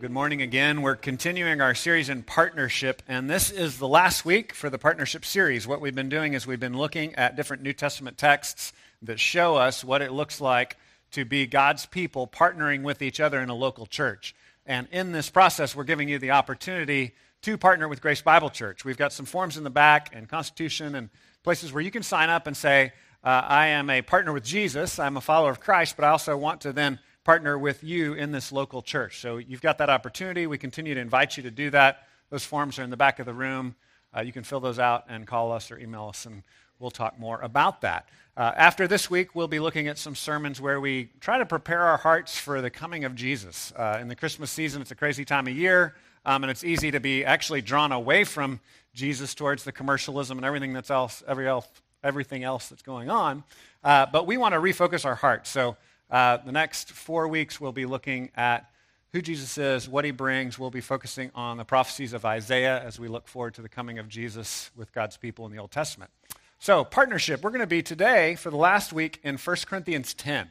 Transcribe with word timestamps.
Good 0.00 0.10
morning 0.10 0.40
again. 0.40 0.80
We're 0.80 0.96
continuing 0.96 1.60
our 1.60 1.74
series 1.74 2.08
in 2.08 2.22
partnership, 2.22 3.02
and 3.06 3.28
this 3.28 3.50
is 3.50 3.76
the 3.76 3.86
last 3.86 4.24
week 4.24 4.54
for 4.54 4.70
the 4.70 4.78
partnership 4.78 5.26
series. 5.26 5.66
What 5.66 5.82
we've 5.82 5.94
been 5.94 6.08
doing 6.08 6.32
is 6.32 6.46
we've 6.46 6.58
been 6.58 6.78
looking 6.78 7.14
at 7.16 7.36
different 7.36 7.62
New 7.62 7.74
Testament 7.74 8.16
texts 8.16 8.72
that 9.02 9.20
show 9.20 9.56
us 9.56 9.84
what 9.84 10.00
it 10.00 10.10
looks 10.10 10.40
like 10.40 10.78
to 11.10 11.26
be 11.26 11.46
God's 11.46 11.84
people 11.84 12.26
partnering 12.26 12.82
with 12.82 13.02
each 13.02 13.20
other 13.20 13.40
in 13.40 13.50
a 13.50 13.54
local 13.54 13.84
church. 13.84 14.34
And 14.64 14.88
in 14.90 15.12
this 15.12 15.28
process, 15.28 15.76
we're 15.76 15.84
giving 15.84 16.08
you 16.08 16.18
the 16.18 16.30
opportunity 16.30 17.12
to 17.42 17.58
partner 17.58 17.86
with 17.86 18.00
Grace 18.00 18.22
Bible 18.22 18.48
Church. 18.48 18.86
We've 18.86 18.96
got 18.96 19.12
some 19.12 19.26
forms 19.26 19.58
in 19.58 19.64
the 19.64 19.70
back 19.70 20.14
and 20.14 20.26
Constitution 20.26 20.94
and 20.94 21.10
places 21.42 21.74
where 21.74 21.82
you 21.82 21.90
can 21.90 22.02
sign 22.02 22.30
up 22.30 22.46
and 22.46 22.56
say, 22.56 22.94
uh, 23.22 23.42
I 23.44 23.66
am 23.66 23.90
a 23.90 24.00
partner 24.00 24.32
with 24.32 24.44
Jesus, 24.44 24.98
I'm 24.98 25.18
a 25.18 25.20
follower 25.20 25.50
of 25.50 25.60
Christ, 25.60 25.94
but 25.96 26.06
I 26.06 26.08
also 26.08 26.38
want 26.38 26.62
to 26.62 26.72
then 26.72 27.00
partner 27.24 27.58
with 27.58 27.84
you 27.84 28.14
in 28.14 28.32
this 28.32 28.50
local 28.50 28.82
church. 28.82 29.20
So 29.20 29.38
you've 29.38 29.60
got 29.60 29.78
that 29.78 29.90
opportunity. 29.90 30.46
We 30.46 30.58
continue 30.58 30.94
to 30.94 31.00
invite 31.00 31.36
you 31.36 31.42
to 31.42 31.50
do 31.50 31.70
that. 31.70 32.06
Those 32.30 32.44
forms 32.44 32.78
are 32.78 32.82
in 32.82 32.90
the 32.90 32.96
back 32.96 33.18
of 33.18 33.26
the 33.26 33.34
room. 33.34 33.74
Uh, 34.16 34.22
you 34.22 34.32
can 34.32 34.42
fill 34.42 34.60
those 34.60 34.78
out 34.78 35.04
and 35.08 35.26
call 35.26 35.52
us 35.52 35.70
or 35.70 35.78
email 35.78 36.06
us, 36.08 36.26
and 36.26 36.42
we'll 36.78 36.90
talk 36.90 37.18
more 37.18 37.40
about 37.40 37.82
that. 37.82 38.08
Uh, 38.36 38.52
after 38.56 38.88
this 38.88 39.10
week, 39.10 39.34
we'll 39.34 39.48
be 39.48 39.60
looking 39.60 39.86
at 39.86 39.98
some 39.98 40.14
sermons 40.14 40.60
where 40.60 40.80
we 40.80 41.10
try 41.20 41.38
to 41.38 41.46
prepare 41.46 41.82
our 41.82 41.98
hearts 41.98 42.38
for 42.38 42.60
the 42.60 42.70
coming 42.70 43.04
of 43.04 43.14
Jesus. 43.14 43.72
Uh, 43.76 43.98
in 44.00 44.08
the 44.08 44.16
Christmas 44.16 44.50
season, 44.50 44.80
it's 44.80 44.90
a 44.90 44.96
crazy 44.96 45.24
time 45.24 45.46
of 45.46 45.54
year, 45.54 45.94
um, 46.24 46.42
and 46.42 46.50
it's 46.50 46.64
easy 46.64 46.90
to 46.90 47.00
be 47.00 47.24
actually 47.24 47.60
drawn 47.60 47.92
away 47.92 48.24
from 48.24 48.60
Jesus 48.94 49.34
towards 49.34 49.64
the 49.64 49.72
commercialism 49.72 50.38
and 50.38 50.44
everything 50.44 50.72
that's 50.72 50.90
else, 50.90 51.22
every 51.28 51.46
else, 51.46 51.68
everything 52.02 52.42
else 52.42 52.68
that's 52.68 52.82
going 52.82 53.10
on. 53.10 53.44
Uh, 53.84 54.06
but 54.10 54.26
we 54.26 54.36
want 54.36 54.54
to 54.54 54.60
refocus 54.60 55.04
our 55.04 55.14
hearts. 55.14 55.50
So 55.50 55.76
uh, 56.10 56.38
the 56.38 56.52
next 56.52 56.90
four 56.90 57.28
weeks, 57.28 57.60
we'll 57.60 57.72
be 57.72 57.86
looking 57.86 58.30
at 58.36 58.70
who 59.12 59.22
Jesus 59.22 59.58
is, 59.58 59.88
what 59.88 60.04
he 60.04 60.10
brings. 60.10 60.58
We'll 60.58 60.70
be 60.70 60.80
focusing 60.80 61.30
on 61.34 61.56
the 61.56 61.64
prophecies 61.64 62.12
of 62.12 62.24
Isaiah 62.24 62.82
as 62.82 62.98
we 62.98 63.08
look 63.08 63.28
forward 63.28 63.54
to 63.54 63.62
the 63.62 63.68
coming 63.68 63.98
of 63.98 64.08
Jesus 64.08 64.70
with 64.76 64.92
God's 64.92 65.16
people 65.16 65.46
in 65.46 65.52
the 65.52 65.58
Old 65.58 65.70
Testament. 65.70 66.10
So, 66.58 66.84
partnership, 66.84 67.42
we're 67.42 67.50
going 67.50 67.60
to 67.60 67.66
be 67.66 67.82
today 67.82 68.34
for 68.34 68.50
the 68.50 68.56
last 68.56 68.92
week 68.92 69.18
in 69.22 69.38
1 69.38 69.56
Corinthians 69.66 70.14
10. 70.14 70.48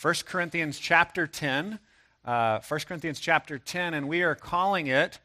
1 0.00 0.14
Corinthians 0.26 0.78
chapter 0.78 1.26
10. 1.26 1.78
Uh, 2.24 2.60
1 2.66 2.80
Corinthians 2.86 3.18
chapter 3.20 3.58
10, 3.58 3.94
and 3.94 4.08
we 4.08 4.22
are 4.22 4.34
calling 4.34 4.86
it 4.86 5.18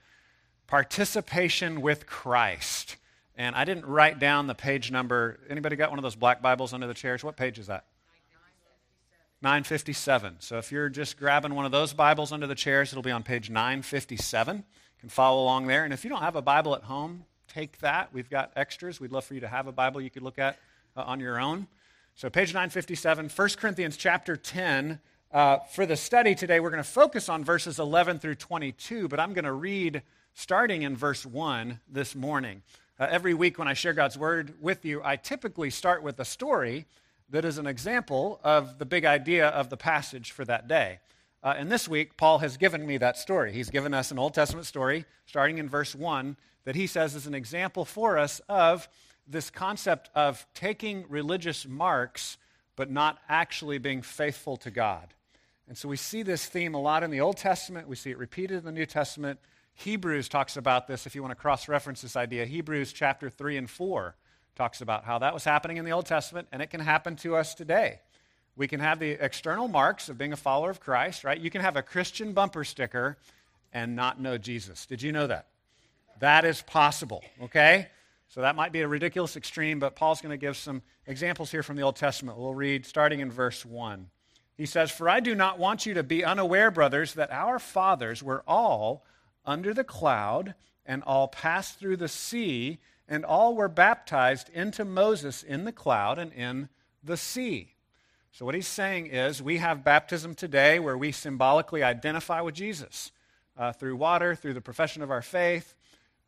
Participation 0.67 1.81
with 1.81 2.05
Christ. 2.05 2.97
And 3.37 3.55
I 3.55 3.63
didn't 3.65 3.85
write 3.85 4.19
down 4.19 4.47
the 4.47 4.55
page 4.55 4.91
number. 4.91 5.39
Anybody 5.49 5.75
got 5.75 5.91
one 5.91 5.99
of 5.99 6.03
those 6.03 6.15
black 6.15 6.41
Bibles 6.41 6.73
under 6.73 6.87
the 6.87 6.93
chairs? 6.93 7.23
What 7.23 7.37
page 7.37 7.57
is 7.57 7.67
that? 7.67 7.85
957. 9.41 10.37
So 10.39 10.57
if 10.57 10.71
you're 10.71 10.89
just 10.89 11.19
grabbing 11.19 11.53
one 11.53 11.65
of 11.65 11.71
those 11.71 11.93
Bibles 11.93 12.31
under 12.31 12.47
the 12.47 12.55
chairs, 12.55 12.91
it'll 12.91 13.03
be 13.03 13.11
on 13.11 13.21
page 13.21 13.51
957. 13.51 14.57
You 14.57 14.63
can 14.99 15.09
follow 15.09 15.43
along 15.43 15.67
there. 15.67 15.83
And 15.83 15.93
if 15.93 16.03
you 16.03 16.09
don't 16.09 16.23
have 16.23 16.35
a 16.35 16.41
Bible 16.41 16.75
at 16.75 16.83
home, 16.83 17.23
take 17.47 17.77
that. 17.79 18.11
We've 18.11 18.29
got 18.29 18.51
extras. 18.55 18.99
We'd 18.99 19.11
love 19.11 19.25
for 19.25 19.35
you 19.35 19.41
to 19.41 19.47
have 19.47 19.67
a 19.67 19.71
Bible 19.71 20.01
you 20.01 20.09
could 20.09 20.23
look 20.23 20.39
at 20.39 20.57
uh, 20.95 21.03
on 21.03 21.19
your 21.19 21.39
own. 21.39 21.67
So 22.15 22.31
page 22.31 22.51
957, 22.51 23.29
1 23.29 23.49
Corinthians 23.57 23.95
chapter 23.95 24.35
10. 24.35 24.99
Uh, 25.31 25.57
for 25.71 25.85
the 25.85 25.95
study 25.95 26.33
today, 26.33 26.59
we're 26.59 26.71
going 26.71 26.81
to 26.81 26.89
focus 26.89 27.29
on 27.29 27.43
verses 27.43 27.77
11 27.77 28.17
through 28.17 28.35
22, 28.35 29.07
but 29.07 29.19
I'm 29.19 29.33
going 29.33 29.45
to 29.45 29.53
read 29.53 30.01
starting 30.33 30.81
in 30.81 30.97
verse 30.97 31.27
1 31.27 31.79
this 31.87 32.15
morning. 32.15 32.63
Uh, 32.99 33.05
every 33.07 33.35
week 33.35 33.59
when 33.59 33.67
I 33.67 33.75
share 33.75 33.93
God's 33.93 34.17
word 34.17 34.55
with 34.59 34.83
you, 34.83 34.99
I 35.03 35.15
typically 35.15 35.69
start 35.69 36.01
with 36.01 36.19
a 36.19 36.25
story 36.25 36.87
that 37.29 37.45
is 37.45 37.57
an 37.57 37.67
example 37.67 38.39
of 38.43 38.79
the 38.79 38.85
big 38.85 39.05
idea 39.05 39.47
of 39.47 39.69
the 39.69 39.77
passage 39.77 40.31
for 40.31 40.45
that 40.45 40.67
day. 40.67 40.99
Uh, 41.43 41.53
and 41.57 41.71
this 41.71 41.87
week, 41.87 42.17
Paul 42.17 42.39
has 42.39 42.57
given 42.57 42.85
me 42.85 42.97
that 42.97 43.17
story. 43.17 43.53
He's 43.53 43.69
given 43.69 43.93
us 43.93 44.11
an 44.11 44.19
Old 44.19 44.33
Testament 44.33 44.65
story, 44.65 45.05
starting 45.25 45.57
in 45.57 45.69
verse 45.69 45.93
1, 45.93 46.37
that 46.65 46.75
he 46.75 46.87
says 46.87 47.15
is 47.15 47.27
an 47.27 47.35
example 47.35 47.85
for 47.85 48.17
us 48.17 48.41
of 48.49 48.87
this 49.27 49.49
concept 49.49 50.09
of 50.15 50.45
taking 50.53 51.05
religious 51.09 51.67
marks, 51.67 52.37
but 52.75 52.89
not 52.89 53.19
actually 53.29 53.77
being 53.77 54.01
faithful 54.01 54.57
to 54.57 54.71
God. 54.71 55.13
And 55.67 55.77
so 55.77 55.89
we 55.89 55.97
see 55.97 56.23
this 56.23 56.45
theme 56.45 56.73
a 56.73 56.81
lot 56.81 57.03
in 57.03 57.11
the 57.11 57.21
Old 57.21 57.37
Testament. 57.37 57.87
We 57.87 57.97
see 57.97 58.11
it 58.11 58.17
repeated 58.17 58.59
in 58.59 58.65
the 58.65 58.71
New 58.71 58.85
Testament. 58.85 59.39
Hebrews 59.73 60.29
talks 60.29 60.55
about 60.55 60.87
this 60.87 61.05
if 61.05 61.13
you 61.13 61.21
want 61.21 61.31
to 61.31 61.35
cross 61.35 61.67
reference 61.67 62.01
this 62.01 62.15
idea. 62.15 62.45
Hebrews 62.45 62.93
chapter 62.93 63.29
3 63.29 63.57
and 63.57 63.69
4 63.69 64.15
talks 64.57 64.81
about 64.81 65.05
how 65.05 65.19
that 65.19 65.33
was 65.33 65.43
happening 65.43 65.77
in 65.77 65.85
the 65.85 65.91
Old 65.91 66.07
Testament, 66.07 66.47
and 66.51 66.61
it 66.61 66.71
can 66.71 66.79
happen 66.79 67.15
to 67.17 67.35
us 67.35 67.53
today. 67.53 67.99
We 68.55 68.67
can 68.67 68.79
have 68.79 68.99
the 68.99 69.11
external 69.11 69.67
marks 69.67 70.09
of 70.09 70.17
being 70.17 70.33
a 70.33 70.37
follower 70.37 70.71
of 70.71 70.79
Christ, 70.79 71.23
right? 71.23 71.39
You 71.39 71.51
can 71.51 71.61
have 71.61 71.77
a 71.77 71.83
Christian 71.83 72.33
bumper 72.33 72.63
sticker 72.63 73.17
and 73.71 73.95
not 73.95 74.19
know 74.19 74.37
Jesus. 74.39 74.87
Did 74.87 75.03
you 75.03 75.11
know 75.11 75.27
that? 75.27 75.47
That 76.19 76.43
is 76.43 76.63
possible, 76.63 77.23
okay? 77.43 77.87
So 78.29 78.41
that 78.41 78.55
might 78.55 78.71
be 78.71 78.81
a 78.81 78.87
ridiculous 78.87 79.37
extreme, 79.37 79.77
but 79.77 79.95
Paul's 79.95 80.21
going 80.21 80.31
to 80.31 80.37
give 80.37 80.57
some 80.57 80.81
examples 81.05 81.51
here 81.51 81.61
from 81.61 81.75
the 81.75 81.83
Old 81.83 81.95
Testament. 81.95 82.39
We'll 82.39 82.55
read 82.55 82.87
starting 82.87 83.19
in 83.19 83.31
verse 83.31 83.63
1. 83.63 84.09
He 84.57 84.65
says, 84.65 84.89
For 84.89 85.07
I 85.07 85.19
do 85.19 85.35
not 85.35 85.59
want 85.59 85.85
you 85.85 85.93
to 85.93 86.03
be 86.03 86.25
unaware, 86.25 86.71
brothers, 86.71 87.13
that 87.13 87.31
our 87.31 87.59
fathers 87.59 88.23
were 88.23 88.43
all 88.47 89.05
under 89.45 89.71
the 89.73 89.83
cloud 89.83 90.55
and 90.83 91.03
all 91.03 91.27
passed 91.27 91.79
through 91.79 91.97
the 91.97 92.07
sea 92.07 92.79
and 93.07 93.23
all 93.23 93.55
were 93.55 93.69
baptized 93.69 94.49
into 94.53 94.83
Moses 94.85 95.43
in 95.43 95.65
the 95.65 95.71
cloud 95.71 96.19
and 96.19 96.33
in 96.33 96.69
the 97.03 97.17
sea. 97.17 97.73
So, 98.31 98.45
what 98.45 98.55
he's 98.55 98.67
saying 98.67 99.07
is, 99.07 99.41
we 99.41 99.57
have 99.57 99.83
baptism 99.83 100.35
today 100.35 100.79
where 100.79 100.97
we 100.97 101.11
symbolically 101.11 101.81
identify 101.81 102.41
with 102.41 102.53
Jesus 102.53 103.11
uh, 103.57 103.71
through 103.71 103.95
water, 103.95 104.35
through 104.35 104.53
the 104.53 104.61
profession 104.61 105.01
of 105.01 105.09
our 105.09 105.21
faith. 105.21 105.75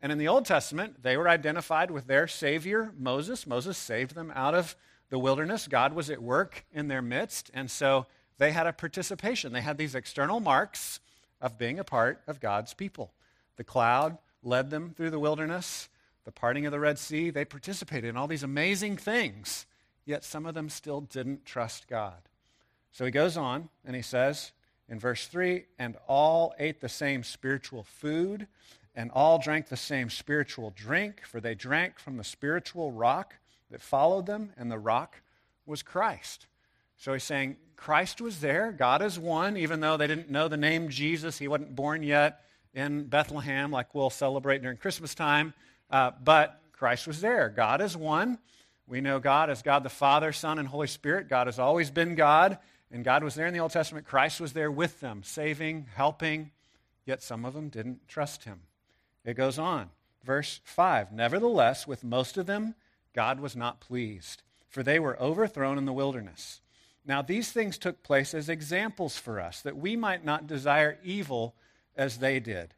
And 0.02 0.10
in 0.10 0.18
the 0.18 0.28
Old 0.28 0.46
Testament, 0.46 1.02
they 1.02 1.16
were 1.16 1.28
identified 1.28 1.90
with 1.90 2.06
their 2.06 2.26
Savior, 2.26 2.92
Moses. 2.98 3.46
Moses 3.46 3.76
saved 3.76 4.14
them 4.14 4.32
out 4.34 4.54
of 4.54 4.74
the 5.10 5.18
wilderness. 5.18 5.68
God 5.68 5.92
was 5.92 6.08
at 6.08 6.22
work 6.22 6.64
in 6.72 6.88
their 6.88 7.02
midst. 7.02 7.50
And 7.52 7.70
so 7.70 8.06
they 8.38 8.52
had 8.52 8.66
a 8.66 8.72
participation. 8.72 9.52
They 9.52 9.60
had 9.60 9.76
these 9.76 9.94
external 9.94 10.40
marks 10.40 11.00
of 11.40 11.58
being 11.58 11.78
a 11.78 11.84
part 11.84 12.22
of 12.26 12.40
God's 12.40 12.72
people. 12.72 13.12
The 13.56 13.64
cloud 13.64 14.16
led 14.42 14.70
them 14.70 14.94
through 14.96 15.10
the 15.10 15.18
wilderness 15.18 15.88
the 16.24 16.32
parting 16.32 16.66
of 16.66 16.72
the 16.72 16.80
Red 16.80 16.98
Sea, 16.98 17.30
they 17.30 17.44
participated 17.44 18.10
in 18.10 18.16
all 18.16 18.28
these 18.28 18.42
amazing 18.42 18.96
things, 18.96 19.66
yet 20.04 20.24
some 20.24 20.46
of 20.46 20.54
them 20.54 20.68
still 20.68 21.00
didn't 21.00 21.44
trust 21.44 21.88
God. 21.88 22.28
So 22.92 23.04
he 23.04 23.10
goes 23.10 23.36
on 23.36 23.68
and 23.84 23.94
he 23.96 24.02
says 24.02 24.52
in 24.88 24.98
verse 24.98 25.26
3 25.26 25.64
and 25.78 25.96
all 26.06 26.54
ate 26.58 26.80
the 26.80 26.88
same 26.88 27.22
spiritual 27.22 27.84
food, 27.84 28.46
and 28.94 29.10
all 29.12 29.38
drank 29.38 29.68
the 29.68 29.76
same 29.76 30.10
spiritual 30.10 30.72
drink, 30.74 31.22
for 31.24 31.40
they 31.40 31.54
drank 31.54 31.98
from 32.00 32.16
the 32.16 32.24
spiritual 32.24 32.90
rock 32.90 33.34
that 33.70 33.80
followed 33.80 34.26
them, 34.26 34.52
and 34.56 34.70
the 34.70 34.78
rock 34.78 35.22
was 35.64 35.82
Christ. 35.82 36.46
So 36.96 37.12
he's 37.12 37.22
saying 37.22 37.56
Christ 37.76 38.20
was 38.20 38.40
there, 38.40 38.72
God 38.72 39.00
is 39.00 39.18
one, 39.18 39.56
even 39.56 39.80
though 39.80 39.96
they 39.96 40.08
didn't 40.08 40.28
know 40.28 40.48
the 40.48 40.56
name 40.56 40.88
Jesus, 40.88 41.38
he 41.38 41.48
wasn't 41.48 41.76
born 41.76 42.02
yet 42.02 42.44
in 42.74 43.04
Bethlehem 43.04 43.70
like 43.70 43.94
we'll 43.94 44.10
celebrate 44.10 44.60
during 44.60 44.76
Christmas 44.76 45.14
time. 45.14 45.54
Uh, 45.90 46.12
but 46.22 46.60
Christ 46.72 47.06
was 47.06 47.20
there. 47.20 47.48
God 47.48 47.80
is 47.80 47.96
one. 47.96 48.38
We 48.86 49.00
know 49.00 49.20
God 49.20 49.50
as 49.50 49.62
God 49.62 49.82
the 49.82 49.88
Father, 49.88 50.32
Son, 50.32 50.58
and 50.58 50.66
Holy 50.66 50.86
Spirit. 50.86 51.28
God 51.28 51.46
has 51.46 51.58
always 51.58 51.90
been 51.90 52.14
God, 52.14 52.58
and 52.90 53.04
God 53.04 53.22
was 53.22 53.34
there 53.34 53.46
in 53.46 53.54
the 53.54 53.60
Old 53.60 53.72
Testament. 53.72 54.06
Christ 54.06 54.40
was 54.40 54.52
there 54.52 54.70
with 54.70 55.00
them, 55.00 55.22
saving, 55.22 55.86
helping, 55.94 56.50
yet 57.06 57.22
some 57.22 57.44
of 57.44 57.54
them 57.54 57.68
didn't 57.68 58.08
trust 58.08 58.44
him. 58.44 58.60
It 59.24 59.34
goes 59.34 59.58
on. 59.58 59.90
Verse 60.24 60.60
5 60.64 61.12
Nevertheless, 61.12 61.86
with 61.86 62.04
most 62.04 62.36
of 62.36 62.46
them, 62.46 62.74
God 63.14 63.40
was 63.40 63.56
not 63.56 63.80
pleased, 63.80 64.42
for 64.68 64.82
they 64.82 64.98
were 64.98 65.20
overthrown 65.20 65.78
in 65.78 65.84
the 65.84 65.92
wilderness. 65.92 66.60
Now, 67.06 67.22
these 67.22 67.50
things 67.50 67.78
took 67.78 68.02
place 68.02 68.34
as 68.34 68.48
examples 68.48 69.16
for 69.16 69.40
us, 69.40 69.62
that 69.62 69.76
we 69.76 69.96
might 69.96 70.24
not 70.24 70.46
desire 70.46 70.98
evil 71.02 71.54
as 71.96 72.18
they 72.18 72.40
did. 72.40 72.74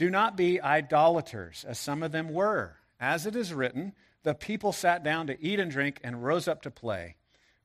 Do 0.00 0.08
not 0.08 0.34
be 0.34 0.58
idolaters, 0.58 1.66
as 1.68 1.78
some 1.78 2.02
of 2.02 2.10
them 2.10 2.32
were. 2.32 2.76
As 2.98 3.26
it 3.26 3.36
is 3.36 3.52
written, 3.52 3.92
the 4.22 4.32
people 4.32 4.72
sat 4.72 5.04
down 5.04 5.26
to 5.26 5.38
eat 5.44 5.60
and 5.60 5.70
drink 5.70 6.00
and 6.02 6.24
rose 6.24 6.48
up 6.48 6.62
to 6.62 6.70
play. 6.70 7.16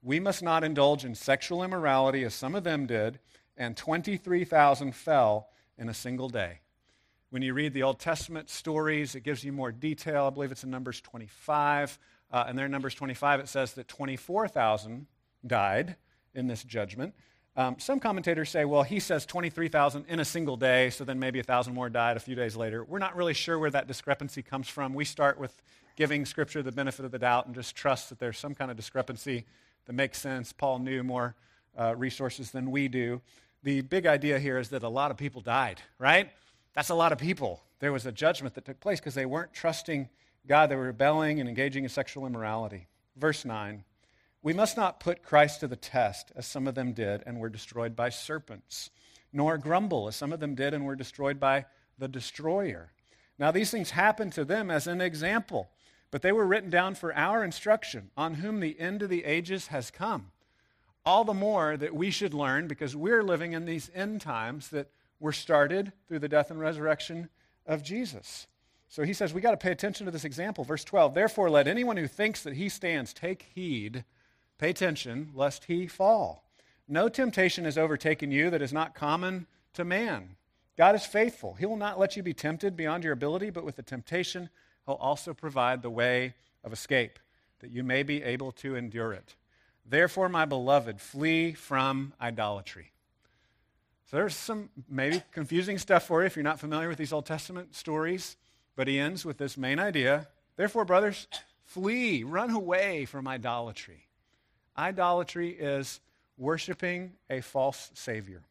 We 0.03 0.19
must 0.19 0.43
not 0.43 0.61
indulge 0.61 1.05
in 1.05 1.15
sexual 1.15 1.63
immorality, 1.63 2.25
as 2.25 2.33
some 2.33 2.53
of 2.53 2.65
them 2.65 2.87
did, 2.87 3.19
and 3.55 3.77
23,000 3.77 4.93
fell 4.93 5.47
in 5.77 5.87
a 5.87 5.93
single 5.93 6.27
day. 6.27 6.59
When 7.29 7.41
you 7.41 7.53
read 7.53 7.71
the 7.71 7.83
Old 7.83 7.99
Testament 7.99 8.49
stories, 8.49 9.15
it 9.15 9.23
gives 9.23 9.45
you 9.45 9.53
more 9.53 9.71
detail. 9.71 10.25
I 10.25 10.29
believe 10.29 10.51
it's 10.51 10.65
in 10.65 10.69
Numbers 10.69 10.99
25. 10.99 11.97
Uh, 12.29 12.43
and 12.49 12.57
there 12.57 12.65
in 12.65 12.71
Numbers 12.73 12.95
25, 12.95 13.39
it 13.39 13.47
says 13.47 13.75
that 13.75 13.87
24,000 13.87 15.07
died 15.47 15.95
in 16.33 16.47
this 16.47 16.65
judgment. 16.65 17.15
Um, 17.57 17.77
some 17.79 18.01
commentators 18.01 18.49
say, 18.49 18.65
well, 18.65 18.83
he 18.83 18.99
says 18.99 19.25
23,000 19.25 20.05
in 20.09 20.19
a 20.19 20.25
single 20.25 20.57
day, 20.57 20.89
so 20.89 21.05
then 21.05 21.19
maybe 21.19 21.39
1,000 21.39 21.73
more 21.73 21.89
died 21.89 22.17
a 22.17 22.19
few 22.19 22.35
days 22.35 22.57
later. 22.57 22.83
We're 22.83 22.99
not 22.99 23.15
really 23.15 23.33
sure 23.33 23.57
where 23.57 23.69
that 23.69 23.87
discrepancy 23.87 24.41
comes 24.41 24.67
from. 24.67 24.93
We 24.93 25.05
start 25.05 25.39
with 25.39 25.61
giving 25.95 26.25
Scripture 26.25 26.61
the 26.61 26.73
benefit 26.73 27.05
of 27.05 27.11
the 27.11 27.19
doubt 27.19 27.45
and 27.45 27.55
just 27.55 27.73
trust 27.73 28.09
that 28.09 28.19
there's 28.19 28.37
some 28.37 28.55
kind 28.55 28.69
of 28.69 28.75
discrepancy 28.75 29.45
that 29.85 29.93
makes 29.93 30.19
sense. 30.19 30.51
Paul 30.51 30.79
knew 30.79 31.01
more 31.01 31.35
uh, 31.77 31.95
resources 31.95 32.51
than 32.51 32.71
we 32.71 32.87
do. 32.89 33.21
the 33.63 33.81
big 33.81 34.05
idea 34.05 34.37
here 34.37 34.59
is 34.59 34.69
that 34.69 34.83
a 34.83 34.89
lot 34.89 35.09
of 35.09 35.17
people 35.17 35.41
died, 35.41 35.81
right? 35.97 36.29
That's 36.73 36.89
a 36.89 36.95
lot 36.95 37.11
of 37.11 37.17
people. 37.17 37.63
There 37.79 37.93
was 37.93 38.05
a 38.05 38.11
judgment 38.11 38.53
that 38.55 38.65
took 38.65 38.79
place 38.79 38.99
because 38.99 39.15
they 39.15 39.25
weren't 39.25 39.53
trusting 39.53 40.09
God. 40.47 40.69
They 40.69 40.75
were 40.75 40.83
rebelling 40.83 41.39
and 41.39 41.47
engaging 41.47 41.83
in 41.83 41.89
sexual 41.89 42.25
immorality. 42.25 42.87
Verse 43.15 43.45
9 43.45 43.83
We 44.45 44.53
must 44.53 44.77
not 44.77 44.99
put 44.99 45.23
Christ 45.23 45.61
to 45.61 45.67
the 45.67 45.75
test, 45.75 46.31
as 46.35 46.45
some 46.45 46.67
of 46.67 46.75
them 46.75 46.93
did 46.93 47.23
and 47.25 47.39
were 47.39 47.49
destroyed 47.49 47.95
by 47.95 48.09
serpents, 48.09 48.91
nor 49.33 49.57
grumble, 49.57 50.07
as 50.07 50.15
some 50.15 50.31
of 50.31 50.39
them 50.39 50.53
did 50.53 50.71
and 50.71 50.85
were 50.85 50.95
destroyed 50.95 51.39
by 51.39 51.65
the 51.97 52.07
destroyer. 52.07 52.91
Now, 53.39 53.49
these 53.49 53.71
things 53.71 53.89
happened 53.89 54.33
to 54.33 54.45
them 54.45 54.69
as 54.69 54.85
an 54.85 55.01
example, 55.01 55.71
but 56.11 56.21
they 56.21 56.31
were 56.31 56.45
written 56.45 56.69
down 56.69 56.93
for 56.93 57.11
our 57.15 57.43
instruction, 57.43 58.11
on 58.15 58.35
whom 58.35 58.59
the 58.59 58.79
end 58.79 59.01
of 59.01 59.09
the 59.09 59.25
ages 59.25 59.67
has 59.69 59.89
come. 59.89 60.27
All 61.03 61.23
the 61.23 61.33
more 61.33 61.75
that 61.75 61.95
we 61.95 62.11
should 62.11 62.35
learn, 62.35 62.67
because 62.67 62.95
we're 62.95 63.23
living 63.23 63.53
in 63.53 63.65
these 63.65 63.89
end 63.95 64.21
times 64.21 64.69
that 64.69 64.91
were 65.19 65.33
started 65.33 65.91
through 66.07 66.19
the 66.19 66.29
death 66.29 66.51
and 66.51 66.59
resurrection 66.59 67.29
of 67.65 67.81
Jesus. 67.81 68.45
So 68.89 69.01
he 69.01 69.13
says 69.13 69.33
we 69.33 69.41
got 69.41 69.51
to 69.51 69.57
pay 69.57 69.71
attention 69.71 70.05
to 70.05 70.11
this 70.11 70.23
example. 70.23 70.63
Verse 70.63 70.83
12 70.83 71.15
Therefore, 71.15 71.49
let 71.49 71.67
anyone 71.67 71.97
who 71.97 72.07
thinks 72.07 72.43
that 72.43 72.53
he 72.53 72.69
stands 72.69 73.11
take 73.11 73.47
heed, 73.55 74.05
pay 74.57 74.69
attention, 74.69 75.31
lest 75.33 75.65
he 75.65 75.87
fall. 75.87 76.43
No 76.87 77.09
temptation 77.09 77.65
has 77.65 77.77
overtaken 77.77 78.31
you 78.31 78.49
that 78.49 78.61
is 78.61 78.73
not 78.73 78.95
common 78.95 79.47
to 79.73 79.83
man. 79.83 80.35
God 80.77 80.95
is 80.95 81.05
faithful. 81.05 81.53
He 81.53 81.65
will 81.65 81.77
not 81.77 81.99
let 81.99 82.15
you 82.15 82.23
be 82.23 82.33
tempted 82.33 82.75
beyond 82.75 83.03
your 83.03 83.13
ability, 83.13 83.49
but 83.49 83.63
with 83.63 83.75
the 83.75 83.83
temptation, 83.83 84.49
He'll 84.85 84.95
also 84.95 85.33
provide 85.33 85.81
the 85.81 85.89
way 85.89 86.35
of 86.63 86.73
escape, 86.73 87.19
that 87.59 87.71
you 87.71 87.83
may 87.83 88.03
be 88.03 88.21
able 88.23 88.51
to 88.53 88.75
endure 88.75 89.13
it. 89.13 89.35
Therefore, 89.85 90.29
my 90.29 90.45
beloved, 90.45 90.99
flee 90.99 91.53
from 91.53 92.13
idolatry. 92.19 92.91
So 94.09 94.17
there's 94.17 94.35
some 94.35 94.69
maybe 94.87 95.23
confusing 95.31 95.77
stuff 95.77 96.05
for 96.05 96.21
you 96.21 96.27
if 96.27 96.35
you're 96.35 96.43
not 96.43 96.59
familiar 96.59 96.89
with 96.89 96.97
these 96.97 97.13
Old 97.13 97.25
Testament 97.25 97.75
stories, 97.75 98.35
but 98.75 98.87
he 98.87 98.99
ends 98.99 99.25
with 99.25 99.37
this 99.37 99.57
main 99.57 99.79
idea. 99.79 100.27
Therefore, 100.55 100.85
brothers, 100.85 101.27
flee, 101.63 102.23
run 102.23 102.51
away 102.51 103.05
from 103.05 103.27
idolatry. 103.27 104.07
Idolatry 104.77 105.49
is 105.49 105.99
worshiping 106.37 107.13
a 107.29 107.41
false 107.41 107.91
Savior. 107.93 108.41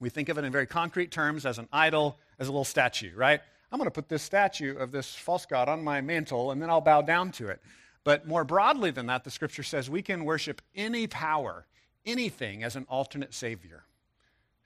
We 0.00 0.08
think 0.10 0.28
of 0.28 0.38
it 0.38 0.44
in 0.44 0.52
very 0.52 0.66
concrete 0.66 1.10
terms 1.10 1.44
as 1.44 1.58
an 1.58 1.68
idol, 1.72 2.18
as 2.38 2.48
a 2.48 2.50
little 2.50 2.64
statue, 2.64 3.14
right? 3.14 3.40
I'm 3.70 3.78
going 3.78 3.86
to 3.86 3.92
put 3.92 4.08
this 4.08 4.22
statue 4.22 4.76
of 4.76 4.90
this 4.90 5.14
false 5.14 5.46
god 5.46 5.68
on 5.68 5.84
my 5.84 6.00
mantle 6.00 6.50
and 6.50 6.60
then 6.60 6.70
I'll 6.70 6.80
bow 6.80 7.02
down 7.02 7.32
to 7.32 7.48
it. 7.48 7.60
But 8.02 8.26
more 8.26 8.44
broadly 8.44 8.90
than 8.90 9.06
that, 9.06 9.24
the 9.24 9.30
scripture 9.30 9.62
says 9.62 9.90
we 9.90 10.02
can 10.02 10.24
worship 10.24 10.62
any 10.74 11.06
power, 11.06 11.66
anything 12.06 12.64
as 12.64 12.76
an 12.76 12.86
alternate 12.88 13.34
savior. 13.34 13.84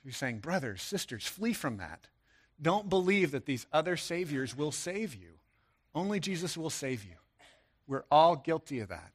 He's 0.05 0.17
saying, 0.17 0.39
brothers, 0.39 0.83
sisters, 0.83 1.27
flee 1.27 1.53
from 1.53 1.79
that. 1.79 2.07
Don't 2.61 2.89
believe 2.89 3.33
that 3.33 3.47
these 3.47 3.67
other 3.73 3.97
saviors 3.97 4.57
will 4.57 4.71
save 4.71 5.15
you. 5.15 5.31
Only 5.95 6.21
Jesus 6.21 6.57
will 6.57 6.71
save 6.71 7.05
you. 7.05 7.17
We're 7.87 8.05
all 8.11 8.37
guilty 8.37 8.81
of 8.81 8.89
that. 8.89 9.14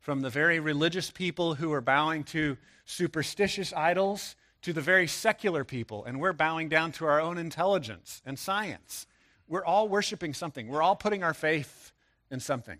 From 0.00 0.22
the 0.22 0.30
very 0.30 0.58
religious 0.58 1.10
people 1.10 1.54
who 1.54 1.72
are 1.72 1.80
bowing 1.80 2.24
to 2.24 2.56
superstitious 2.84 3.72
idols 3.72 4.34
to 4.62 4.72
the 4.72 4.80
very 4.80 5.06
secular 5.06 5.64
people, 5.64 6.04
and 6.04 6.20
we're 6.20 6.32
bowing 6.32 6.68
down 6.68 6.92
to 6.92 7.06
our 7.06 7.20
own 7.20 7.38
intelligence 7.38 8.20
and 8.26 8.38
science. 8.38 9.06
We're 9.46 9.64
all 9.64 9.88
worshiping 9.88 10.34
something. 10.34 10.68
We're 10.68 10.82
all 10.82 10.96
putting 10.96 11.22
our 11.22 11.34
faith 11.34 11.92
in 12.30 12.40
something. 12.40 12.78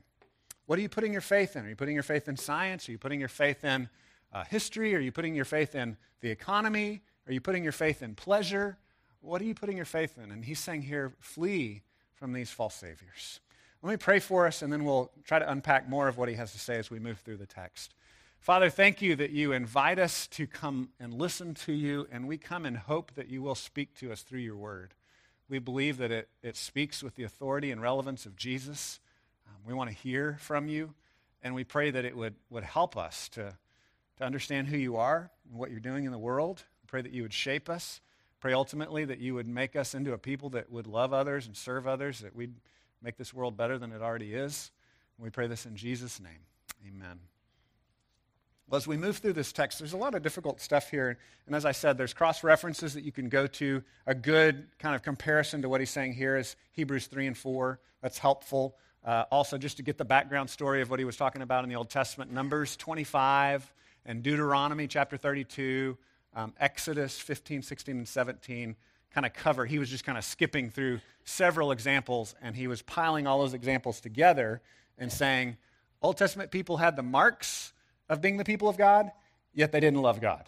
What 0.67 0.79
are 0.79 0.83
you 0.83 0.89
putting 0.89 1.13
your 1.13 1.21
faith 1.21 1.57
in? 1.57 1.65
Are 1.65 1.69
you 1.69 1.77
putting 1.77 1.95
your 1.95 2.03
faith 2.03 2.29
in 2.29 2.37
science? 2.37 2.89
Are 2.89 2.93
you 2.93 2.99
putting 2.99 3.19
your 3.19 3.29
faith 3.29 3.65
in 3.65 3.89
uh, 4.33 4.45
history? 4.45 4.95
Are 4.95 5.01
you 5.01 5.11
putting 5.11 5.35
your 5.35 5.45
faith 5.45 5.75
in 5.75 5.97
the 6.21 6.31
economy? 6.31 7.03
Are 7.27 7.33
you 7.33 7.41
putting 7.41 7.63
your 7.63 7.73
faith 7.73 8.03
in 8.03 8.15
pleasure? 8.15 8.79
What 9.21 9.43
are 9.43 9.45
you 9.45 9.55
putting 9.55 9.77
your 9.77 9.87
faith 9.87 10.17
in? 10.17 10.31
And 10.31 10.45
he's 10.45 10.61
saying 10.61 10.83
here, 10.83 11.15
flee 11.19 11.83
from 12.15 12.33
these 12.33 12.51
false 12.51 12.75
saviors. 12.75 13.41
Let 13.83 13.91
me 13.91 13.97
pray 13.97 14.19
for 14.19 14.47
us, 14.47 14.61
and 14.61 14.71
then 14.71 14.85
we'll 14.85 15.11
try 15.25 15.39
to 15.39 15.51
unpack 15.51 15.89
more 15.89 16.07
of 16.07 16.19
what 16.19 16.29
he 16.29 16.35
has 16.35 16.53
to 16.53 16.59
say 16.59 16.77
as 16.77 16.91
we 16.91 16.99
move 16.99 17.19
through 17.21 17.39
the 17.39 17.47
text. 17.47 17.95
Father, 18.39 18.69
thank 18.69 19.01
you 19.01 19.17
that 19.17 19.31
you 19.31 19.53
invite 19.53 19.99
us 19.99 20.27
to 20.29 20.47
come 20.47 20.91
and 21.01 21.15
listen 21.15 21.55
to 21.55 21.73
you, 21.73 22.07
and 22.13 22.29
we 22.29 22.37
come 22.37 22.67
in 22.67 22.75
hope 22.75 23.15
that 23.15 23.31
you 23.31 23.41
will 23.41 23.55
speak 23.55 23.95
to 23.95 24.13
us 24.13 24.21
through 24.21 24.41
your 24.41 24.57
word. 24.57 24.93
We 25.49 25.61
believe 25.61 25.97
that 25.97 26.11
it, 26.11 26.29
it 26.43 26.59
speaks 26.59 27.03
with 27.03 27.15
the 27.15 27.23
authority 27.23 27.71
and 27.71 27.81
relevance 27.81 28.27
of 28.27 28.37
Jesus. 28.37 29.01
Um, 29.49 29.57
we 29.67 29.73
want 29.73 29.89
to 29.89 29.97
hear 29.97 30.37
from 30.41 30.69
you, 30.69 30.93
and 31.43 31.55
we 31.55 31.65
pray 31.65 31.91
that 31.91 32.05
it 32.05 32.15
would, 32.15 32.35
would 32.51 32.65
help 32.65 32.99
us 32.99 33.31
to, 33.31 33.57
to 34.19 34.25
understand 34.25 34.69
who 34.69 34.77
you 34.77 34.97
are 34.99 35.31
and 35.49 35.59
what 35.59 35.71
you're 35.71 35.81
doing 35.81 36.05
in 36.05 36.13
the 36.13 36.19
world. 36.19 36.65
We 36.83 36.87
pray 36.87 37.01
that 37.01 37.13
you 37.13 37.23
would 37.23 37.33
shape 37.33 37.71
us. 37.71 38.03
Pray 38.41 38.53
ultimately 38.53 39.07
that 39.07 39.21
you 39.21 39.35
would 39.35 39.49
make 39.49 39.75
us 39.75 39.95
into 39.95 40.13
a 40.13 40.19
people 40.19 40.51
that 40.51 40.71
would 40.71 40.87
love 40.87 41.15
others 41.15 41.47
and 41.47 41.57
serve 41.57 41.87
others, 41.87 42.21
that 42.21 42.37
we'd 42.37 42.57
make 43.03 43.17
this 43.17 43.33
world 43.33 43.57
better 43.57 43.79
than 43.79 43.93
it 43.93 44.03
already 44.03 44.35
is. 44.35 44.71
And 45.17 45.25
we 45.25 45.31
pray 45.31 45.47
this 45.47 45.67
in 45.67 45.77
Jesus' 45.77 46.21
name. 46.21 46.41
Amen. 46.87 47.21
Well, 48.69 48.77
as 48.77 48.87
we 48.87 48.97
move 48.97 49.19
through 49.19 49.33
this 49.33 49.53
text, 49.53 49.81
there's 49.81 49.95
a 49.95 49.99
lot 49.99 50.15
of 50.15 50.23
difficult 50.23 50.61
stuff 50.61 50.91
here. 50.91 51.19
And 51.47 51.57
as 51.57 51.65
I 51.65 51.73
said, 51.73 51.99
there's 51.99 52.15
cross 52.15 52.45
references 52.45 52.95
that 52.95 53.03
you 53.03 53.11
can 53.11 53.29
go 53.29 53.49
to. 53.49 53.83
A 54.07 54.15
good 54.15 54.69
kind 54.79 54.95
of 54.95 55.03
comparison 55.03 55.63
to 55.63 55.69
what 55.69 55.81
he's 55.81 55.91
saying 55.91 56.13
here 56.13 56.37
is 56.37 56.55
Hebrews 56.73 57.09
3 57.09 57.27
and 57.27 57.37
4. 57.37 57.81
That's 58.01 58.19
helpful. 58.19 58.77
Uh, 59.05 59.25
also, 59.33 59.59
just 59.59 59.79
to 59.79 59.83
get 59.83 59.99
the 59.99 60.05
background 60.05 60.51
story 60.51 60.83
of 60.83 60.91
what 60.91 60.99
he 60.99 61.05
was 61.05 61.17
talking 61.17 61.43
about 61.43 61.65
in 61.65 61.71
the 61.71 61.77
Old 61.77 61.91
Testament, 61.91 62.33
Numbers 62.33 62.77
25 62.77 63.73
and 64.07 64.23
Deuteronomy 64.23 64.87
chapter 64.87 65.17
32, 65.17 65.99
um, 66.35 66.53
Exodus 66.61 67.19
15, 67.19 67.63
16, 67.63 67.97
and 67.97 68.09
17 68.09 68.77
kind 69.15 69.27
of 69.27 69.33
cover. 69.33 69.67
He 69.67 69.79
was 69.79 69.91
just 69.91 70.05
kind 70.05 70.19
of 70.19 70.25
skipping 70.25 70.71
through 70.71 71.01
several 71.25 71.73
examples, 71.73 72.35
and 72.41 72.55
he 72.55 72.67
was 72.67 72.83
piling 72.83 73.27
all 73.27 73.41
those 73.41 73.55
examples 73.55 74.01
together 74.01 74.61
and 74.99 75.13
saying, 75.13 75.57
Old 76.03 76.17
Testament 76.17 76.51
people 76.51 76.77
had 76.77 76.97
the 76.97 77.03
marks 77.03 77.73
of 78.09 78.21
being 78.21 78.37
the 78.37 78.45
people 78.45 78.69
of 78.69 78.77
God, 78.77 79.11
yet 79.53 79.73
they 79.73 79.81
didn't 79.81 80.03
love 80.03 80.21
God. 80.21 80.45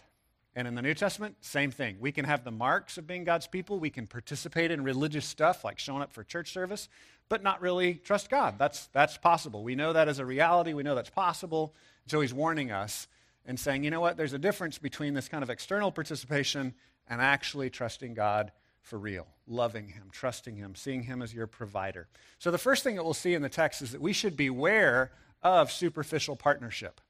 And 0.55 0.67
in 0.67 0.75
the 0.75 0.81
New 0.83 0.93
Testament, 0.93 1.37
same 1.41 1.71
thing. 1.71 1.97
We 1.99 2.11
can 2.11 2.25
have 2.25 2.43
the 2.43 2.51
marks 2.51 2.99
of 2.99 3.07
being 3.07 3.23
God's 3.23 3.47
people. 3.47 3.79
We 3.79 3.89
can 3.89 4.05
participate 4.05 4.69
in 4.69 4.83
religious 4.83 5.25
stuff 5.25 5.63
like 5.63 5.79
showing 5.79 6.03
up 6.03 6.13
for 6.13 6.23
church 6.23 6.51
service, 6.51 6.89
but 7.27 7.41
not 7.41 7.59
really 7.61 7.95
trust 7.95 8.29
God. 8.29 8.55
That's, 8.59 8.85
that's 8.87 9.17
possible. 9.17 9.63
We 9.63 9.73
know 9.73 9.93
that 9.93 10.07
as 10.07 10.19
a 10.19 10.25
reality. 10.25 10.73
We 10.73 10.83
know 10.83 10.93
that's 10.93 11.09
possible. 11.09 11.73
So 12.05 12.21
he's 12.21 12.33
warning 12.33 12.71
us 12.71 13.07
and 13.45 13.59
saying, 13.59 13.83
you 13.83 13.89
know 13.89 13.99
what? 13.99 14.15
There's 14.15 14.33
a 14.33 14.39
difference 14.39 14.77
between 14.77 15.15
this 15.15 15.27
kind 15.27 15.43
of 15.43 15.49
external 15.49 15.91
participation 15.91 16.75
and 17.07 17.21
actually 17.21 17.69
trusting 17.69 18.13
God 18.13 18.51
for 18.81 18.99
real, 18.99 19.27
loving 19.47 19.87
Him, 19.87 20.09
trusting 20.11 20.55
Him, 20.55 20.75
seeing 20.75 21.03
Him 21.03 21.21
as 21.21 21.33
your 21.33 21.47
provider. 21.47 22.07
So 22.39 22.51
the 22.51 22.57
first 22.57 22.83
thing 22.83 22.95
that 22.95 23.03
we'll 23.03 23.13
see 23.13 23.33
in 23.33 23.41
the 23.41 23.49
text 23.49 23.81
is 23.81 23.91
that 23.91 24.01
we 24.01 24.13
should 24.13 24.35
beware 24.35 25.11
of 25.41 25.71
superficial 25.71 26.35
partnership. 26.35 27.01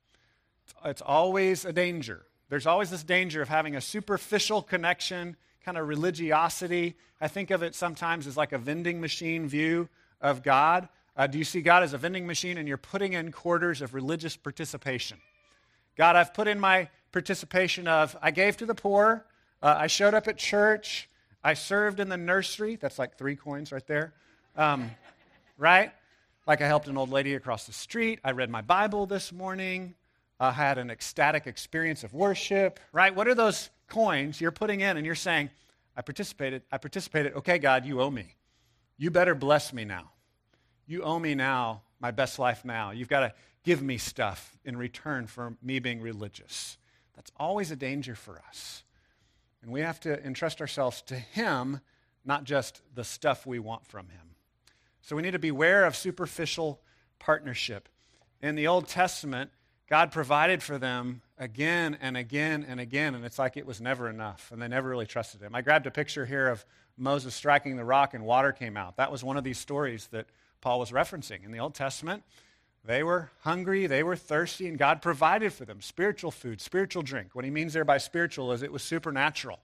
It's 0.85 1.01
always 1.01 1.65
a 1.65 1.73
danger. 1.73 2.25
There's 2.49 2.67
always 2.67 2.89
this 2.89 3.03
danger 3.03 3.41
of 3.41 3.49
having 3.49 3.75
a 3.75 3.81
superficial 3.81 4.61
connection, 4.61 5.35
kind 5.65 5.77
of 5.77 5.87
religiosity. 5.87 6.95
I 7.19 7.27
think 7.27 7.51
of 7.51 7.63
it 7.63 7.73
sometimes 7.75 8.27
as 8.27 8.37
like 8.37 8.51
a 8.51 8.57
vending 8.57 9.01
machine 9.01 9.47
view 9.47 9.89
of 10.21 10.43
God. 10.43 10.89
Uh, 11.15 11.27
do 11.27 11.37
you 11.37 11.43
see 11.43 11.61
God 11.61 11.83
as 11.83 11.93
a 11.93 11.97
vending 11.97 12.25
machine 12.25 12.57
and 12.57 12.67
you're 12.67 12.77
putting 12.77 13.13
in 13.13 13.31
quarters 13.31 13.81
of 13.81 13.93
religious 13.93 14.35
participation? 14.35 15.17
God, 15.95 16.15
I've 16.15 16.33
put 16.33 16.47
in 16.47 16.59
my 16.59 16.89
participation 17.11 17.87
of 17.87 18.17
I 18.21 18.31
gave 18.31 18.57
to 18.57 18.65
the 18.65 18.73
poor, 18.73 19.25
uh, 19.63 19.75
I 19.79 19.87
showed 19.87 20.13
up 20.13 20.27
at 20.27 20.37
church, 20.37 21.09
I 21.43 21.55
served 21.55 21.99
in 21.99 22.09
the 22.09 22.17
nursery. 22.17 22.75
That's 22.75 22.99
like 22.99 23.17
three 23.17 23.35
coins 23.35 23.71
right 23.71 23.85
there. 23.87 24.13
Um, 24.55 24.91
right? 25.57 25.91
Like 26.45 26.61
I 26.61 26.67
helped 26.67 26.87
an 26.87 26.97
old 26.97 27.09
lady 27.09 27.33
across 27.33 27.65
the 27.65 27.73
street. 27.73 28.19
I 28.23 28.31
read 28.31 28.51
my 28.51 28.61
Bible 28.61 29.07
this 29.07 29.31
morning 29.31 29.95
uh, 30.39 30.51
had 30.51 30.77
an 30.77 30.89
ecstatic 30.89 31.47
experience 31.47 32.03
of 32.03 32.13
worship, 32.13 32.79
right? 32.91 33.15
What 33.15 33.29
are 33.29 33.35
those 33.35 33.69
coins 33.87 34.41
you're 34.41 34.51
putting 34.51 34.81
in 34.81 34.97
and 34.97 35.05
you're 35.05 35.15
saying, 35.15 35.49
I 35.95 36.01
participated, 36.01 36.63
I 36.69 36.77
participated. 36.77 37.33
Okay, 37.35 37.59
God, 37.59 37.85
you 37.85 38.01
owe 38.01 38.09
me. 38.09 38.35
You 38.97 39.09
better 39.09 39.35
bless 39.35 39.71
me 39.71 39.85
now. 39.85 40.11
You 40.85 41.03
owe 41.03 41.17
me 41.17 41.33
now 41.33 41.83
my 42.01 42.11
best 42.11 42.39
life 42.39 42.65
now. 42.65 42.91
You've 42.91 43.07
got 43.07 43.21
to 43.21 43.33
give 43.63 43.81
me 43.81 43.97
stuff 43.97 44.57
in 44.65 44.75
return 44.75 45.27
for 45.27 45.55
me 45.61 45.79
being 45.79 46.01
religious. 46.01 46.77
That's 47.15 47.31
always 47.37 47.71
a 47.71 47.77
danger 47.77 48.15
for 48.15 48.41
us. 48.49 48.83
And 49.63 49.71
we 49.71 49.79
have 49.79 49.99
to 50.01 50.23
entrust 50.25 50.61
ourselves 50.61 51.01
to 51.03 51.15
Him, 51.15 51.79
not 52.25 52.43
just 52.43 52.81
the 52.93 53.03
stuff 53.03 53.45
we 53.45 53.59
want 53.59 53.87
from 53.87 54.09
Him. 54.09 54.35
So 55.01 55.15
we 55.15 55.21
need 55.21 55.31
to 55.31 55.39
beware 55.39 55.85
of 55.85 55.95
superficial 55.95 56.81
partnership. 57.17 57.89
In 58.41 58.55
the 58.55 58.67
Old 58.67 58.87
Testament, 58.87 59.51
God 59.89 60.11
provided 60.11 60.61
for 60.61 60.77
them 60.77 61.21
again 61.37 61.97
and 62.01 62.17
again 62.17 62.65
and 62.67 62.79
again, 62.79 63.15
and 63.15 63.25
it's 63.25 63.39
like 63.39 63.57
it 63.57 63.65
was 63.65 63.79
never 63.79 64.09
enough, 64.09 64.49
and 64.51 64.61
they 64.61 64.67
never 64.67 64.89
really 64.89 65.05
trusted 65.05 65.41
him. 65.41 65.55
I 65.55 65.61
grabbed 65.61 65.87
a 65.87 65.91
picture 65.91 66.25
here 66.25 66.47
of 66.47 66.65
Moses 66.97 67.33
striking 67.33 67.75
the 67.75 67.85
rock 67.85 68.13
and 68.13 68.25
water 68.25 68.51
came 68.51 68.77
out. 68.77 68.97
That 68.97 69.11
was 69.11 69.23
one 69.23 69.37
of 69.37 69.43
these 69.43 69.57
stories 69.57 70.07
that 70.11 70.27
Paul 70.61 70.79
was 70.79 70.91
referencing. 70.91 71.43
In 71.43 71.51
the 71.51 71.59
Old 71.59 71.73
Testament, 71.73 72.23
They 72.85 73.01
were 73.01 73.31
hungry, 73.41 73.87
they 73.87 74.03
were 74.03 74.17
thirsty, 74.17 74.67
and 74.67 74.77
God 74.77 75.01
provided 75.01 75.53
for 75.53 75.63
them 75.63 75.81
spiritual 75.81 76.31
food, 76.31 76.59
spiritual 76.59 77.01
drink. 77.01 77.29
What 77.33 77.45
he 77.45 77.51
means 77.51 77.73
there 77.73 77.85
by 77.85 77.97
spiritual 77.97 78.51
is 78.51 78.61
it 78.61 78.73
was 78.73 78.83
supernatural. 78.83 79.59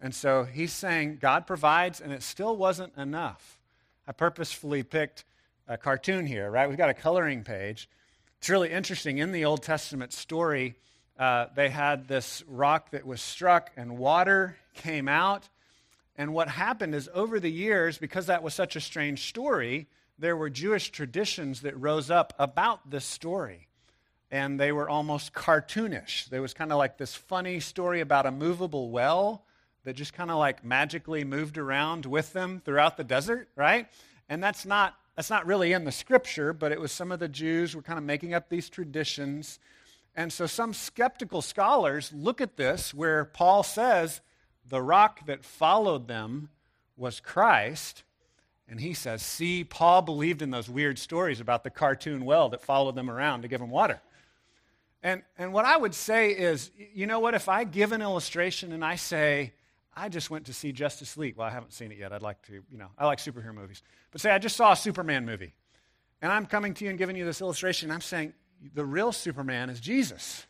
And 0.00 0.14
so 0.14 0.44
he's 0.44 0.72
saying 0.72 1.18
God 1.20 1.46
provides, 1.46 2.00
and 2.00 2.12
it 2.12 2.22
still 2.22 2.56
wasn't 2.56 2.96
enough. 2.96 3.58
I 4.06 4.12
purposefully 4.12 4.82
picked 4.82 5.24
a 5.66 5.76
cartoon 5.76 6.26
here, 6.26 6.50
right? 6.50 6.68
We've 6.68 6.78
got 6.78 6.90
a 6.90 6.94
coloring 6.94 7.42
page. 7.42 7.88
It's 8.38 8.50
really 8.50 8.70
interesting. 8.70 9.18
In 9.18 9.32
the 9.32 9.46
Old 9.46 9.62
Testament 9.62 10.12
story, 10.12 10.76
uh, 11.18 11.46
they 11.56 11.70
had 11.70 12.06
this 12.06 12.44
rock 12.46 12.90
that 12.90 13.06
was 13.06 13.22
struck, 13.22 13.70
and 13.76 13.98
water 13.98 14.56
came 14.74 15.08
out. 15.08 15.48
And 16.16 16.32
what 16.34 16.48
happened 16.48 16.94
is, 16.94 17.08
over 17.12 17.40
the 17.40 17.50
years, 17.50 17.98
because 17.98 18.26
that 18.26 18.42
was 18.42 18.54
such 18.54 18.76
a 18.76 18.80
strange 18.80 19.26
story, 19.28 19.88
there 20.18 20.36
were 20.36 20.50
Jewish 20.50 20.90
traditions 20.90 21.62
that 21.62 21.78
rose 21.78 22.10
up 22.10 22.32
about 22.38 22.90
this 22.90 23.04
story. 23.04 23.68
And 24.30 24.58
they 24.58 24.72
were 24.72 24.88
almost 24.88 25.32
cartoonish. 25.32 26.28
There 26.28 26.42
was 26.42 26.54
kind 26.54 26.72
of 26.72 26.78
like 26.78 26.98
this 26.98 27.14
funny 27.14 27.60
story 27.60 28.00
about 28.00 28.26
a 28.26 28.30
movable 28.30 28.90
well 28.90 29.44
that 29.84 29.94
just 29.94 30.12
kind 30.12 30.30
of 30.30 30.38
like 30.38 30.64
magically 30.64 31.24
moved 31.24 31.58
around 31.58 32.06
with 32.06 32.32
them 32.32 32.60
throughout 32.64 32.96
the 32.96 33.04
desert, 33.04 33.48
right? 33.54 33.86
And 34.28 34.42
that's 34.42 34.64
not 34.64 34.94
that's 35.14 35.30
not 35.30 35.46
really 35.46 35.72
in 35.72 35.84
the 35.84 35.92
scripture, 35.92 36.52
but 36.52 36.72
it 36.72 36.80
was 36.80 36.90
some 36.90 37.12
of 37.12 37.20
the 37.20 37.28
Jews 37.28 37.76
were 37.76 37.82
kind 37.82 37.98
of 37.98 38.04
making 38.04 38.34
up 38.34 38.48
these 38.48 38.68
traditions. 38.68 39.60
And 40.16 40.32
so 40.32 40.46
some 40.46 40.74
skeptical 40.74 41.42
scholars 41.42 42.12
look 42.12 42.40
at 42.40 42.56
this 42.56 42.92
where 42.92 43.24
Paul 43.24 43.62
says 43.62 44.20
the 44.68 44.82
rock 44.82 45.26
that 45.26 45.44
followed 45.44 46.08
them 46.08 46.48
was 46.96 47.20
Christ. 47.20 48.03
And 48.68 48.80
he 48.80 48.94
says, 48.94 49.22
See, 49.22 49.64
Paul 49.64 50.02
believed 50.02 50.42
in 50.42 50.50
those 50.50 50.68
weird 50.68 50.98
stories 50.98 51.40
about 51.40 51.64
the 51.64 51.70
cartoon 51.70 52.24
well 52.24 52.48
that 52.50 52.62
followed 52.62 52.94
them 52.94 53.10
around 53.10 53.42
to 53.42 53.48
give 53.48 53.60
them 53.60 53.70
water. 53.70 54.00
And, 55.02 55.22
and 55.36 55.52
what 55.52 55.66
I 55.66 55.76
would 55.76 55.94
say 55.94 56.30
is, 56.30 56.70
you 56.94 57.06
know 57.06 57.20
what? 57.20 57.34
If 57.34 57.48
I 57.48 57.64
give 57.64 57.92
an 57.92 58.00
illustration 58.00 58.72
and 58.72 58.82
I 58.82 58.96
say, 58.96 59.52
I 59.94 60.08
just 60.08 60.30
went 60.30 60.46
to 60.46 60.54
see 60.54 60.72
Justice 60.72 61.16
League. 61.16 61.36
Well, 61.36 61.46
I 61.46 61.50
haven't 61.50 61.72
seen 61.72 61.92
it 61.92 61.98
yet. 61.98 62.12
I'd 62.12 62.22
like 62.22 62.40
to, 62.46 62.54
you 62.54 62.78
know, 62.78 62.88
I 62.98 63.06
like 63.06 63.18
superhero 63.18 63.54
movies. 63.54 63.82
But 64.10 64.20
say 64.20 64.30
I 64.30 64.38
just 64.38 64.56
saw 64.56 64.72
a 64.72 64.76
Superman 64.76 65.26
movie. 65.26 65.54
And 66.22 66.32
I'm 66.32 66.46
coming 66.46 66.72
to 66.74 66.84
you 66.84 66.90
and 66.90 66.98
giving 66.98 67.16
you 67.16 67.24
this 67.26 67.42
illustration. 67.42 67.90
I'm 67.90 68.00
saying 68.00 68.32
the 68.72 68.84
real 68.84 69.12
Superman 69.12 69.68
is 69.68 69.78
Jesus. 69.78 70.46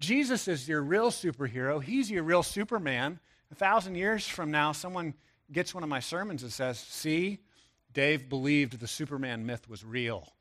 Jesus 0.00 0.48
is 0.48 0.66
your 0.66 0.82
real 0.82 1.10
superhero. 1.10 1.82
He's 1.82 2.10
your 2.10 2.22
real 2.22 2.42
Superman. 2.42 3.20
A 3.52 3.54
thousand 3.54 3.96
years 3.96 4.26
from 4.26 4.50
now, 4.50 4.72
someone 4.72 5.12
gets 5.52 5.74
one 5.74 5.82
of 5.82 5.90
my 5.90 6.00
sermons 6.00 6.42
and 6.42 6.50
says, 6.50 6.78
See, 6.78 7.40
Dave 7.92 8.28
believed 8.28 8.78
the 8.78 8.86
Superman 8.86 9.46
myth 9.46 9.68
was 9.68 9.84
real 9.84 10.32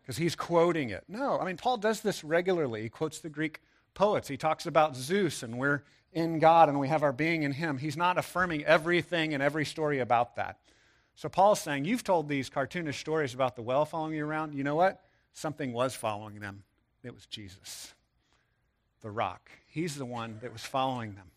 because 0.00 0.16
he's 0.16 0.34
quoting 0.34 0.90
it. 0.90 1.04
No, 1.08 1.38
I 1.38 1.44
mean, 1.44 1.56
Paul 1.56 1.76
does 1.76 2.00
this 2.00 2.22
regularly. 2.24 2.82
He 2.82 2.88
quotes 2.88 3.20
the 3.20 3.28
Greek 3.28 3.60
poets. 3.94 4.28
He 4.28 4.36
talks 4.36 4.66
about 4.66 4.96
Zeus 4.96 5.42
and 5.42 5.58
we're 5.58 5.82
in 6.12 6.38
God 6.38 6.68
and 6.68 6.78
we 6.78 6.88
have 6.88 7.02
our 7.02 7.12
being 7.12 7.42
in 7.42 7.52
Him. 7.52 7.78
He's 7.78 7.96
not 7.96 8.18
affirming 8.18 8.64
everything 8.64 9.34
and 9.34 9.42
every 9.42 9.64
story 9.64 10.00
about 10.00 10.36
that. 10.36 10.58
So 11.14 11.28
Paul's 11.28 11.60
saying, 11.60 11.84
You've 11.84 12.04
told 12.04 12.28
these 12.28 12.50
cartoonish 12.50 12.94
stories 12.94 13.34
about 13.34 13.56
the 13.56 13.62
well 13.62 13.84
following 13.84 14.14
you 14.14 14.24
around. 14.24 14.54
You 14.54 14.64
know 14.64 14.76
what? 14.76 15.02
Something 15.32 15.72
was 15.72 15.94
following 15.94 16.40
them. 16.40 16.64
It 17.02 17.14
was 17.14 17.26
Jesus, 17.26 17.94
the 19.00 19.10
rock. 19.10 19.50
He's 19.66 19.96
the 19.96 20.04
one 20.04 20.38
that 20.42 20.52
was 20.52 20.62
following 20.62 21.14
them. 21.14 21.30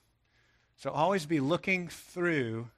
So 0.78 0.92
always 0.92 1.26
be 1.26 1.40
looking 1.40 1.88
through 1.88 2.70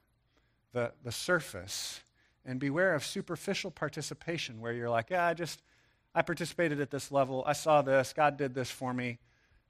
the, 0.72 0.94
the 1.04 1.12
surface 1.12 2.02
and 2.48 2.60
beware 2.60 2.96
of 2.96 3.06
superficial 3.06 3.70
participation 3.70 4.62
where 4.62 4.72
you're 4.72 4.90
like, 4.90 5.10
yeah, 5.10 5.28
I 5.28 5.34
just, 5.34 5.62
I 6.16 6.22
participated 6.22 6.80
at 6.80 6.90
this 6.90 7.12
level. 7.12 7.44
I 7.46 7.54
saw 7.54 7.82
this. 7.82 8.14
God 8.14 8.38
did 8.38 8.56
this 8.56 8.72
for 8.72 8.94
me. 8.94 9.20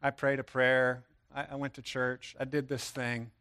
I 0.02 0.12
prayed 0.12 0.40
a 0.40 0.44
prayer. 0.44 1.04
I, 1.36 1.48
I 1.52 1.56
went 1.56 1.74
to 1.74 1.82
church. 1.82 2.36
I 2.40 2.46
did 2.46 2.70
this 2.70 2.90
thing. 2.90 3.32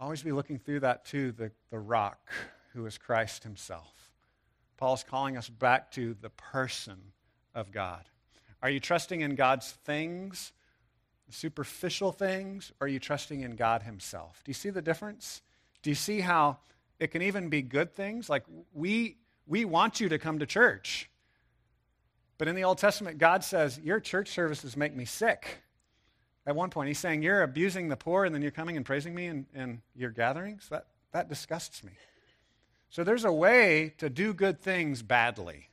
Always 0.00 0.22
be 0.22 0.32
looking 0.32 0.58
through 0.58 0.80
that 0.80 1.06
to 1.06 1.32
the, 1.32 1.52
the 1.70 1.78
rock 1.78 2.18
who 2.74 2.84
is 2.84 2.98
Christ 2.98 3.44
himself. 3.44 4.12
Paul's 4.76 5.04
calling 5.04 5.36
us 5.36 5.48
back 5.48 5.92
to 5.92 6.14
the 6.20 6.28
person 6.28 6.98
of 7.54 7.72
God. 7.72 8.04
Are 8.62 8.68
you 8.68 8.80
trusting 8.80 9.20
in 9.20 9.36
God's 9.36 9.70
things, 9.84 10.52
superficial 11.30 12.12
things, 12.12 12.72
or 12.80 12.86
are 12.86 12.88
you 12.88 12.98
trusting 12.98 13.42
in 13.42 13.54
God 13.56 13.82
himself? 13.82 14.42
Do 14.44 14.50
you 14.50 14.54
see 14.54 14.70
the 14.70 14.82
difference? 14.82 15.40
Do 15.82 15.90
you 15.90 15.94
see 15.94 16.20
how 16.20 16.58
it 16.98 17.08
can 17.08 17.22
even 17.22 17.48
be 17.48 17.62
good 17.62 17.94
things? 17.94 18.28
Like 18.28 18.44
we 18.72 19.16
we 19.46 19.64
want 19.64 20.00
you 20.00 20.08
to 20.08 20.18
come 20.18 20.38
to 20.40 20.46
church. 20.46 21.08
But 22.38 22.48
in 22.48 22.54
the 22.54 22.64
Old 22.64 22.78
Testament, 22.78 23.18
God 23.18 23.44
says, 23.44 23.78
Your 23.82 24.00
church 24.00 24.28
services 24.28 24.76
make 24.76 24.94
me 24.94 25.04
sick. 25.04 25.62
At 26.46 26.54
one 26.54 26.70
point, 26.70 26.88
he's 26.88 26.98
saying, 26.98 27.22
You're 27.22 27.42
abusing 27.42 27.88
the 27.88 27.96
poor, 27.96 28.24
and 28.24 28.34
then 28.34 28.42
you're 28.42 28.50
coming 28.50 28.76
and 28.76 28.84
praising 28.84 29.14
me 29.14 29.26
in, 29.26 29.46
in 29.54 29.82
your 29.94 30.10
gatherings? 30.10 30.68
That, 30.70 30.86
that 31.12 31.28
disgusts 31.28 31.82
me. 31.82 31.92
So 32.90 33.04
there's 33.04 33.24
a 33.24 33.32
way 33.32 33.94
to 33.98 34.10
do 34.10 34.34
good 34.34 34.60
things 34.60 35.02
badly, 35.02 35.70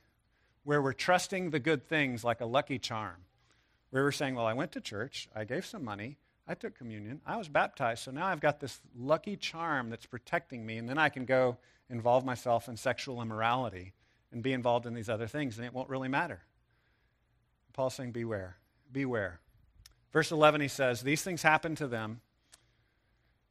where 0.64 0.80
we're 0.80 0.92
trusting 0.92 1.50
the 1.50 1.60
good 1.60 1.86
things 1.86 2.24
like 2.24 2.40
a 2.40 2.46
lucky 2.46 2.78
charm, 2.78 3.16
where 3.90 4.02
we're 4.02 4.12
saying, 4.12 4.34
Well, 4.34 4.46
I 4.46 4.54
went 4.54 4.72
to 4.72 4.80
church, 4.80 5.28
I 5.34 5.44
gave 5.44 5.66
some 5.66 5.84
money, 5.84 6.18
I 6.46 6.54
took 6.54 6.76
communion, 6.76 7.20
I 7.24 7.36
was 7.36 7.48
baptized, 7.48 8.02
so 8.02 8.10
now 8.10 8.26
I've 8.26 8.40
got 8.40 8.60
this 8.60 8.80
lucky 8.96 9.36
charm 9.36 9.88
that's 9.88 10.04
protecting 10.04 10.66
me, 10.66 10.76
and 10.76 10.88
then 10.88 10.98
I 10.98 11.08
can 11.08 11.24
go 11.24 11.56
involve 11.88 12.24
myself 12.24 12.68
in 12.68 12.76
sexual 12.76 13.22
immorality 13.22 13.94
and 14.30 14.42
be 14.42 14.52
involved 14.52 14.84
in 14.84 14.92
these 14.92 15.08
other 15.08 15.26
things, 15.26 15.56
and 15.56 15.66
it 15.66 15.72
won't 15.72 15.88
really 15.88 16.08
matter. 16.08 16.42
Paul's 17.72 17.94
saying, 17.94 18.12
Beware, 18.12 18.56
beware. 18.92 19.40
Verse 20.12 20.30
11, 20.30 20.60
he 20.60 20.68
says, 20.68 21.00
These 21.00 21.22
things 21.22 21.42
happened 21.42 21.78
to 21.78 21.86
them. 21.86 22.20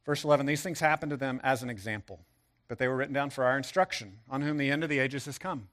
Verse 0.06 0.22
11, 0.22 0.46
these 0.46 0.62
things 0.62 0.80
happened 0.80 1.10
to 1.10 1.16
them 1.16 1.40
as 1.42 1.62
an 1.62 1.70
example, 1.70 2.20
but 2.68 2.78
they 2.78 2.86
were 2.86 2.96
written 2.96 3.14
down 3.14 3.30
for 3.30 3.44
our 3.44 3.56
instruction, 3.56 4.18
on 4.30 4.42
whom 4.42 4.56
the 4.56 4.70
end 4.70 4.82
of 4.82 4.90
the 4.90 4.98
ages 4.98 5.24
has 5.24 5.38
come. 5.38 5.68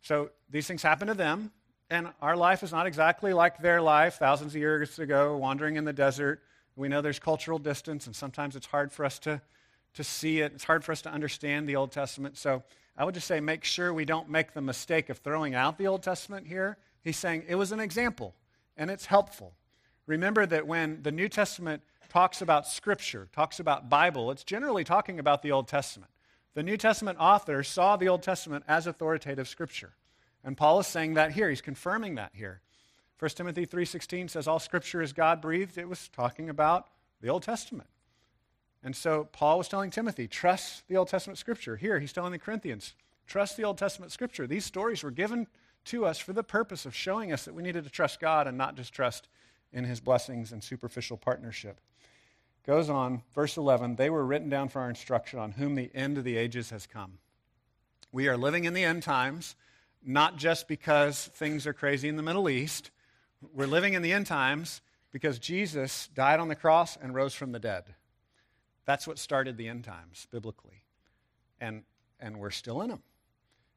So 0.00 0.30
these 0.48 0.66
things 0.66 0.82
happened 0.82 1.08
to 1.08 1.14
them, 1.14 1.52
and 1.90 2.08
our 2.20 2.36
life 2.36 2.62
is 2.62 2.72
not 2.72 2.86
exactly 2.86 3.32
like 3.32 3.58
their 3.58 3.80
life 3.80 4.14
thousands 4.14 4.54
of 4.54 4.60
years 4.60 4.98
ago, 4.98 5.36
wandering 5.36 5.76
in 5.76 5.84
the 5.84 5.92
desert. 5.92 6.42
We 6.74 6.88
know 6.88 7.00
there's 7.00 7.18
cultural 7.18 7.58
distance, 7.58 8.06
and 8.06 8.14
sometimes 8.14 8.56
it's 8.56 8.66
hard 8.66 8.92
for 8.92 9.04
us 9.04 9.18
to, 9.20 9.40
to 9.94 10.04
see 10.04 10.40
it. 10.40 10.52
It's 10.54 10.64
hard 10.64 10.84
for 10.84 10.92
us 10.92 11.02
to 11.02 11.10
understand 11.10 11.68
the 11.68 11.76
Old 11.76 11.92
Testament. 11.92 12.36
So 12.36 12.62
I 12.96 13.04
would 13.04 13.14
just 13.14 13.26
say 13.26 13.40
make 13.40 13.64
sure 13.64 13.94
we 13.94 14.04
don't 14.04 14.28
make 14.28 14.52
the 14.52 14.60
mistake 14.60 15.08
of 15.08 15.18
throwing 15.18 15.54
out 15.54 15.78
the 15.78 15.86
Old 15.86 16.02
Testament 16.02 16.46
here 16.46 16.76
He's 17.06 17.16
saying 17.16 17.44
it 17.46 17.54
was 17.54 17.70
an 17.70 17.78
example 17.78 18.34
and 18.76 18.90
it's 18.90 19.06
helpful. 19.06 19.54
Remember 20.06 20.44
that 20.44 20.66
when 20.66 21.04
the 21.04 21.12
New 21.12 21.28
Testament 21.28 21.80
talks 22.08 22.42
about 22.42 22.66
Scripture, 22.66 23.28
talks 23.32 23.60
about 23.60 23.88
Bible, 23.88 24.32
it's 24.32 24.42
generally 24.42 24.82
talking 24.82 25.20
about 25.20 25.40
the 25.40 25.52
Old 25.52 25.68
Testament. 25.68 26.10
The 26.54 26.64
New 26.64 26.76
Testament 26.76 27.18
author 27.20 27.62
saw 27.62 27.96
the 27.96 28.08
Old 28.08 28.24
Testament 28.24 28.64
as 28.66 28.88
authoritative 28.88 29.46
Scripture. 29.46 29.92
And 30.46 30.56
Paul 30.56 30.80
is 30.80 30.86
saying 30.86 31.14
that 31.14 31.32
here. 31.32 31.50
He's 31.50 31.60
confirming 31.60 32.14
that 32.14 32.30
here. 32.32 32.62
1 33.18 33.30
Timothy 33.32 33.66
3.16 33.66 34.30
says 34.30 34.46
all 34.46 34.60
Scripture 34.60 35.02
is 35.02 35.12
God-breathed. 35.12 35.76
It 35.76 35.88
was 35.88 36.08
talking 36.08 36.48
about 36.48 36.86
the 37.20 37.28
Old 37.28 37.42
Testament. 37.42 37.88
And 38.82 38.94
so 38.94 39.28
Paul 39.32 39.58
was 39.58 39.68
telling 39.68 39.90
Timothy, 39.90 40.28
trust 40.28 40.86
the 40.86 40.96
Old 40.96 41.08
Testament 41.08 41.38
Scripture. 41.38 41.76
Here, 41.76 41.98
he's 41.98 42.12
telling 42.12 42.30
the 42.30 42.38
Corinthians, 42.38 42.94
trust 43.26 43.56
the 43.56 43.64
Old 43.64 43.76
Testament 43.76 44.12
Scripture. 44.12 44.46
These 44.46 44.64
stories 44.64 45.02
were 45.02 45.10
given 45.10 45.48
to 45.86 46.06
us 46.06 46.18
for 46.18 46.32
the 46.32 46.44
purpose 46.44 46.86
of 46.86 46.94
showing 46.94 47.32
us 47.32 47.44
that 47.44 47.54
we 47.54 47.62
needed 47.62 47.82
to 47.84 47.90
trust 47.90 48.20
God 48.20 48.46
and 48.46 48.56
not 48.56 48.76
just 48.76 48.92
trust 48.92 49.28
in 49.72 49.82
his 49.84 49.98
blessings 49.98 50.52
and 50.52 50.62
superficial 50.62 51.16
partnership. 51.16 51.80
Goes 52.64 52.88
on, 52.88 53.22
verse 53.34 53.56
11, 53.56 53.96
they 53.96 54.10
were 54.10 54.24
written 54.24 54.48
down 54.48 54.68
for 54.68 54.80
our 54.80 54.88
instruction 54.88 55.40
on 55.40 55.52
whom 55.52 55.74
the 55.74 55.90
end 55.94 56.18
of 56.18 56.24
the 56.24 56.36
ages 56.36 56.70
has 56.70 56.86
come. 56.86 57.18
We 58.12 58.28
are 58.28 58.36
living 58.36 58.64
in 58.64 58.74
the 58.74 58.84
end 58.84 59.02
times, 59.02 59.56
not 60.06 60.36
just 60.36 60.68
because 60.68 61.26
things 61.34 61.66
are 61.66 61.72
crazy 61.72 62.08
in 62.08 62.16
the 62.16 62.22
Middle 62.22 62.48
East. 62.48 62.90
We're 63.52 63.66
living 63.66 63.94
in 63.94 64.02
the 64.02 64.12
end 64.12 64.26
times 64.26 64.80
because 65.10 65.38
Jesus 65.38 66.08
died 66.14 66.38
on 66.38 66.48
the 66.48 66.54
cross 66.54 66.96
and 66.96 67.14
rose 67.14 67.34
from 67.34 67.50
the 67.50 67.58
dead. 67.58 67.84
That's 68.84 69.06
what 69.06 69.18
started 69.18 69.56
the 69.56 69.68
end 69.68 69.84
times 69.84 70.28
biblically. 70.30 70.84
And, 71.60 71.82
and 72.20 72.38
we're 72.38 72.50
still 72.50 72.82
in 72.82 72.90
them. 72.90 73.02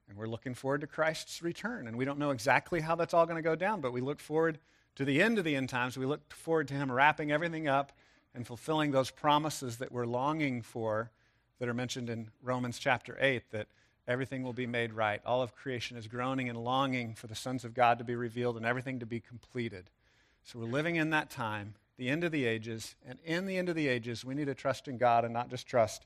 And 0.08 0.18
we're 0.18 0.28
looking 0.28 0.54
forward 0.54 0.82
to 0.82 0.88
Christ's 0.88 1.42
return. 1.42 1.88
And 1.88 1.98
we 1.98 2.06
don't 2.06 2.20
know 2.20 2.30
exactly 2.30 2.80
how 2.80 2.96
that's 2.96 3.14
all 3.14 3.26
going 3.26 3.38
to 3.38 3.42
go 3.42 3.56
down, 3.56 3.82
but 3.82 3.92
we 3.92 4.02
look 4.02 4.20
forward 4.20 4.60
to 4.96 5.06
the 5.06 5.22
end 5.22 5.40
of 5.40 5.46
the 5.46 5.56
end 5.56 5.70
times. 5.70 5.98
We 5.98 6.06
look 6.06 6.32
forward 6.32 6.68
to 6.70 6.74
Him 6.76 6.92
wrapping 6.92 7.32
everything 7.32 7.68
up 7.68 7.92
and 8.36 8.46
fulfilling 8.46 8.92
those 8.92 9.10
promises 9.10 9.78
that 9.78 9.92
we're 9.92 10.06
longing 10.06 10.62
for 10.62 11.10
that 11.60 11.70
are 11.70 11.74
mentioned 11.74 12.10
in 12.10 12.30
Romans 12.42 12.78
chapter 12.80 13.18
8 13.20 13.50
that 13.52 13.68
everything 14.10 14.44
will 14.44 14.54
be 14.54 14.68
made 14.68 14.94
right. 14.94 15.22
All 15.26 15.42
of 15.42 15.56
creation 15.56 15.96
is 15.96 16.08
groaning 16.08 16.50
and 16.50 16.58
longing 16.58 17.14
for 17.16 17.28
the 17.28 17.36
sons 17.36 17.64
of 17.64 17.74
God 17.74 18.00
to 18.00 18.04
be 18.04 18.16
revealed 18.16 18.58
and 18.58 18.66
everything 18.66 19.00
to 19.00 19.06
be 19.06 19.22
completed. 19.22 19.90
So 20.44 20.60
we're 20.60 20.66
living 20.66 20.98
in 20.98 21.12
that 21.12 21.30
time, 21.30 21.76
the 21.98 22.10
end 22.10 22.24
of 22.24 22.32
the 22.32 22.46
ages. 22.46 22.96
And 23.08 23.20
in 23.24 23.46
the 23.46 23.58
end 23.58 23.70
of 23.70 23.76
the 23.76 23.88
ages, 23.88 24.26
we 24.26 24.36
need 24.36 24.46
to 24.46 24.56
trust 24.56 24.88
in 24.88 24.98
God 24.98 25.24
and 25.24 25.34
not 25.34 25.50
just 25.50 25.68
trust 25.68 26.06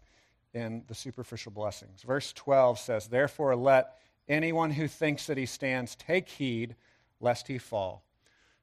in 0.54 0.84
the 0.88 0.94
superficial 0.94 1.52
blessings. 1.52 2.04
Verse 2.04 2.32
12 2.34 2.78
says, 2.78 3.08
Therefore, 3.08 3.56
let 3.56 3.98
Anyone 4.28 4.72
who 4.72 4.88
thinks 4.88 5.28
that 5.28 5.38
he 5.38 5.46
stands, 5.46 5.96
take 5.96 6.30
heed 6.30 6.76
lest 7.20 7.48
he 7.48 7.58
fall. 7.58 8.04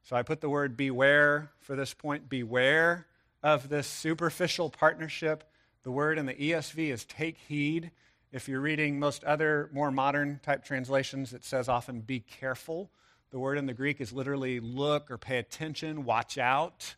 So 0.03 0.15
I 0.15 0.23
put 0.23 0.41
the 0.41 0.49
word 0.49 0.75
beware 0.75 1.51
for 1.59 1.75
this 1.75 1.93
point. 1.93 2.29
Beware 2.29 3.05
of 3.43 3.69
this 3.69 3.85
superficial 3.85 4.69
partnership. 4.69 5.43
The 5.83 5.91
word 5.91 6.17
in 6.17 6.25
the 6.25 6.33
ESV 6.33 6.91
is 6.91 7.05
take 7.05 7.37
heed. 7.37 7.91
If 8.31 8.47
you're 8.47 8.61
reading 8.61 8.97
most 8.97 9.23
other 9.25 9.69
more 9.73 9.91
modern 9.91 10.39
type 10.41 10.63
translations, 10.63 11.33
it 11.33 11.43
says 11.43 11.67
often 11.67 11.99
be 11.99 12.21
careful. 12.21 12.89
The 13.31 13.39
word 13.39 13.57
in 13.57 13.65
the 13.65 13.73
Greek 13.73 13.99
is 13.99 14.13
literally 14.13 14.59
look 14.59 15.11
or 15.11 15.17
pay 15.17 15.37
attention, 15.37 16.05
watch 16.05 16.37
out, 16.37 16.95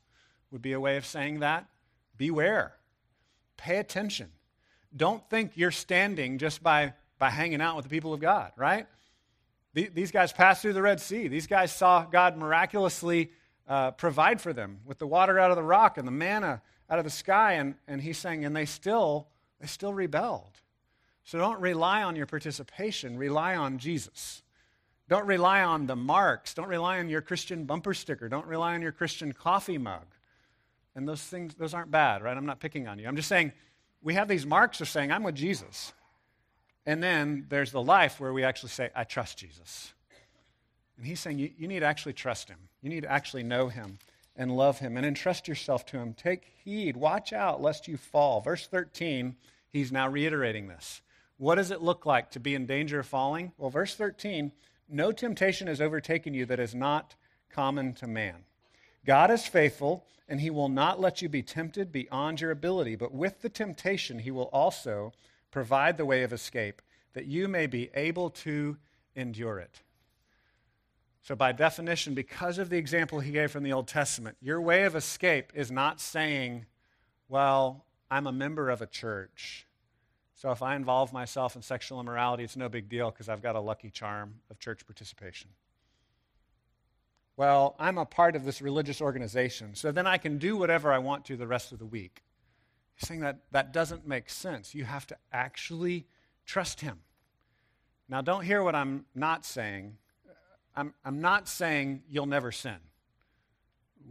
would 0.51 0.61
be 0.61 0.73
a 0.73 0.79
way 0.79 0.97
of 0.97 1.05
saying 1.05 1.39
that. 1.39 1.65
Beware. 2.17 2.73
Pay 3.57 3.77
attention. 3.77 4.29
Don't 4.95 5.27
think 5.29 5.53
you're 5.55 5.71
standing 5.71 6.37
just 6.37 6.61
by, 6.61 6.93
by 7.17 7.31
hanging 7.31 7.61
out 7.61 7.75
with 7.75 7.83
the 7.83 7.89
people 7.89 8.13
of 8.13 8.19
God, 8.19 8.51
right? 8.55 8.85
These 9.73 10.11
guys 10.11 10.31
passed 10.31 10.61
through 10.61 10.73
the 10.73 10.83
Red 10.83 11.01
Sea. 11.01 11.27
These 11.27 11.47
guys 11.47 11.71
saw 11.71 12.05
God 12.05 12.37
miraculously 12.37 13.31
uh, 13.67 13.89
provide 13.91 14.39
for 14.39 14.53
them 14.53 14.81
with 14.85 14.99
the 14.99 15.07
water 15.07 15.39
out 15.39 15.49
of 15.49 15.57
the 15.57 15.63
rock 15.63 15.97
and 15.97 16.07
the 16.07 16.11
manna 16.11 16.61
out 16.87 16.99
of 16.99 17.05
the 17.05 17.11
sky. 17.11 17.53
And, 17.53 17.73
and 17.87 17.99
he's 17.99 18.19
saying, 18.19 18.45
and 18.45 18.55
they 18.55 18.65
still, 18.65 19.29
they 19.59 19.65
still 19.65 19.91
rebelled. 19.91 20.59
So 21.23 21.37
don't 21.37 21.59
rely 21.61 22.03
on 22.03 22.15
your 22.15 22.25
participation, 22.25 23.17
rely 23.17 23.55
on 23.55 23.77
Jesus. 23.77 24.41
Don't 25.09 25.25
rely 25.25 25.61
on 25.61 25.85
the 25.85 25.95
marks. 25.95 26.53
Don't 26.53 26.67
rely 26.67 26.99
on 26.99 27.09
your 27.09 27.21
Christian 27.21 27.65
bumper 27.65 27.93
sticker. 27.93 28.29
Don't 28.29 28.47
rely 28.47 28.73
on 28.73 28.81
your 28.81 28.91
Christian 28.91 29.33
coffee 29.33 29.77
mug. 29.77 30.05
And 30.95 31.07
those 31.07 31.21
things, 31.21 31.55
those 31.55 31.73
aren't 31.73 31.91
bad, 31.91 32.23
right? 32.23 32.35
I'm 32.35 32.45
not 32.45 32.59
picking 32.59 32.87
on 32.87 32.99
you. 32.99 33.07
I'm 33.07 33.15
just 33.15 33.27
saying 33.27 33.51
we 34.01 34.13
have 34.13 34.27
these 34.27 34.45
marks 34.45 34.81
of 34.81 34.89
saying, 34.89 35.11
I'm 35.11 35.23
with 35.23 35.35
Jesus. 35.35 35.93
And 36.85 37.01
then 37.01 37.45
there's 37.49 37.71
the 37.71 37.81
life 37.81 38.19
where 38.19 38.33
we 38.33 38.43
actually 38.43 38.69
say, 38.69 38.89
I 38.95 39.03
trust 39.03 39.37
Jesus. 39.37 39.93
And 40.97 41.05
he's 41.05 41.19
saying 41.19 41.39
you, 41.39 41.51
you 41.57 41.67
need 41.67 41.79
to 41.79 41.85
actually 41.85 42.13
trust 42.13 42.49
him. 42.49 42.57
You 42.81 42.89
need 42.89 43.03
to 43.03 43.11
actually 43.11 43.43
know 43.43 43.69
him 43.69 43.97
and 44.35 44.55
love 44.55 44.79
him 44.79 44.97
and 44.97 45.05
entrust 45.05 45.47
yourself 45.47 45.85
to 45.87 45.97
him. 45.97 46.13
Take 46.13 46.43
heed, 46.63 46.97
watch 46.97 47.33
out 47.33 47.61
lest 47.61 47.87
you 47.87 47.97
fall. 47.97 48.41
Verse 48.41 48.67
13, 48.67 49.35
he's 49.69 49.91
now 49.91 50.09
reiterating 50.09 50.67
this. 50.67 51.01
What 51.43 51.55
does 51.55 51.71
it 51.71 51.81
look 51.81 52.05
like 52.05 52.31
to 52.31 52.39
be 52.39 52.55
in 52.55 52.65
danger 52.65 53.01
of 53.01 53.05
falling? 53.05 53.51
Well, 53.57 53.69
verse 53.69 53.95
13, 53.95 54.53
no 54.87 55.11
temptation 55.11 55.67
has 55.67 55.81
overtaken 55.81 56.33
you 56.33 56.45
that 56.45 56.57
is 56.57 56.73
not 56.73 57.15
common 57.49 57.91
to 57.95 58.07
man. 58.07 58.45
God 59.05 59.29
is 59.29 59.45
faithful, 59.45 60.05
and 60.29 60.39
he 60.39 60.49
will 60.49 60.69
not 60.69 61.01
let 61.01 61.21
you 61.21 61.27
be 61.27 61.43
tempted 61.43 61.91
beyond 61.91 62.39
your 62.39 62.51
ability, 62.51 62.95
but 62.95 63.13
with 63.13 63.41
the 63.41 63.49
temptation, 63.49 64.19
he 64.19 64.31
will 64.31 64.49
also 64.53 65.11
provide 65.51 65.97
the 65.97 66.05
way 66.05 66.23
of 66.23 66.31
escape, 66.31 66.81
that 67.11 67.25
you 67.25 67.49
may 67.49 67.67
be 67.67 67.89
able 67.93 68.29
to 68.29 68.77
endure 69.13 69.59
it. 69.59 69.81
So, 71.23 71.35
by 71.35 71.51
definition, 71.51 72.13
because 72.13 72.57
of 72.57 72.69
the 72.69 72.77
example 72.77 73.19
he 73.19 73.33
gave 73.33 73.51
from 73.51 73.63
the 73.63 73.73
Old 73.73 73.89
Testament, 73.89 74.37
your 74.39 74.61
way 74.61 74.83
of 74.85 74.95
escape 74.95 75.51
is 75.53 75.69
not 75.69 75.99
saying, 75.99 76.67
well, 77.27 77.83
I'm 78.09 78.27
a 78.27 78.31
member 78.31 78.69
of 78.69 78.81
a 78.81 78.87
church. 78.87 79.67
So, 80.43 80.51
if 80.51 80.61
I 80.61 80.75
involve 80.75 81.13
myself 81.13 81.55
in 81.55 81.61
sexual 81.61 82.01
immorality, 82.01 82.43
it's 82.43 82.57
no 82.57 82.67
big 82.67 82.89
deal 82.89 83.09
because 83.09 83.29
I've 83.29 83.41
got 83.41 83.55
a 83.55 83.61
lucky 83.61 83.89
charm 83.89 84.41
of 84.51 84.59
church 84.59 84.85
participation. 84.85 85.51
Well, 87.37 87.77
I'm 87.79 87.97
a 87.97 88.05
part 88.05 88.35
of 88.35 88.43
this 88.43 88.61
religious 88.61 88.99
organization, 88.99 89.73
so 89.73 89.93
then 89.93 90.05
I 90.05 90.17
can 90.17 90.39
do 90.39 90.57
whatever 90.57 90.91
I 90.91 90.97
want 90.97 91.23
to 91.27 91.37
the 91.37 91.47
rest 91.47 91.71
of 91.71 91.79
the 91.79 91.85
week. 91.85 92.23
He's 92.95 93.07
saying 93.07 93.21
that 93.21 93.37
that 93.51 93.71
doesn't 93.71 94.05
make 94.05 94.29
sense. 94.29 94.75
You 94.75 94.83
have 94.83 95.07
to 95.07 95.17
actually 95.31 96.07
trust 96.45 96.81
him. 96.81 96.99
Now, 98.09 98.19
don't 98.19 98.43
hear 98.43 98.61
what 98.61 98.75
I'm 98.75 99.05
not 99.15 99.45
saying. 99.45 99.95
I'm, 100.75 100.93
I'm 101.05 101.21
not 101.21 101.47
saying 101.47 102.03
you'll 102.09 102.25
never 102.25 102.51
sin. 102.51 102.79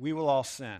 We 0.01 0.15
will 0.15 0.31
all 0.31 0.45
sin. 0.45 0.79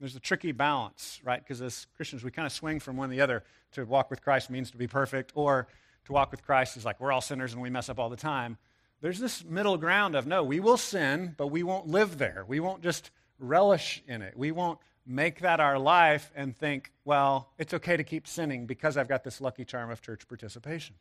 There's 0.00 0.16
a 0.16 0.20
tricky 0.20 0.52
balance, 0.52 1.20
right? 1.24 1.42
Because 1.42 1.60
as 1.60 1.86
Christians, 1.96 2.22
we 2.22 2.30
kind 2.30 2.46
of 2.46 2.52
swing 2.52 2.80
from 2.80 2.96
one 2.96 3.08
to 3.08 3.14
the 3.16 3.20
other. 3.20 3.42
To 3.72 3.84
walk 3.84 4.10
with 4.10 4.22
Christ 4.22 4.48
means 4.48 4.70
to 4.70 4.76
be 4.76 4.86
perfect, 4.86 5.32
or 5.34 5.68
to 6.06 6.12
walk 6.12 6.30
with 6.30 6.44
Christ 6.44 6.76
is 6.76 6.84
like 6.84 7.00
we're 7.00 7.12
all 7.12 7.20
sinners 7.20 7.52
and 7.52 7.60
we 7.60 7.70
mess 7.70 7.88
up 7.88 7.98
all 7.98 8.08
the 8.08 8.16
time. 8.16 8.56
There's 9.00 9.18
this 9.18 9.44
middle 9.44 9.76
ground 9.76 10.16
of 10.16 10.26
no, 10.26 10.42
we 10.42 10.58
will 10.58 10.76
sin, 10.76 11.34
but 11.36 11.48
we 11.48 11.62
won't 11.62 11.86
live 11.86 12.18
there. 12.18 12.44
We 12.48 12.60
won't 12.60 12.82
just 12.82 13.10
relish 13.38 14.02
in 14.08 14.22
it. 14.22 14.36
We 14.36 14.50
won't 14.50 14.78
make 15.06 15.40
that 15.40 15.60
our 15.60 15.78
life 15.78 16.30
and 16.34 16.56
think, 16.56 16.92
well, 17.04 17.50
it's 17.58 17.74
okay 17.74 17.96
to 17.96 18.04
keep 18.04 18.26
sinning 18.26 18.66
because 18.66 18.96
I've 18.96 19.08
got 19.08 19.24
this 19.24 19.40
lucky 19.40 19.64
charm 19.64 19.90
of 19.90 20.02
church 20.02 20.26
participation. 20.28 20.96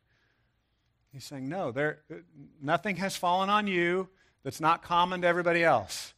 He's 1.12 1.26
saying, 1.26 1.50
no, 1.50 1.72
there, 1.72 2.02
nothing 2.62 2.98
has 2.98 3.16
fallen 3.16 3.50
on 3.50 3.68
you 3.68 4.10
that's 4.44 4.62
not 4.62 4.84
common 4.84 5.22
to 5.22 5.28
everybody 5.28 5.64
else. 5.64 6.14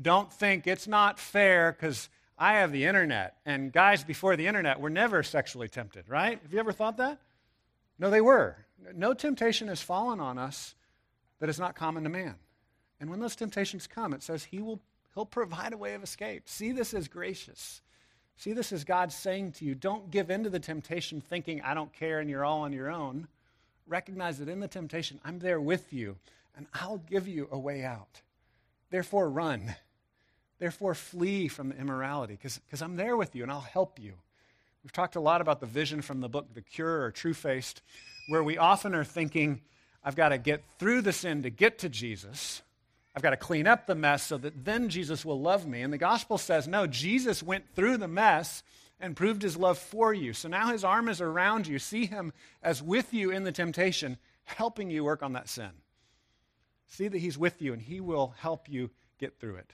Don't 0.00 0.32
think 0.32 0.66
it's 0.66 0.88
not 0.88 1.18
fair 1.18 1.72
because 1.72 2.08
I 2.40 2.54
have 2.54 2.72
the 2.72 2.86
internet. 2.86 3.36
And 3.46 3.72
guys 3.72 4.02
before 4.02 4.34
the 4.34 4.48
internet 4.48 4.80
were 4.80 4.90
never 4.90 5.22
sexually 5.22 5.68
tempted, 5.68 6.08
right? 6.08 6.40
Have 6.42 6.52
you 6.52 6.58
ever 6.58 6.72
thought 6.72 6.96
that? 6.96 7.20
No, 7.98 8.10
they 8.10 8.20
were. 8.20 8.56
No 8.94 9.14
temptation 9.14 9.68
has 9.68 9.80
fallen 9.80 10.18
on 10.18 10.38
us 10.38 10.74
that 11.38 11.48
is 11.48 11.60
not 11.60 11.76
common 11.76 12.02
to 12.02 12.08
man. 12.08 12.34
And 12.98 13.08
when 13.10 13.20
those 13.20 13.36
temptations 13.36 13.86
come, 13.86 14.12
it 14.12 14.22
says 14.22 14.44
he 14.44 14.60
will 14.60 14.80
He'll 15.14 15.26
provide 15.26 15.72
a 15.72 15.78
way 15.78 15.94
of 15.94 16.02
escape. 16.02 16.48
See 16.48 16.72
this 16.72 16.94
as 16.94 17.08
gracious. 17.08 17.82
See 18.36 18.52
this 18.52 18.72
as 18.72 18.84
God 18.84 19.12
saying 19.12 19.52
to 19.52 19.64
you, 19.64 19.74
don't 19.74 20.10
give 20.10 20.30
in 20.30 20.44
to 20.44 20.50
the 20.50 20.60
temptation 20.60 21.20
thinking, 21.20 21.60
I 21.62 21.74
don't 21.74 21.92
care 21.92 22.20
and 22.20 22.30
you're 22.30 22.44
all 22.44 22.62
on 22.62 22.72
your 22.72 22.90
own. 22.90 23.28
Recognize 23.86 24.38
that 24.38 24.48
in 24.48 24.60
the 24.60 24.68
temptation, 24.68 25.20
I'm 25.24 25.40
there 25.40 25.60
with 25.60 25.92
you 25.92 26.16
and 26.56 26.66
I'll 26.72 26.98
give 26.98 27.26
you 27.26 27.48
a 27.50 27.58
way 27.58 27.84
out. 27.84 28.22
Therefore, 28.90 29.28
run. 29.28 29.74
Therefore, 30.60 30.94
flee 30.94 31.48
from 31.48 31.70
the 31.70 31.76
immorality 31.76 32.38
because 32.40 32.82
I'm 32.82 32.94
there 32.96 33.16
with 33.16 33.34
you 33.34 33.42
and 33.42 33.50
I'll 33.50 33.60
help 33.60 33.98
you. 33.98 34.12
We've 34.84 34.92
talked 34.92 35.16
a 35.16 35.20
lot 35.20 35.40
about 35.40 35.60
the 35.60 35.66
vision 35.66 36.02
from 36.02 36.20
the 36.20 36.28
book, 36.28 36.54
The 36.54 36.60
Cure 36.60 37.02
or 37.02 37.10
True 37.10 37.34
Faced, 37.34 37.82
where 38.28 38.44
we 38.44 38.58
often 38.58 38.94
are 38.94 39.04
thinking, 39.04 39.62
I've 40.04 40.16
got 40.16 40.28
to 40.28 40.38
get 40.38 40.62
through 40.78 41.00
the 41.02 41.12
sin 41.12 41.42
to 41.42 41.50
get 41.50 41.78
to 41.80 41.88
Jesus. 41.88 42.62
I've 43.16 43.22
got 43.22 43.30
to 43.30 43.36
clean 43.36 43.66
up 43.66 43.86
the 43.86 43.94
mess 43.94 44.22
so 44.22 44.38
that 44.38 44.64
then 44.64 44.88
Jesus 44.90 45.24
will 45.24 45.40
love 45.40 45.66
me. 45.66 45.82
And 45.82 45.92
the 45.92 45.98
gospel 45.98 46.38
says, 46.38 46.68
no, 46.68 46.86
Jesus 46.86 47.42
went 47.42 47.64
through 47.74 47.96
the 47.96 48.06
mess 48.06 48.62
and 49.00 49.16
proved 49.16 49.42
his 49.42 49.56
love 49.56 49.78
for 49.78 50.12
you. 50.12 50.32
So 50.34 50.48
now 50.48 50.68
his 50.68 50.84
arm 50.84 51.08
is 51.08 51.22
around 51.22 51.66
you. 51.66 51.78
See 51.78 52.04
him 52.04 52.32
as 52.62 52.82
with 52.82 53.14
you 53.14 53.30
in 53.30 53.44
the 53.44 53.52
temptation, 53.52 54.18
helping 54.44 54.90
you 54.90 55.04
work 55.04 55.22
on 55.22 55.32
that 55.32 55.48
sin. 55.48 55.70
See 56.86 57.08
that 57.08 57.18
he's 57.18 57.38
with 57.38 57.62
you 57.62 57.72
and 57.72 57.80
he 57.80 58.00
will 58.00 58.34
help 58.38 58.68
you 58.68 58.90
get 59.18 59.40
through 59.40 59.56
it. 59.56 59.72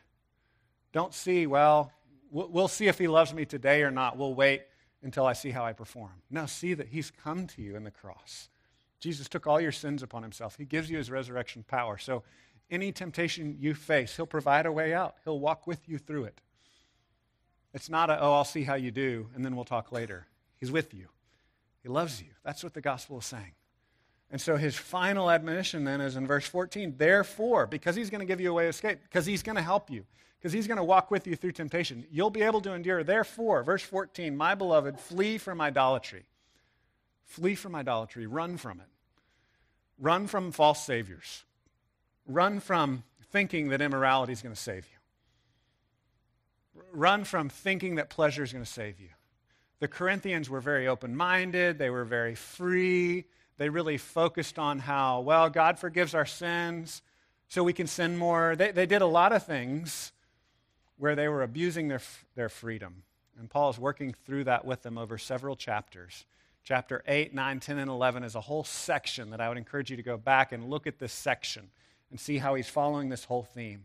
Don't 0.97 1.13
see, 1.13 1.47
well, 1.47 1.93
we'll 2.31 2.69
see 2.69 2.87
if 2.87 2.99
he 2.99 3.07
loves 3.07 3.35
me 3.35 3.45
today 3.45 3.83
or 3.83 3.91
not. 3.91 4.17
We'll 4.17 4.33
wait 4.33 4.63
until 5.03 5.27
I 5.27 5.35
see 5.35 5.51
how 5.51 5.63
I 5.63 5.75
perform. 5.75 6.23
No, 6.31 6.47
see 6.47 6.73
that 6.73 6.89
he's 6.89 7.11
come 7.11 7.47
to 7.49 7.61
you 7.61 7.77
in 7.77 7.85
the 7.85 7.91
cross. 7.91 8.49
Jesus 8.99 9.29
took 9.29 9.47
all 9.47 9.61
your 9.61 9.73
sins 9.73 10.03
upon 10.03 10.23
himself. 10.23 10.57
He 10.57 10.65
gives 10.65 10.91
you 10.91 10.97
his 10.97 11.11
resurrection 11.11 11.67
power. 11.69 11.99
So 11.99 12.23
any 12.71 12.93
temptation 12.93 13.59
you 13.61 13.75
face, 13.75 14.17
He'll 14.17 14.25
provide 14.25 14.65
a 14.65 14.73
way 14.73 14.95
out. 14.95 15.17
He'll 15.23 15.39
walk 15.39 15.67
with 15.67 15.87
you 15.87 15.99
through 15.99 16.25
it. 16.25 16.41
It's 17.75 17.91
not 17.91 18.09
a, 18.09 18.19
oh, 18.19 18.33
I'll 18.33 18.45
see 18.45 18.65
how 18.65 18.77
you 18.77 18.91
do, 18.91 19.29
and 19.35 19.45
then 19.45 19.55
we'll 19.55 19.67
talk 19.67 19.93
later. 19.93 20.27
He's 20.57 20.73
with 20.73 20.95
you. 20.95 21.09
He 21.83 21.91
loves 21.91 22.23
you. 22.23 22.31
That's 22.43 22.65
what 22.65 22.73
the 22.73 22.81
gospel 22.81 23.19
is 23.19 23.27
saying. 23.27 23.53
And 24.31 24.41
so 24.41 24.57
his 24.57 24.77
final 24.77 25.31
admonition 25.31 25.85
then 25.85 26.01
is 26.01 26.17
in 26.17 26.27
verse 26.27 26.47
14. 26.47 26.95
Therefore, 26.97 27.67
because 27.67 27.97
he's 27.97 28.09
going 28.09 28.21
to 28.21 28.25
give 28.25 28.41
you 28.41 28.51
a 28.51 28.55
way 28.55 28.65
of 28.65 28.71
escape, 28.71 29.01
because 29.03 29.27
he's 29.27 29.43
going 29.43 29.57
to 29.57 29.63
help 29.63 29.91
you, 29.91 30.07
because 30.39 30.53
he's 30.53 30.67
going 30.67 30.77
to 30.77 30.85
walk 30.85 31.11
with 31.11 31.27
you 31.27 31.37
through 31.37 31.53
temptation, 31.53 32.05
you'll 32.11 32.31
be 32.31 32.43
able 32.43 32.61
to 32.61 32.73
endure. 32.73 33.03
Therefore, 33.03 33.63
verse 33.63 33.83
14, 33.83 34.37
my 34.37 34.55
beloved, 34.55 35.01
flee 35.01 35.39
from 35.39 35.61
idolatry. 35.61 36.25
Flee 37.25 37.55
from 37.55 37.75
idolatry. 37.75 38.27
Run 38.27 38.57
from 38.57 38.81
it. 38.81 38.87
Run 39.99 40.27
from 40.27 40.53
false 40.53 40.85
saviors. 40.85 41.45
Run 42.27 42.61
from 42.61 43.03
thinking 43.33 43.71
that 43.71 43.81
immorality 43.81 44.33
is 44.33 44.43
going 44.43 44.55
to 44.55 44.61
save 44.61 44.87
you. 44.87 46.83
Run 46.93 47.25
from 47.25 47.49
thinking 47.49 47.97
that 47.97 48.11
pleasure 48.11 48.43
is 48.43 48.53
going 48.53 48.65
to 48.65 48.71
save 48.71 49.01
you. 49.01 49.09
The 49.81 49.89
Corinthians 49.89 50.49
were 50.49 50.61
very 50.61 50.87
open 50.87 51.17
minded, 51.17 51.79
they 51.79 51.91
were 51.91 52.05
very 52.05 52.35
free. 52.35 53.25
They 53.59 53.71
really 53.71 53.97
focused 53.97 54.59
on 54.59 54.79
how, 54.81 55.21
well, 55.21 55.49
God 55.49 55.79
forgives 55.79 56.15
our 56.15 56.27
sins, 56.27 57.01
so 57.49 57.65
we 57.65 57.73
can 57.73 57.87
sin 57.87 58.19
more. 58.19 58.55
They, 58.55 58.71
they 58.71 58.85
did 58.85 59.01
a 59.01 59.07
lot 59.07 59.33
of 59.33 59.47
things 59.47 60.13
where 60.99 61.15
they 61.15 61.29
were 61.29 61.43
abusing 61.43 61.89
their, 61.89 62.01
their 62.35 62.49
freedom. 62.49 63.03
And 63.39 63.51
Paul 63.51 63.71
is 63.71 63.79
working 63.79 64.15
through 64.25 64.45
that 64.45 64.65
with 64.65 64.83
them 64.83 64.97
over 64.97 65.19
several 65.19 65.57
chapters. 65.57 66.25
Chapter 66.65 67.03
8, 67.07 67.35
9, 67.35 67.61
10, 67.61 67.79
and 67.79 67.91
11 67.91 68.25
is 68.25 68.35
a 68.35 68.41
whole 68.41 68.65
section 68.65 69.31
that 69.31 69.41
I 69.41 69.49
would 69.49 69.59
encourage 69.59 69.91
you 69.91 69.97
to 69.97 70.03
go 70.03 70.17
back 70.17 70.53
and 70.53 70.71
look 70.71 70.87
at 70.87 70.99
this 70.99 71.13
section 71.13 71.71
and 72.11 72.19
see 72.19 72.39
how 72.39 72.55
he's 72.55 72.69
following 72.69 73.09
this 73.09 73.25
whole 73.25 73.45
theme. 73.45 73.85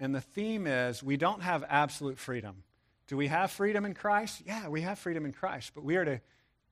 And 0.00 0.14
the 0.14 0.20
theme 0.20 0.66
is 0.66 1.02
we 1.02 1.16
don't 1.16 1.42
have 1.42 1.64
absolute 1.68 2.18
freedom. 2.18 2.64
Do 3.06 3.16
we 3.16 3.28
have 3.28 3.50
freedom 3.50 3.84
in 3.84 3.94
Christ? 3.94 4.42
Yeah, 4.44 4.68
we 4.68 4.80
have 4.82 4.98
freedom 4.98 5.24
in 5.24 5.32
Christ, 5.32 5.72
but 5.74 5.84
we 5.84 5.96
are 5.96 6.04
to 6.04 6.20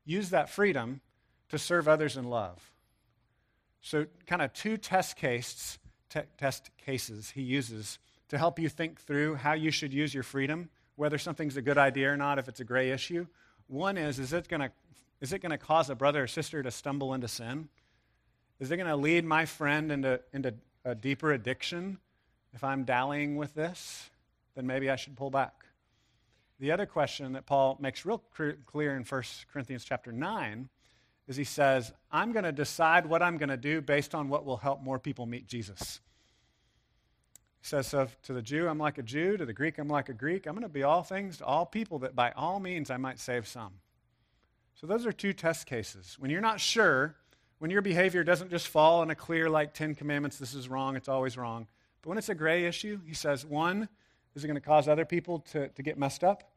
use 0.04 0.30
that 0.30 0.50
freedom 0.50 1.00
to 1.50 1.59
serve 1.59 1.87
others 1.87 2.16
in 2.16 2.24
love. 2.24 2.72
So, 3.80 4.07
kind 4.26 4.42
of 4.42 4.52
two 4.52 4.76
test 4.76 5.16
cases, 5.16 5.78
te- 6.09 6.20
test 6.38 6.70
cases 6.78 7.30
he 7.30 7.42
uses 7.42 7.98
to 8.28 8.38
help 8.38 8.58
you 8.58 8.68
think 8.68 9.00
through 9.00 9.37
how 9.37 9.52
you 9.52 9.70
should 9.70 9.92
use 9.92 10.14
your 10.14 10.22
freedom, 10.22 10.70
whether 10.96 11.18
something's 11.18 11.56
a 11.56 11.62
good 11.62 11.78
idea 11.78 12.12
or 12.12 12.16
not, 12.16 12.38
if 12.38 12.48
it's 12.48 12.60
a 12.60 12.64
gray 12.64 12.90
issue. 12.90 13.26
One 13.66 13.96
is, 13.96 14.18
is 14.18 14.32
it 14.32 14.48
going 14.48 14.70
to 15.20 15.58
cause 15.58 15.90
a 15.90 15.94
brother 15.94 16.24
or 16.24 16.26
sister 16.26 16.62
to 16.62 16.70
stumble 16.70 17.14
into 17.14 17.28
sin? 17.28 17.68
Is 18.60 18.70
it 18.70 18.76
going 18.76 18.88
to 18.88 18.96
lead 18.96 19.24
my 19.24 19.46
friend 19.46 19.90
into, 19.90 20.20
into 20.32 20.54
a 20.84 20.94
deeper 20.94 21.32
addiction 21.32 21.98
if 22.52 22.62
I'm 22.62 22.84
dallying 22.84 23.37
with 23.37 23.54
this? 23.54 24.10
Then 24.54 24.66
maybe 24.66 24.88
I 24.88 24.96
should 24.96 25.16
pull 25.16 25.30
back. 25.30 25.64
The 26.60 26.70
other 26.70 26.87
question 26.87 27.32
that 27.32 27.46
Paul 27.46 27.76
makes 27.80 28.06
real 28.06 28.22
clear 28.66 28.96
in 28.96 29.02
1 29.02 29.22
Corinthians 29.52 29.84
chapter 29.84 30.12
9 30.12 30.68
is 31.26 31.37
he 31.37 31.44
says, 31.44 31.92
I'm 32.12 32.32
going 32.32 32.44
to 32.44 32.52
decide 32.52 33.06
what 33.06 33.22
I'm 33.22 33.38
going 33.38 33.48
to 33.48 33.56
do 33.56 33.80
based 33.80 34.14
on 34.14 34.28
what 34.28 34.44
will 34.44 34.58
help 34.58 34.82
more 34.82 34.98
people 34.98 35.26
meet 35.26 35.46
Jesus. 35.46 36.00
Says, 37.66 37.88
to 37.92 38.33
the 38.35 38.42
Jew, 38.42 38.68
I'm 38.68 38.77
like 38.77 38.98
a 38.98 39.03
Jew. 39.03 39.38
To 39.38 39.46
the 39.46 39.55
Greek, 39.55 39.79
I'm 39.79 39.88
like 39.88 40.11
a 40.11 40.12
Greek. 40.12 40.46
I'm 40.46 40.53
going 40.53 40.64
to 40.64 40.68
be 40.68 40.83
all 40.83 41.03
things 41.03 41.38
to 41.38 41.46
all 41.46 41.64
people 41.64 41.98
that 42.00 42.14
by 42.14 42.31
all 42.33 42.61
means 42.61 42.90
I 42.90 42.98
might 42.98 43.18
save 43.18 43.48
some. 43.48 43.72
So 44.74 44.87
those 44.87 45.07
are 45.07 45.12
two 45.12 45.33
test 45.33 45.64
cases. 45.64 46.16
When 46.18 46.31
you're 46.31 46.42
not 46.42 46.61
sure, 46.61 47.14
when 47.61 47.70
your 47.70 47.81
behavior 47.81 48.22
doesn't 48.22 48.50
just 48.50 48.68
fall 48.68 49.03
in 49.03 49.09
a 49.09 49.14
clear, 49.14 49.48
like 49.48 49.72
Ten 49.72 49.94
Commandments, 49.94 50.37
this 50.37 50.53
is 50.53 50.68
wrong, 50.68 50.94
it's 50.94 51.09
always 51.09 51.38
wrong. 51.38 51.66
But 52.03 52.11
when 52.11 52.18
it's 52.18 52.29
a 52.29 52.35
gray 52.35 52.66
issue, 52.66 53.00
he 53.07 53.14
says, 53.14 53.46
one, 53.46 53.88
is 54.37 54.44
it 54.44 54.46
going 54.46 54.61
to 54.61 54.66
cause 54.66 54.87
other 54.87 55.07
people 55.07 55.38
to, 55.53 55.68
to 55.68 55.83
get 55.83 55.96
messed 55.96 56.22
up? 56.22 56.53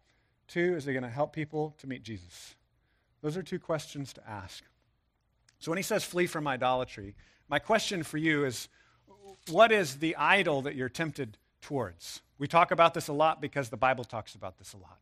Two, 0.50 0.76
is 0.76 0.90
it 0.90 0.92
going 0.92 1.04
to 1.04 1.10
help 1.10 1.32
people 1.32 1.74
to 1.78 1.88
meet 1.88 2.04
Jesus? 2.04 2.56
Those 3.22 3.38
are 3.38 3.44
two 3.44 3.60
questions 3.60 4.12
to 4.12 4.30
ask. 4.30 4.66
So 5.60 5.72
when 5.72 5.78
he 5.78 5.84
says 5.84 6.04
flee 6.04 6.28
from 6.28 6.50
idolatry, 6.50 7.16
my 7.48 7.60
question 7.60 8.04
for 8.04 8.18
you 8.18 8.44
is 8.44 8.68
what 9.50 9.72
is 9.72 9.98
the 9.98 10.16
idol 10.16 10.64
that 10.64 10.76
you're 10.76 10.90
tempted 10.90 11.38
towards? 11.62 12.22
We 12.38 12.48
talk 12.48 12.72
about 12.72 12.94
this 12.94 13.08
a 13.08 13.14
lot 13.14 13.42
because 13.42 13.70
the 13.70 13.78
Bible 13.78 14.04
talks 14.04 14.36
about 14.36 14.58
this 14.58 14.74
a 14.74 14.78
lot. 14.78 15.00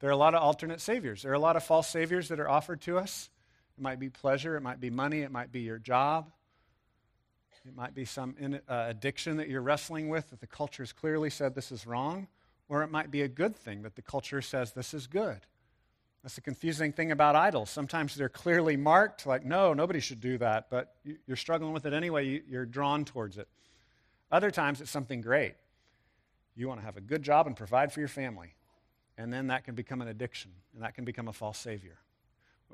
There 0.00 0.10
are 0.10 0.12
a 0.12 0.16
lot 0.16 0.34
of 0.34 0.42
alternate 0.42 0.80
saviors. 0.80 1.22
There 1.22 1.32
are 1.32 1.36
a 1.36 1.40
lot 1.40 1.56
of 1.56 1.64
false 1.64 1.88
saviors 1.88 2.28
that 2.28 2.38
are 2.38 2.48
offered 2.48 2.80
to 2.82 2.98
us. 2.98 3.30
It 3.76 3.82
might 3.82 3.98
be 3.98 4.08
pleasure, 4.08 4.56
it 4.56 4.60
might 4.60 4.80
be 4.80 4.90
money, 4.90 5.22
it 5.22 5.32
might 5.32 5.50
be 5.50 5.60
your 5.60 5.78
job, 5.78 6.30
it 7.66 7.74
might 7.74 7.94
be 7.94 8.04
some 8.04 8.36
in, 8.38 8.60
uh, 8.68 8.86
addiction 8.88 9.38
that 9.38 9.48
you're 9.48 9.62
wrestling 9.62 10.08
with 10.08 10.30
that 10.30 10.40
the 10.40 10.46
culture 10.46 10.82
has 10.82 10.92
clearly 10.92 11.30
said 11.30 11.54
this 11.54 11.72
is 11.72 11.86
wrong, 11.86 12.28
or 12.68 12.82
it 12.82 12.90
might 12.90 13.10
be 13.10 13.22
a 13.22 13.28
good 13.28 13.56
thing 13.56 13.82
that 13.82 13.96
the 13.96 14.02
culture 14.02 14.42
says 14.42 14.72
this 14.72 14.94
is 14.94 15.06
good. 15.06 15.40
That's 16.24 16.36
the 16.36 16.40
confusing 16.40 16.90
thing 16.90 17.12
about 17.12 17.36
idols. 17.36 17.68
Sometimes 17.68 18.14
they're 18.14 18.30
clearly 18.30 18.78
marked, 18.78 19.26
like, 19.26 19.44
no, 19.44 19.74
nobody 19.74 20.00
should 20.00 20.22
do 20.22 20.38
that, 20.38 20.70
but 20.70 20.96
you're 21.26 21.36
struggling 21.36 21.74
with 21.74 21.84
it 21.84 21.92
anyway, 21.92 22.40
you're 22.48 22.64
drawn 22.64 23.04
towards 23.04 23.36
it. 23.36 23.46
Other 24.32 24.50
times 24.50 24.80
it's 24.80 24.90
something 24.90 25.20
great. 25.20 25.54
You 26.56 26.66
want 26.66 26.80
to 26.80 26.86
have 26.86 26.96
a 26.96 27.02
good 27.02 27.22
job 27.22 27.46
and 27.46 27.54
provide 27.54 27.92
for 27.92 28.00
your 28.00 28.08
family. 28.08 28.54
And 29.18 29.30
then 29.30 29.48
that 29.48 29.64
can 29.64 29.74
become 29.74 30.00
an 30.00 30.08
addiction, 30.08 30.50
and 30.72 30.82
that 30.82 30.94
can 30.94 31.04
become 31.04 31.28
a 31.28 31.32
false 31.32 31.58
savior. 31.58 31.98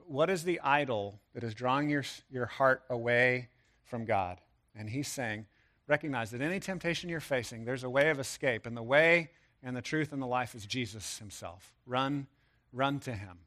What 0.07 0.31
is 0.31 0.45
the 0.45 0.61
idol 0.61 1.19
that 1.35 1.43
is 1.43 1.53
drawing 1.53 1.91
your, 1.91 2.05
your 2.31 2.47
heart 2.47 2.85
away 2.89 3.49
from 3.83 4.05
God? 4.05 4.41
And 4.77 4.89
he's 4.89 5.09
saying, 5.09 5.47
recognize 5.89 6.31
that 6.31 6.41
any 6.41 6.61
temptation 6.61 7.11
you're 7.11 7.19
facing, 7.19 7.65
there's 7.65 7.83
a 7.83 7.91
way 7.91 8.11
of 8.11 8.21
escape. 8.21 8.65
And 8.65 8.77
the 8.77 8.83
way 8.83 9.31
and 9.61 9.77
the 9.77 9.83
truth 9.83 10.13
and 10.13 10.23
the 10.23 10.27
life 10.27 10.55
is 10.55 10.67
Jesus 10.67 11.19
himself. 11.19 11.75
Run, 11.85 12.29
run 12.73 13.01
to 13.01 13.13
him. 13.13 13.39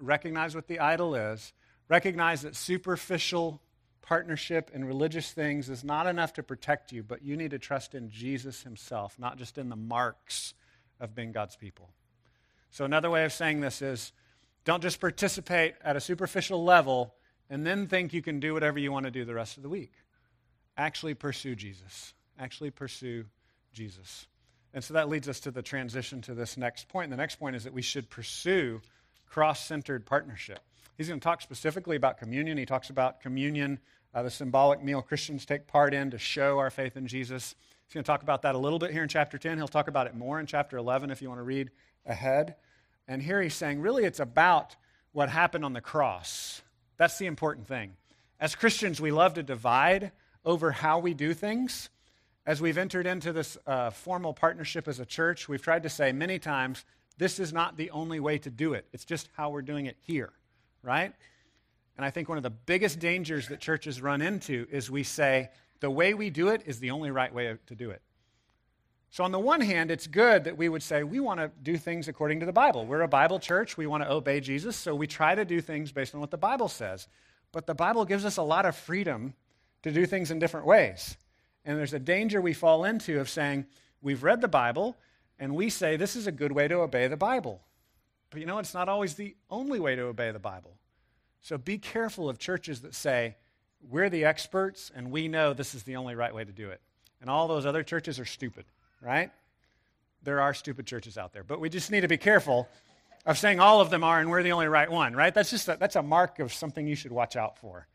Recognize 0.00 0.54
what 0.54 0.68
the 0.68 0.80
idol 0.80 1.14
is. 1.14 1.52
Recognize 1.88 2.42
that 2.42 2.54
superficial 2.54 3.60
partnership 4.02 4.70
in 4.72 4.84
religious 4.84 5.32
things 5.32 5.68
is 5.68 5.84
not 5.84 6.06
enough 6.06 6.32
to 6.34 6.42
protect 6.42 6.92
you, 6.92 7.02
but 7.02 7.22
you 7.22 7.36
need 7.36 7.50
to 7.50 7.58
trust 7.58 7.94
in 7.94 8.10
Jesus 8.10 8.62
himself, 8.62 9.18
not 9.18 9.36
just 9.36 9.58
in 9.58 9.68
the 9.68 9.76
marks 9.76 10.54
of 11.00 11.14
being 11.14 11.32
God's 11.32 11.56
people. 11.56 11.90
So, 12.70 12.84
another 12.84 13.10
way 13.10 13.24
of 13.24 13.32
saying 13.32 13.60
this 13.60 13.82
is 13.82 14.12
don't 14.64 14.82
just 14.82 15.00
participate 15.00 15.74
at 15.82 15.96
a 15.96 16.00
superficial 16.00 16.62
level 16.62 17.14
and 17.50 17.66
then 17.66 17.86
think 17.86 18.12
you 18.12 18.22
can 18.22 18.40
do 18.40 18.52
whatever 18.52 18.78
you 18.78 18.92
want 18.92 19.04
to 19.06 19.10
do 19.10 19.24
the 19.24 19.34
rest 19.34 19.56
of 19.56 19.62
the 19.62 19.68
week. 19.68 19.92
Actually, 20.76 21.14
pursue 21.14 21.54
Jesus. 21.54 22.14
Actually, 22.38 22.70
pursue 22.70 23.24
Jesus. 23.72 24.26
And 24.74 24.84
so 24.84 24.94
that 24.94 25.08
leads 25.08 25.28
us 25.28 25.40
to 25.40 25.50
the 25.50 25.62
transition 25.62 26.20
to 26.22 26.34
this 26.34 26.56
next 26.56 26.88
point. 26.88 27.04
And 27.04 27.12
the 27.12 27.16
next 27.16 27.36
point 27.36 27.56
is 27.56 27.64
that 27.64 27.72
we 27.72 27.82
should 27.82 28.10
pursue 28.10 28.80
cross 29.26 29.64
centered 29.64 30.06
partnership. 30.06 30.60
He's 30.96 31.08
going 31.08 31.20
to 31.20 31.24
talk 31.24 31.40
specifically 31.40 31.96
about 31.96 32.18
communion. 32.18 32.58
He 32.58 32.66
talks 32.66 32.90
about 32.90 33.20
communion, 33.20 33.78
uh, 34.14 34.22
the 34.22 34.30
symbolic 34.30 34.82
meal 34.82 35.00
Christians 35.00 35.46
take 35.46 35.66
part 35.66 35.94
in 35.94 36.10
to 36.10 36.18
show 36.18 36.58
our 36.58 36.70
faith 36.70 36.96
in 36.96 37.06
Jesus. 37.06 37.54
He's 37.86 37.94
going 37.94 38.04
to 38.04 38.06
talk 38.06 38.22
about 38.22 38.42
that 38.42 38.54
a 38.54 38.58
little 38.58 38.78
bit 38.78 38.90
here 38.90 39.02
in 39.02 39.08
chapter 39.08 39.38
10. 39.38 39.56
He'll 39.58 39.68
talk 39.68 39.88
about 39.88 40.06
it 40.06 40.14
more 40.14 40.40
in 40.40 40.46
chapter 40.46 40.76
11 40.76 41.10
if 41.10 41.22
you 41.22 41.28
want 41.28 41.38
to 41.38 41.44
read 41.44 41.70
ahead. 42.04 42.56
And 43.06 43.22
here 43.22 43.40
he's 43.40 43.54
saying, 43.54 43.80
really, 43.80 44.04
it's 44.04 44.20
about 44.20 44.76
what 45.12 45.28
happened 45.28 45.64
on 45.64 45.72
the 45.72 45.80
cross. 45.80 46.62
That's 46.96 47.16
the 47.16 47.26
important 47.26 47.66
thing. 47.66 47.96
As 48.40 48.54
Christians, 48.54 49.00
we 49.00 49.10
love 49.10 49.34
to 49.34 49.42
divide 49.42 50.12
over 50.44 50.70
how 50.70 50.98
we 50.98 51.14
do 51.14 51.32
things. 51.32 51.88
As 52.46 52.60
we've 52.60 52.78
entered 52.78 53.06
into 53.06 53.32
this 53.32 53.58
uh, 53.66 53.90
formal 53.90 54.32
partnership 54.32 54.88
as 54.88 55.00
a 55.00 55.06
church, 55.06 55.48
we've 55.48 55.62
tried 55.62 55.82
to 55.82 55.90
say 55.90 56.12
many 56.12 56.38
times 56.38 56.84
this 57.18 57.38
is 57.38 57.52
not 57.52 57.76
the 57.76 57.90
only 57.90 58.20
way 58.20 58.38
to 58.38 58.50
do 58.50 58.72
it. 58.74 58.86
It's 58.92 59.04
just 59.04 59.28
how 59.36 59.50
we're 59.50 59.62
doing 59.62 59.86
it 59.86 59.96
here, 60.00 60.32
right? 60.82 61.12
And 61.96 62.04
I 62.04 62.10
think 62.10 62.28
one 62.28 62.38
of 62.38 62.44
the 62.44 62.50
biggest 62.50 63.00
dangers 63.00 63.48
that 63.48 63.60
churches 63.60 64.00
run 64.00 64.22
into 64.22 64.66
is 64.70 64.90
we 64.90 65.02
say, 65.02 65.50
the 65.80 65.90
way 65.90 66.14
we 66.14 66.30
do 66.30 66.48
it 66.48 66.62
is 66.66 66.80
the 66.80 66.90
only 66.90 67.10
right 67.10 67.32
way 67.32 67.56
to 67.66 67.74
do 67.74 67.90
it. 67.90 68.02
So, 69.10 69.24
on 69.24 69.32
the 69.32 69.38
one 69.38 69.60
hand, 69.60 69.90
it's 69.90 70.06
good 70.06 70.44
that 70.44 70.58
we 70.58 70.68
would 70.68 70.82
say 70.82 71.02
we 71.02 71.18
want 71.18 71.40
to 71.40 71.50
do 71.62 71.78
things 71.78 72.08
according 72.08 72.40
to 72.40 72.46
the 72.46 72.52
Bible. 72.52 72.84
We're 72.84 73.00
a 73.00 73.08
Bible 73.08 73.38
church. 73.38 73.76
We 73.76 73.86
want 73.86 74.02
to 74.02 74.12
obey 74.12 74.40
Jesus, 74.40 74.76
so 74.76 74.94
we 74.94 75.06
try 75.06 75.34
to 75.34 75.44
do 75.44 75.60
things 75.60 75.92
based 75.92 76.14
on 76.14 76.20
what 76.20 76.30
the 76.30 76.36
Bible 76.36 76.68
says. 76.68 77.08
But 77.50 77.66
the 77.66 77.74
Bible 77.74 78.04
gives 78.04 78.26
us 78.26 78.36
a 78.36 78.42
lot 78.42 78.66
of 78.66 78.76
freedom 78.76 79.32
to 79.82 79.90
do 79.90 80.04
things 80.04 80.30
in 80.30 80.38
different 80.38 80.66
ways. 80.66 81.16
And 81.68 81.78
there's 81.78 81.92
a 81.92 81.98
danger 81.98 82.40
we 82.40 82.54
fall 82.54 82.86
into 82.86 83.20
of 83.20 83.28
saying, 83.28 83.66
we've 84.00 84.22
read 84.22 84.40
the 84.40 84.48
Bible, 84.48 84.96
and 85.38 85.54
we 85.54 85.68
say 85.68 85.96
this 85.96 86.16
is 86.16 86.26
a 86.26 86.32
good 86.32 86.50
way 86.50 86.66
to 86.66 86.76
obey 86.76 87.08
the 87.08 87.16
Bible. 87.18 87.60
But 88.30 88.40
you 88.40 88.46
know, 88.46 88.58
it's 88.58 88.72
not 88.72 88.88
always 88.88 89.14
the 89.14 89.36
only 89.50 89.78
way 89.78 89.94
to 89.94 90.04
obey 90.04 90.30
the 90.30 90.38
Bible. 90.38 90.78
So 91.42 91.58
be 91.58 91.76
careful 91.76 92.26
of 92.26 92.38
churches 92.38 92.80
that 92.80 92.94
say, 92.94 93.36
we're 93.86 94.08
the 94.08 94.24
experts 94.24 94.90
and 94.94 95.10
we 95.10 95.28
know 95.28 95.52
this 95.52 95.74
is 95.74 95.82
the 95.82 95.96
only 95.96 96.14
right 96.14 96.34
way 96.34 96.42
to 96.42 96.52
do 96.52 96.70
it. 96.70 96.80
And 97.20 97.28
all 97.28 97.48
those 97.48 97.66
other 97.66 97.82
churches 97.82 98.18
are 98.18 98.24
stupid, 98.24 98.64
right? 99.02 99.30
There 100.22 100.40
are 100.40 100.54
stupid 100.54 100.86
churches 100.86 101.18
out 101.18 101.34
there, 101.34 101.44
but 101.44 101.60
we 101.60 101.68
just 101.68 101.90
need 101.90 102.00
to 102.00 102.08
be 102.08 102.16
careful 102.16 102.66
of 103.26 103.36
saying 103.36 103.60
all 103.60 103.82
of 103.82 103.90
them 103.90 104.02
are 104.02 104.20
and 104.20 104.30
we're 104.30 104.42
the 104.42 104.52
only 104.52 104.68
right 104.68 104.90
one, 104.90 105.14
right? 105.14 105.34
That's 105.34 105.50
just 105.50 105.68
a, 105.68 105.76
that's 105.78 105.96
a 105.96 106.02
mark 106.02 106.38
of 106.38 106.50
something 106.50 106.86
you 106.86 106.96
should 106.96 107.12
watch 107.12 107.36
out 107.36 107.58
for. 107.58 107.86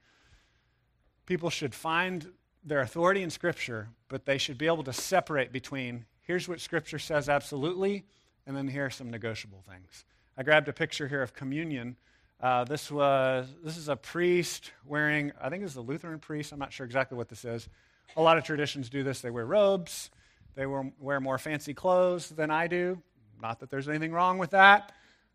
People 1.25 1.49
should 1.49 1.73
find 1.73 2.31
their 2.65 2.81
authority 2.81 3.23
in 3.23 3.29
Scripture, 3.29 3.89
but 4.07 4.25
they 4.25 4.37
should 4.37 4.57
be 4.57 4.67
able 4.67 4.83
to 4.83 4.93
separate 4.93 5.51
between 5.51 6.05
here's 6.21 6.47
what 6.47 6.61
Scripture 6.61 6.99
says 6.99 7.29
absolutely, 7.29 8.05
and 8.45 8.55
then 8.55 8.67
here 8.67 8.85
are 8.85 8.89
some 8.89 9.09
negotiable 9.09 9.63
things. 9.67 10.05
I 10.37 10.43
grabbed 10.43 10.67
a 10.67 10.73
picture 10.73 11.07
here 11.07 11.21
of 11.21 11.33
communion 11.33 11.97
uh, 12.43 12.65
this 12.65 12.91
was 12.91 13.47
this 13.63 13.77
is 13.77 13.87
a 13.87 13.95
priest 13.95 14.71
wearing, 14.85 15.31
I 15.41 15.47
think 15.47 15.63
it's 15.63 15.77
a 15.77 15.81
Lutheran 15.81 16.19
priest. 16.19 16.51
I'm 16.51 16.59
not 16.59 16.73
sure 16.73 16.85
exactly 16.85 17.17
what 17.17 17.29
this 17.29 17.45
is. 17.45 17.69
A 18.17 18.21
lot 18.21 18.37
of 18.37 18.43
traditions 18.43 18.89
do 18.89 19.01
this. 19.01 19.21
They 19.21 19.29
wear 19.29 19.45
robes. 19.45 20.09
They 20.55 20.65
wear, 20.65 20.91
wear 20.99 21.21
more 21.21 21.37
fancy 21.37 21.73
clothes 21.73 22.27
than 22.27 22.51
I 22.51 22.67
do. 22.67 23.01
Not 23.41 23.61
that 23.61 23.69
there's 23.69 23.87
anything 23.87 24.11
wrong 24.11 24.39
with 24.39 24.49
that. 24.51 24.91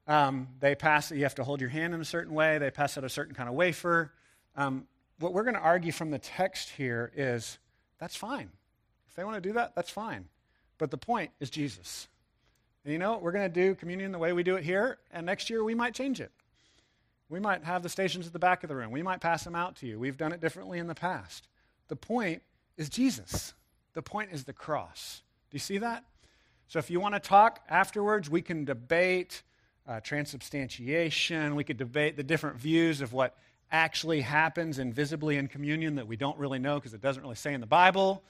Um, 0.07 0.49
they 0.61 0.75
pass. 0.75 1.11
You 1.11 1.23
have 1.23 1.37
to 1.37 1.45
hold 1.45 1.63
your 1.63 1.71
hand 1.71 1.95
in 1.95 2.01
a 2.03 2.05
certain 2.05 2.35
way. 2.35 2.59
They 2.59 2.71
pass 2.71 2.99
out 2.99 3.05
a 3.05 3.09
certain 3.09 3.35
kind 3.35 3.49
of 3.49 3.55
wafer. 3.55 4.13
Um, 4.55 4.87
what 5.19 5.33
we're 5.33 5.43
going 5.43 5.55
to 5.55 5.61
argue 5.61 5.93
from 5.93 6.11
the 6.11 6.19
text 6.19 6.71
here 6.71 7.13
is 7.17 7.59
that's 7.99 8.17
fine. 8.17 8.51
If 9.09 9.15
they 9.15 9.25
want 9.25 9.37
to 9.37 9.41
do 9.41 9.53
that, 9.55 9.75
that's 9.75 9.91
fine. 9.91 10.27
But 10.79 10.91
the 10.91 10.99
point 10.99 11.31
is 11.41 11.51
Jesus. 11.51 12.09
And 12.85 12.93
you 12.93 12.99
know 12.99 13.13
what? 13.13 13.23
We're 13.23 13.33
going 13.33 13.51
to 13.51 13.55
do 13.55 13.75
communion 13.75 14.13
the 14.13 14.19
way 14.19 14.33
we 14.33 14.43
do 14.43 14.57
it 14.57 14.65
here, 14.65 14.99
and 15.11 15.27
next 15.27 15.51
year 15.51 15.65
we 15.65 15.75
might 15.75 15.95
change 15.95 16.21
it. 16.21 16.31
We 17.29 17.41
might 17.41 17.65
have 17.65 17.83
the 17.83 17.89
stations 17.89 18.27
at 18.27 18.33
the 18.33 18.39
back 18.39 18.63
of 18.63 18.69
the 18.69 18.77
room. 18.77 18.91
We 18.91 19.03
might 19.03 19.21
pass 19.21 19.45
them 19.45 19.55
out 19.55 19.77
to 19.77 19.87
you. 19.87 19.99
We've 19.99 20.17
done 20.17 20.33
it 20.33 20.41
differently 20.41 20.79
in 20.79 20.87
the 20.87 20.95
past. 20.95 21.49
The 21.89 21.97
point 21.97 22.43
is 22.77 22.89
Jesus. 22.89 23.53
The 23.95 24.03
point 24.03 24.31
is 24.33 24.45
the 24.45 24.53
cross. 24.53 25.23
Do 25.51 25.57
you 25.57 25.61
see 25.61 25.79
that? 25.79 26.05
So 26.69 26.79
if 26.79 26.91
you 26.91 27.01
want 27.01 27.15
to 27.15 27.21
talk 27.21 27.61
afterwards, 27.69 28.31
we 28.31 28.41
can 28.41 28.65
debate 28.65 29.43
uh, 29.87 30.01
transubstantiation. 30.01 31.55
We 31.55 31.65
could 31.65 31.79
debate 31.79 32.17
the 32.17 32.23
different 32.23 32.57
views 32.59 33.01
of 33.01 33.13
what 33.13 33.37
actually 33.71 34.21
happens 34.21 34.79
invisibly 34.79 35.37
in 35.37 35.49
communion 35.49 35.97
that 35.97 36.07
we 36.07 36.17
don't 36.17 36.39
really 36.39 36.59
know 36.59 36.77
because 36.77 36.95
it 36.95 37.01
doesn't 37.01 37.23
really 37.23 37.35
say 37.35 37.53
in 37.53 37.61
the 37.61 37.67
Bible. 37.67 38.23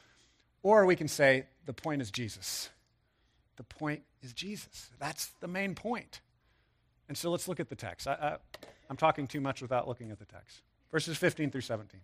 Or 0.62 0.84
we 0.86 0.96
can 0.96 1.08
say 1.08 1.46
the 1.66 1.72
point 1.72 2.02
is 2.02 2.10
Jesus. 2.10 2.70
The 3.56 3.62
point 3.62 4.02
is 4.22 4.32
Jesus. 4.32 4.90
That's 4.98 5.30
the 5.40 5.48
main 5.48 5.74
point. 5.74 6.20
And 7.08 7.16
so 7.16 7.30
let's 7.30 7.48
look 7.48 7.60
at 7.60 7.68
the 7.68 7.76
text. 7.76 8.06
I, 8.06 8.36
I'm 8.90 8.96
talking 8.96 9.26
too 9.26 9.40
much 9.40 9.62
without 9.62 9.88
looking 9.88 10.10
at 10.10 10.18
the 10.18 10.24
text. 10.24 10.60
Verses 10.90 11.16
15 11.16 11.50
through 11.50 11.60
17. 11.62 12.00
It 12.00 12.02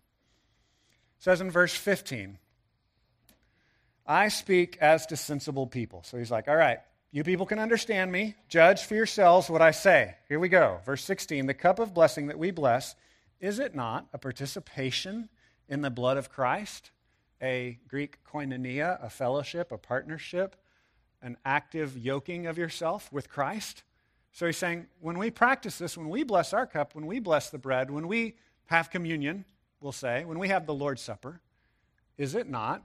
says 1.18 1.40
in 1.40 1.50
verse 1.50 1.74
15, 1.74 2.38
I 4.06 4.28
speak 4.28 4.78
as 4.80 5.06
to 5.06 5.16
sensible 5.16 5.66
people. 5.66 6.02
So 6.04 6.18
he's 6.18 6.30
like, 6.30 6.48
all 6.48 6.56
right, 6.56 6.78
you 7.10 7.24
people 7.24 7.46
can 7.46 7.58
understand 7.58 8.10
me. 8.10 8.34
Judge 8.48 8.82
for 8.82 8.94
yourselves 8.94 9.48
what 9.48 9.62
I 9.62 9.70
say. 9.70 10.16
Here 10.28 10.40
we 10.40 10.48
go. 10.48 10.80
Verse 10.84 11.02
16 11.04 11.46
The 11.46 11.54
cup 11.54 11.78
of 11.78 11.94
blessing 11.94 12.26
that 12.26 12.38
we 12.38 12.50
bless, 12.50 12.94
is 13.44 13.58
it 13.58 13.74
not 13.74 14.06
a 14.14 14.18
participation 14.18 15.28
in 15.68 15.82
the 15.82 15.90
blood 15.90 16.16
of 16.16 16.30
Christ? 16.30 16.92
A 17.42 17.78
Greek 17.86 18.16
koinonia, 18.24 19.04
a 19.04 19.10
fellowship, 19.10 19.70
a 19.70 19.76
partnership, 19.76 20.56
an 21.20 21.36
active 21.44 21.98
yoking 21.98 22.46
of 22.46 22.56
yourself 22.56 23.12
with 23.12 23.28
Christ? 23.28 23.82
So 24.32 24.46
he's 24.46 24.56
saying, 24.56 24.86
when 24.98 25.18
we 25.18 25.30
practice 25.30 25.76
this, 25.76 25.94
when 25.94 26.08
we 26.08 26.22
bless 26.24 26.54
our 26.54 26.66
cup, 26.66 26.94
when 26.94 27.04
we 27.04 27.20
bless 27.20 27.50
the 27.50 27.58
bread, 27.58 27.90
when 27.90 28.08
we 28.08 28.36
have 28.64 28.90
communion, 28.90 29.44
we'll 29.78 29.92
say, 29.92 30.24
when 30.24 30.38
we 30.38 30.48
have 30.48 30.64
the 30.64 30.72
Lord's 30.72 31.02
Supper, 31.02 31.42
is 32.16 32.34
it 32.34 32.48
not 32.48 32.82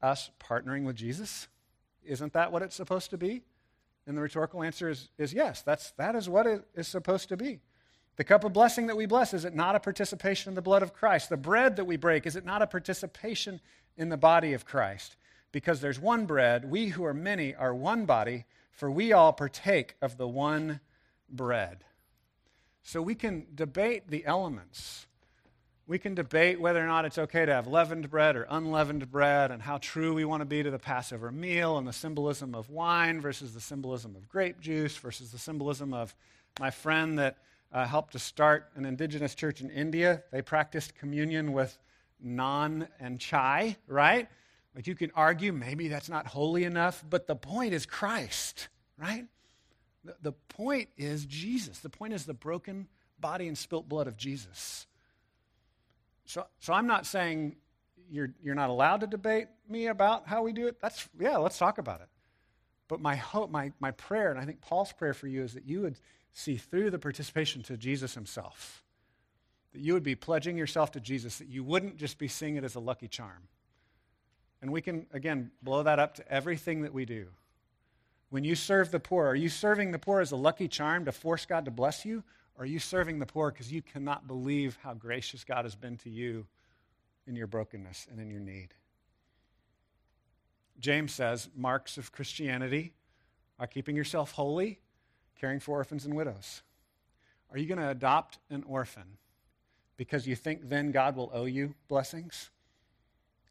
us 0.00 0.30
partnering 0.40 0.84
with 0.84 0.96
Jesus? 0.96 1.48
Isn't 2.02 2.32
that 2.32 2.50
what 2.50 2.62
it's 2.62 2.74
supposed 2.74 3.10
to 3.10 3.18
be? 3.18 3.42
And 4.06 4.16
the 4.16 4.22
rhetorical 4.22 4.62
answer 4.62 4.88
is, 4.88 5.10
is 5.18 5.34
yes, 5.34 5.60
that's, 5.60 5.90
that 5.98 6.16
is 6.16 6.30
what 6.30 6.46
it 6.46 6.64
is 6.74 6.88
supposed 6.88 7.28
to 7.28 7.36
be. 7.36 7.60
The 8.18 8.24
cup 8.24 8.42
of 8.42 8.52
blessing 8.52 8.88
that 8.88 8.96
we 8.96 9.06
bless, 9.06 9.32
is 9.32 9.44
it 9.44 9.54
not 9.54 9.76
a 9.76 9.80
participation 9.80 10.50
in 10.50 10.56
the 10.56 10.62
blood 10.62 10.82
of 10.82 10.92
Christ? 10.92 11.28
The 11.28 11.36
bread 11.36 11.76
that 11.76 11.84
we 11.84 11.96
break, 11.96 12.26
is 12.26 12.34
it 12.34 12.44
not 12.44 12.62
a 12.62 12.66
participation 12.66 13.60
in 13.96 14.08
the 14.08 14.16
body 14.16 14.52
of 14.54 14.66
Christ? 14.66 15.16
Because 15.52 15.80
there's 15.80 16.00
one 16.00 16.26
bread, 16.26 16.68
we 16.68 16.88
who 16.88 17.04
are 17.04 17.14
many 17.14 17.54
are 17.54 17.72
one 17.72 18.06
body, 18.06 18.44
for 18.72 18.90
we 18.90 19.12
all 19.12 19.32
partake 19.32 19.94
of 20.02 20.16
the 20.16 20.26
one 20.26 20.80
bread. 21.30 21.84
So 22.82 23.00
we 23.00 23.14
can 23.14 23.46
debate 23.54 24.08
the 24.08 24.26
elements. 24.26 25.06
We 25.86 26.00
can 26.00 26.16
debate 26.16 26.60
whether 26.60 26.82
or 26.82 26.88
not 26.88 27.04
it's 27.04 27.18
okay 27.18 27.46
to 27.46 27.52
have 27.52 27.68
leavened 27.68 28.10
bread 28.10 28.34
or 28.34 28.48
unleavened 28.50 29.12
bread 29.12 29.52
and 29.52 29.62
how 29.62 29.78
true 29.78 30.12
we 30.12 30.24
want 30.24 30.40
to 30.40 30.44
be 30.44 30.64
to 30.64 30.72
the 30.72 30.78
Passover 30.78 31.30
meal 31.30 31.78
and 31.78 31.86
the 31.86 31.92
symbolism 31.92 32.56
of 32.56 32.68
wine 32.68 33.20
versus 33.20 33.54
the 33.54 33.60
symbolism 33.60 34.16
of 34.16 34.28
grape 34.28 34.60
juice 34.60 34.96
versus 34.96 35.30
the 35.30 35.38
symbolism 35.38 35.94
of 35.94 36.16
my 36.58 36.70
friend 36.72 37.20
that 37.20 37.38
uh, 37.72 37.86
helped 37.86 38.12
to 38.12 38.18
start 38.18 38.70
an 38.74 38.84
indigenous 38.84 39.34
church 39.34 39.60
in 39.60 39.70
India. 39.70 40.22
They 40.32 40.42
practiced 40.42 40.94
communion 40.94 41.52
with 41.52 41.76
naan 42.24 42.88
and 42.98 43.20
chai, 43.20 43.76
right? 43.86 44.28
Like 44.74 44.86
you 44.86 44.94
can 44.94 45.10
argue 45.14 45.52
maybe 45.52 45.88
that's 45.88 46.08
not 46.08 46.26
holy 46.26 46.64
enough, 46.64 47.04
but 47.08 47.26
the 47.26 47.36
point 47.36 47.74
is 47.74 47.86
Christ, 47.86 48.68
right? 48.96 49.26
The, 50.04 50.16
the 50.22 50.32
point 50.32 50.88
is 50.96 51.26
Jesus. 51.26 51.80
The 51.80 51.90
point 51.90 52.12
is 52.12 52.24
the 52.24 52.34
broken 52.34 52.88
body 53.20 53.48
and 53.48 53.58
spilt 53.58 53.88
blood 53.88 54.06
of 54.06 54.16
Jesus. 54.16 54.86
So, 56.24 56.46
so 56.60 56.72
I'm 56.72 56.86
not 56.86 57.06
saying 57.06 57.56
you're, 58.10 58.30
you're 58.42 58.54
not 58.54 58.70
allowed 58.70 59.00
to 59.00 59.06
debate 59.06 59.48
me 59.68 59.88
about 59.88 60.26
how 60.26 60.42
we 60.42 60.52
do 60.52 60.66
it. 60.66 60.80
That's, 60.80 61.08
yeah, 61.18 61.36
let's 61.36 61.58
talk 61.58 61.78
about 61.78 62.00
it. 62.00 62.08
But 62.86 63.00
my 63.00 63.16
hope, 63.16 63.50
my, 63.50 63.72
my 63.80 63.90
prayer, 63.90 64.30
and 64.30 64.40
I 64.40 64.44
think 64.44 64.60
Paul's 64.60 64.92
prayer 64.92 65.12
for 65.12 65.26
you 65.26 65.42
is 65.42 65.54
that 65.54 65.66
you 65.66 65.82
would 65.82 65.98
see 66.38 66.56
through 66.56 66.88
the 66.88 66.98
participation 66.98 67.62
to 67.64 67.76
Jesus 67.76 68.14
himself. 68.14 68.84
That 69.72 69.80
you 69.80 69.92
would 69.92 70.04
be 70.04 70.14
pledging 70.14 70.56
yourself 70.56 70.92
to 70.92 71.00
Jesus, 71.00 71.38
that 71.38 71.48
you 71.48 71.64
wouldn't 71.64 71.96
just 71.96 72.16
be 72.16 72.28
seeing 72.28 72.56
it 72.56 72.62
as 72.62 72.76
a 72.76 72.80
lucky 72.80 73.08
charm. 73.08 73.48
And 74.62 74.72
we 74.72 74.80
can, 74.80 75.06
again, 75.12 75.50
blow 75.62 75.82
that 75.82 75.98
up 75.98 76.14
to 76.14 76.32
everything 76.32 76.82
that 76.82 76.94
we 76.94 77.04
do. 77.04 77.26
When 78.30 78.44
you 78.44 78.54
serve 78.54 78.92
the 78.92 79.00
poor, 79.00 79.26
are 79.26 79.34
you 79.34 79.48
serving 79.48 79.90
the 79.90 79.98
poor 79.98 80.20
as 80.20 80.30
a 80.30 80.36
lucky 80.36 80.68
charm 80.68 81.06
to 81.06 81.12
force 81.12 81.44
God 81.44 81.64
to 81.64 81.70
bless 81.72 82.04
you? 82.04 82.22
Or 82.56 82.62
are 82.62 82.66
you 82.66 82.78
serving 82.78 83.18
the 83.18 83.26
poor 83.26 83.50
because 83.50 83.72
you 83.72 83.82
cannot 83.82 84.28
believe 84.28 84.78
how 84.82 84.94
gracious 84.94 85.44
God 85.44 85.64
has 85.64 85.74
been 85.74 85.96
to 85.98 86.10
you 86.10 86.46
in 87.26 87.34
your 87.34 87.46
brokenness 87.46 88.06
and 88.10 88.20
in 88.20 88.30
your 88.30 88.40
need? 88.40 88.74
James 90.78 91.12
says 91.12 91.48
marks 91.56 91.98
of 91.98 92.12
Christianity 92.12 92.92
are 93.58 93.66
keeping 93.66 93.96
yourself 93.96 94.32
holy, 94.32 94.80
caring 95.40 95.60
for 95.60 95.72
orphans 95.72 96.04
and 96.04 96.14
widows. 96.14 96.62
Are 97.50 97.58
you 97.58 97.66
going 97.66 97.78
to 97.78 97.88
adopt 97.88 98.38
an 98.50 98.64
orphan 98.66 99.18
because 99.96 100.26
you 100.26 100.36
think 100.36 100.68
then 100.68 100.90
God 100.90 101.16
will 101.16 101.30
owe 101.32 101.46
you 101.46 101.74
blessings? 101.88 102.50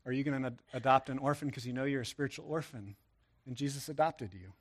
Are 0.05 0.11
you 0.11 0.23
going 0.23 0.41
to 0.41 0.53
adopt 0.73 1.09
an 1.09 1.17
orphan 1.17 1.47
because 1.47 1.65
you 1.65 1.73
know 1.73 1.83
you're 1.83 2.01
a 2.01 2.05
spiritual 2.05 2.45
orphan 2.47 2.95
and 3.45 3.55
Jesus 3.55 3.89
adopted 3.89 4.33
you? 4.33 4.53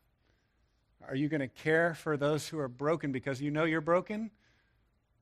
Are 1.06 1.14
you 1.14 1.28
going 1.28 1.40
to 1.40 1.48
care 1.48 1.94
for 1.94 2.16
those 2.16 2.48
who 2.48 2.58
are 2.58 2.68
broken 2.68 3.12
because 3.12 3.40
you 3.40 3.50
know 3.50 3.64
you're 3.64 3.80
broken? 3.80 4.30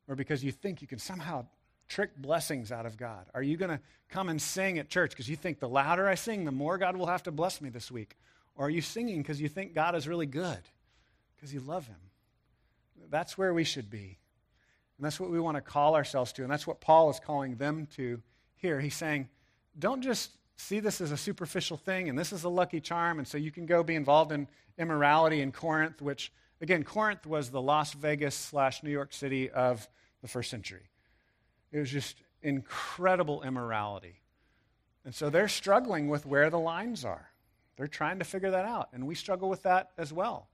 Or 0.08 0.14
because 0.14 0.44
you 0.44 0.52
think 0.52 0.80
you 0.80 0.88
can 0.88 0.98
somehow 0.98 1.46
trick 1.88 2.16
blessings 2.16 2.72
out 2.72 2.86
of 2.86 2.96
God? 2.96 3.26
Are 3.34 3.42
you 3.42 3.56
going 3.56 3.70
to 3.70 3.80
come 4.08 4.28
and 4.28 4.40
sing 4.40 4.78
at 4.78 4.88
church 4.88 5.10
because 5.10 5.28
you 5.28 5.36
think 5.36 5.60
the 5.60 5.68
louder 5.68 6.08
I 6.08 6.14
sing, 6.14 6.44
the 6.44 6.52
more 6.52 6.78
God 6.78 6.96
will 6.96 7.06
have 7.06 7.22
to 7.24 7.32
bless 7.32 7.60
me 7.60 7.68
this 7.68 7.90
week? 7.90 8.16
Or 8.56 8.66
are 8.66 8.70
you 8.70 8.80
singing 8.80 9.18
because 9.18 9.40
you 9.40 9.48
think 9.48 9.74
God 9.74 9.94
is 9.94 10.06
really 10.06 10.26
good, 10.26 10.60
because 11.44 11.52
you 11.52 11.60
love 11.60 11.86
Him? 11.86 11.98
That's 13.10 13.36
where 13.36 13.52
we 13.52 13.64
should 13.64 13.90
be. 13.90 14.18
And 14.96 15.04
that's 15.04 15.20
what 15.20 15.30
we 15.30 15.38
want 15.38 15.58
to 15.58 15.60
call 15.60 15.94
ourselves 15.94 16.32
to. 16.34 16.42
And 16.42 16.50
that's 16.50 16.66
what 16.66 16.80
Paul 16.80 17.10
is 17.10 17.20
calling 17.20 17.56
them 17.56 17.86
to 17.96 18.22
here. 18.56 18.80
He's 18.80 18.94
saying, 18.94 19.28
don't 19.78 20.00
just 20.00 20.30
see 20.56 20.80
this 20.80 21.02
as 21.02 21.12
a 21.12 21.18
superficial 21.18 21.76
thing 21.76 22.08
and 22.08 22.18
this 22.18 22.32
is 22.32 22.44
a 22.44 22.48
lucky 22.48 22.80
charm, 22.80 23.18
and 23.18 23.28
so 23.28 23.36
you 23.36 23.50
can 23.50 23.66
go 23.66 23.82
be 23.82 23.94
involved 23.94 24.32
in 24.32 24.48
immorality 24.78 25.42
in 25.42 25.52
Corinth, 25.52 26.00
which, 26.00 26.32
again, 26.62 26.82
Corinth 26.82 27.26
was 27.26 27.50
the 27.50 27.60
Las 27.60 27.92
Vegas 27.92 28.34
slash 28.34 28.82
New 28.82 28.90
York 28.90 29.12
City 29.12 29.50
of 29.50 29.86
the 30.22 30.28
first 30.28 30.50
century. 30.50 30.88
It 31.72 31.78
was 31.78 31.90
just 31.90 32.16
incredible 32.40 33.42
immorality. 33.42 34.22
And 35.04 35.14
so 35.14 35.28
they're 35.28 35.48
struggling 35.48 36.08
with 36.08 36.24
where 36.24 36.48
the 36.48 36.58
lines 36.58 37.04
are. 37.04 37.28
They're 37.76 37.86
trying 37.86 38.20
to 38.20 38.24
figure 38.24 38.52
that 38.52 38.64
out, 38.64 38.88
and 38.94 39.06
we 39.06 39.14
struggle 39.14 39.50
with 39.50 39.64
that 39.64 39.90
as 39.98 40.10
well. 40.10 40.48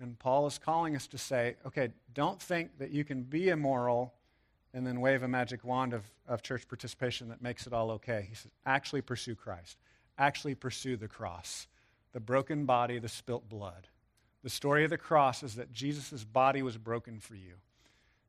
And 0.00 0.18
Paul 0.18 0.46
is 0.46 0.58
calling 0.58 0.96
us 0.96 1.06
to 1.08 1.18
say, 1.18 1.56
okay, 1.66 1.90
don't 2.14 2.40
think 2.40 2.78
that 2.78 2.90
you 2.90 3.04
can 3.04 3.22
be 3.22 3.48
immoral 3.48 4.14
and 4.72 4.86
then 4.86 5.00
wave 5.00 5.22
a 5.22 5.28
magic 5.28 5.64
wand 5.64 5.92
of, 5.92 6.04
of 6.26 6.42
church 6.42 6.66
participation 6.68 7.28
that 7.28 7.42
makes 7.42 7.66
it 7.66 7.72
all 7.72 7.90
okay. 7.92 8.26
He 8.28 8.34
says, 8.34 8.50
actually 8.64 9.02
pursue 9.02 9.34
Christ. 9.34 9.76
Actually 10.16 10.54
pursue 10.54 10.96
the 10.96 11.08
cross, 11.08 11.66
the 12.12 12.20
broken 12.20 12.66
body, 12.66 12.98
the 12.98 13.08
spilt 13.08 13.48
blood. 13.48 13.88
The 14.42 14.50
story 14.50 14.84
of 14.84 14.90
the 14.90 14.98
cross 14.98 15.42
is 15.42 15.54
that 15.56 15.72
Jesus' 15.72 16.24
body 16.24 16.62
was 16.62 16.76
broken 16.76 17.20
for 17.20 17.34
you, 17.34 17.54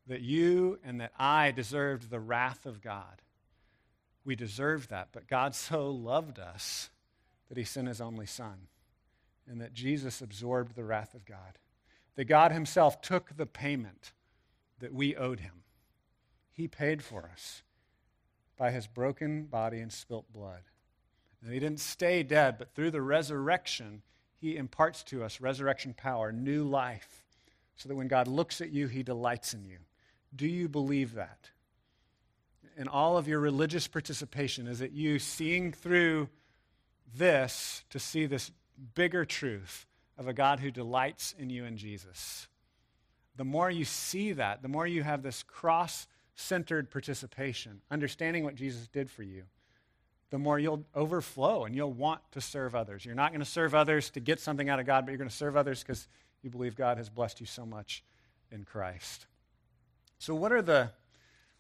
that 0.08 0.22
you 0.22 0.80
and 0.84 1.00
that 1.00 1.12
I 1.18 1.52
deserved 1.52 2.10
the 2.10 2.20
wrath 2.20 2.66
of 2.66 2.82
God. 2.82 3.22
We 4.24 4.36
deserved 4.36 4.90
that, 4.90 5.10
but 5.12 5.28
God 5.28 5.56
so 5.56 5.90
loved 5.90 6.40
us 6.40 6.90
that 7.50 7.58
he 7.58 7.64
sent 7.64 7.88
his 7.88 8.02
only 8.02 8.26
son, 8.26 8.68
and 9.48 9.62
that 9.62 9.74
Jesus 9.74 10.22
absorbed 10.22 10.76
the 10.76 10.84
wrath 10.84 11.14
of 11.14 11.26
God. 11.26 11.58
That 12.16 12.26
God 12.26 12.52
himself 12.52 13.02
took 13.02 13.36
the 13.36 13.46
payment 13.46 14.12
that 14.80 14.94
we 14.94 15.16
owed 15.16 15.40
him 15.40 15.62
he 16.62 16.68
paid 16.68 17.04
for 17.04 17.30
us 17.32 17.64
by 18.58 18.72
his 18.72 18.86
broken 18.86 19.46
body 19.46 19.80
and 19.80 19.92
spilt 19.92 20.32
blood. 20.32 20.62
And 21.44 21.52
he 21.52 21.60
didn't 21.60 21.80
stay 21.80 22.22
dead, 22.22 22.58
but 22.60 22.76
through 22.76 22.92
the 22.92 23.02
resurrection, 23.02 24.04
he 24.36 24.58
imparts 24.58 25.02
to 25.06 25.24
us 25.24 25.42
resurrection 25.42 25.96
power, 25.96 26.32
new 26.32 26.64
life, 26.64 27.26
so 27.78 27.90
that 27.90 27.96
when 27.96 28.08
God 28.08 28.28
looks 28.28 28.62
at 28.62 28.72
you, 28.72 28.88
he 28.88 29.02
delights 29.02 29.56
in 29.56 29.66
you. 29.66 29.78
Do 30.36 30.48
you 30.48 30.70
believe 30.70 31.16
that? 31.16 31.50
In 32.78 32.88
all 32.88 33.18
of 33.18 33.28
your 33.28 33.40
religious 33.40 33.88
participation, 33.88 34.68
is 34.68 34.82
it 34.82 34.92
you 34.92 35.18
seeing 35.18 35.72
through 35.72 36.30
this 37.16 37.84
to 37.90 37.98
see 37.98 38.28
this 38.28 38.52
bigger 38.96 39.26
truth 39.26 39.86
of 40.18 40.28
a 40.28 40.34
God 40.34 40.60
who 40.60 40.72
delights 40.72 41.34
in 41.38 41.50
you 41.50 41.66
and 41.66 41.78
Jesus? 41.78 42.48
The 43.36 43.46
more 43.46 43.72
you 43.72 43.86
see 43.86 44.34
that, 44.34 44.62
the 44.62 44.68
more 44.68 44.86
you 44.86 45.04
have 45.04 45.24
this 45.24 45.44
cross 45.44 46.08
centered 46.36 46.92
participation, 46.92 47.82
understanding 47.90 48.44
what 48.44 48.56
Jesus 48.56 48.88
did 48.88 49.10
for 49.10 49.24
you, 49.24 49.44
the 50.32 50.38
more 50.38 50.58
you'll 50.58 50.86
overflow 50.96 51.66
and 51.66 51.76
you'll 51.76 51.92
want 51.92 52.22
to 52.32 52.42
serve 52.42 52.74
others. 52.74 53.06
You're 53.06 53.16
not 53.16 53.32
going 53.32 53.42
to 53.42 53.46
serve 53.46 53.76
others 53.76 54.10
to 54.12 54.20
get 54.20 54.40
something 54.40 54.70
out 54.70 54.80
of 54.80 54.86
God, 54.86 55.06
but 55.06 55.12
you're 55.12 55.18
going 55.18 55.30
to 55.30 55.36
serve 55.36 55.58
others 55.58 55.84
because 55.84 56.08
you 56.42 56.50
believe 56.50 56.76
God 56.76 56.98
has 56.98 57.10
blessed 57.10 57.40
you 57.40 57.46
so 57.46 57.66
much 57.66 58.04
in 58.52 58.64
Christ. 58.64 59.26
So, 60.20 60.34
what 60.34 60.52
are 60.52 60.62
the 60.62 60.92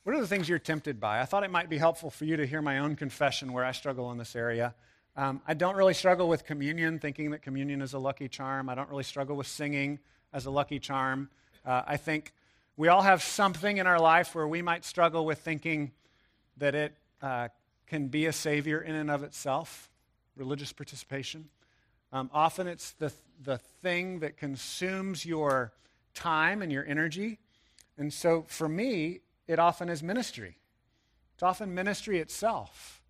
what 0.03 0.15
are 0.15 0.21
the 0.21 0.27
things 0.27 0.49
you're 0.49 0.57
tempted 0.57 0.99
by? 0.99 1.19
I 1.19 1.25
thought 1.25 1.43
it 1.43 1.51
might 1.51 1.69
be 1.69 1.77
helpful 1.77 2.09
for 2.09 2.25
you 2.25 2.37
to 2.37 2.47
hear 2.47 2.61
my 2.61 2.79
own 2.79 2.95
confession 2.95 3.53
where 3.53 3.63
I 3.63 3.71
struggle 3.71 4.11
in 4.11 4.17
this 4.17 4.35
area. 4.35 4.73
Um, 5.17 5.41
I 5.45 5.53
don't 5.53 5.75
really 5.75 5.93
struggle 5.93 6.29
with 6.29 6.45
communion, 6.45 6.97
thinking 6.97 7.31
that 7.31 7.41
communion 7.41 7.81
is 7.81 7.93
a 7.93 7.99
lucky 7.99 8.29
charm. 8.29 8.69
I 8.69 8.75
don't 8.75 8.89
really 8.89 9.03
struggle 9.03 9.35
with 9.35 9.47
singing 9.47 9.99
as 10.31 10.45
a 10.45 10.51
lucky 10.51 10.79
charm. 10.79 11.29
Uh, 11.65 11.81
I 11.85 11.97
think 11.97 12.33
we 12.77 12.87
all 12.87 13.01
have 13.01 13.21
something 13.21 13.77
in 13.77 13.87
our 13.87 13.99
life 13.99 14.33
where 14.33 14.47
we 14.47 14.61
might 14.61 14.85
struggle 14.85 15.25
with 15.25 15.39
thinking 15.39 15.91
that 16.57 16.75
it 16.75 16.95
uh, 17.21 17.49
can 17.87 18.07
be 18.07 18.25
a 18.27 18.31
savior 18.31 18.79
in 18.79 18.95
and 18.95 19.11
of 19.11 19.23
itself, 19.23 19.89
religious 20.37 20.71
participation. 20.71 21.49
Um, 22.13 22.29
often 22.33 22.67
it's 22.67 22.91
the, 22.91 23.11
the 23.43 23.57
thing 23.57 24.19
that 24.19 24.37
consumes 24.37 25.25
your 25.25 25.73
time 26.13 26.61
and 26.61 26.71
your 26.71 26.85
energy. 26.85 27.39
And 27.97 28.13
so 28.13 28.45
for 28.47 28.69
me, 28.69 29.19
it 29.47 29.59
often 29.59 29.89
is 29.89 30.01
ministry 30.01 30.55
It's 31.33 31.43
often 31.43 31.75
ministry 31.75 32.19
itself. 32.19 33.00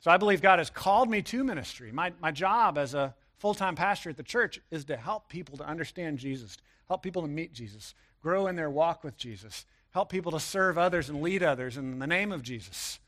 So 0.00 0.10
I 0.10 0.16
believe 0.16 0.40
God 0.40 0.58
has 0.58 0.70
called 0.70 1.10
me 1.10 1.22
to 1.22 1.44
ministry. 1.44 1.92
My, 1.92 2.12
my 2.20 2.30
job 2.30 2.78
as 2.78 2.94
a 2.94 3.14
full 3.36 3.54
time 3.54 3.76
pastor 3.76 4.10
at 4.10 4.16
the 4.16 4.22
church 4.22 4.60
is 4.70 4.84
to 4.86 4.96
help 4.96 5.28
people 5.28 5.58
to 5.58 5.66
understand 5.66 6.18
Jesus, 6.18 6.56
help 6.88 7.02
people 7.02 7.22
to 7.22 7.28
meet 7.28 7.52
Jesus, 7.52 7.94
grow 8.22 8.46
in 8.46 8.56
their 8.56 8.70
walk 8.70 9.04
with 9.04 9.16
Jesus, 9.16 9.66
help 9.90 10.10
people 10.10 10.32
to 10.32 10.40
serve 10.40 10.78
others 10.78 11.10
and 11.10 11.20
lead 11.20 11.42
others 11.42 11.76
in 11.76 11.98
the 11.98 12.06
name 12.06 12.32
of 12.32 12.42
Jesus. 12.42 12.98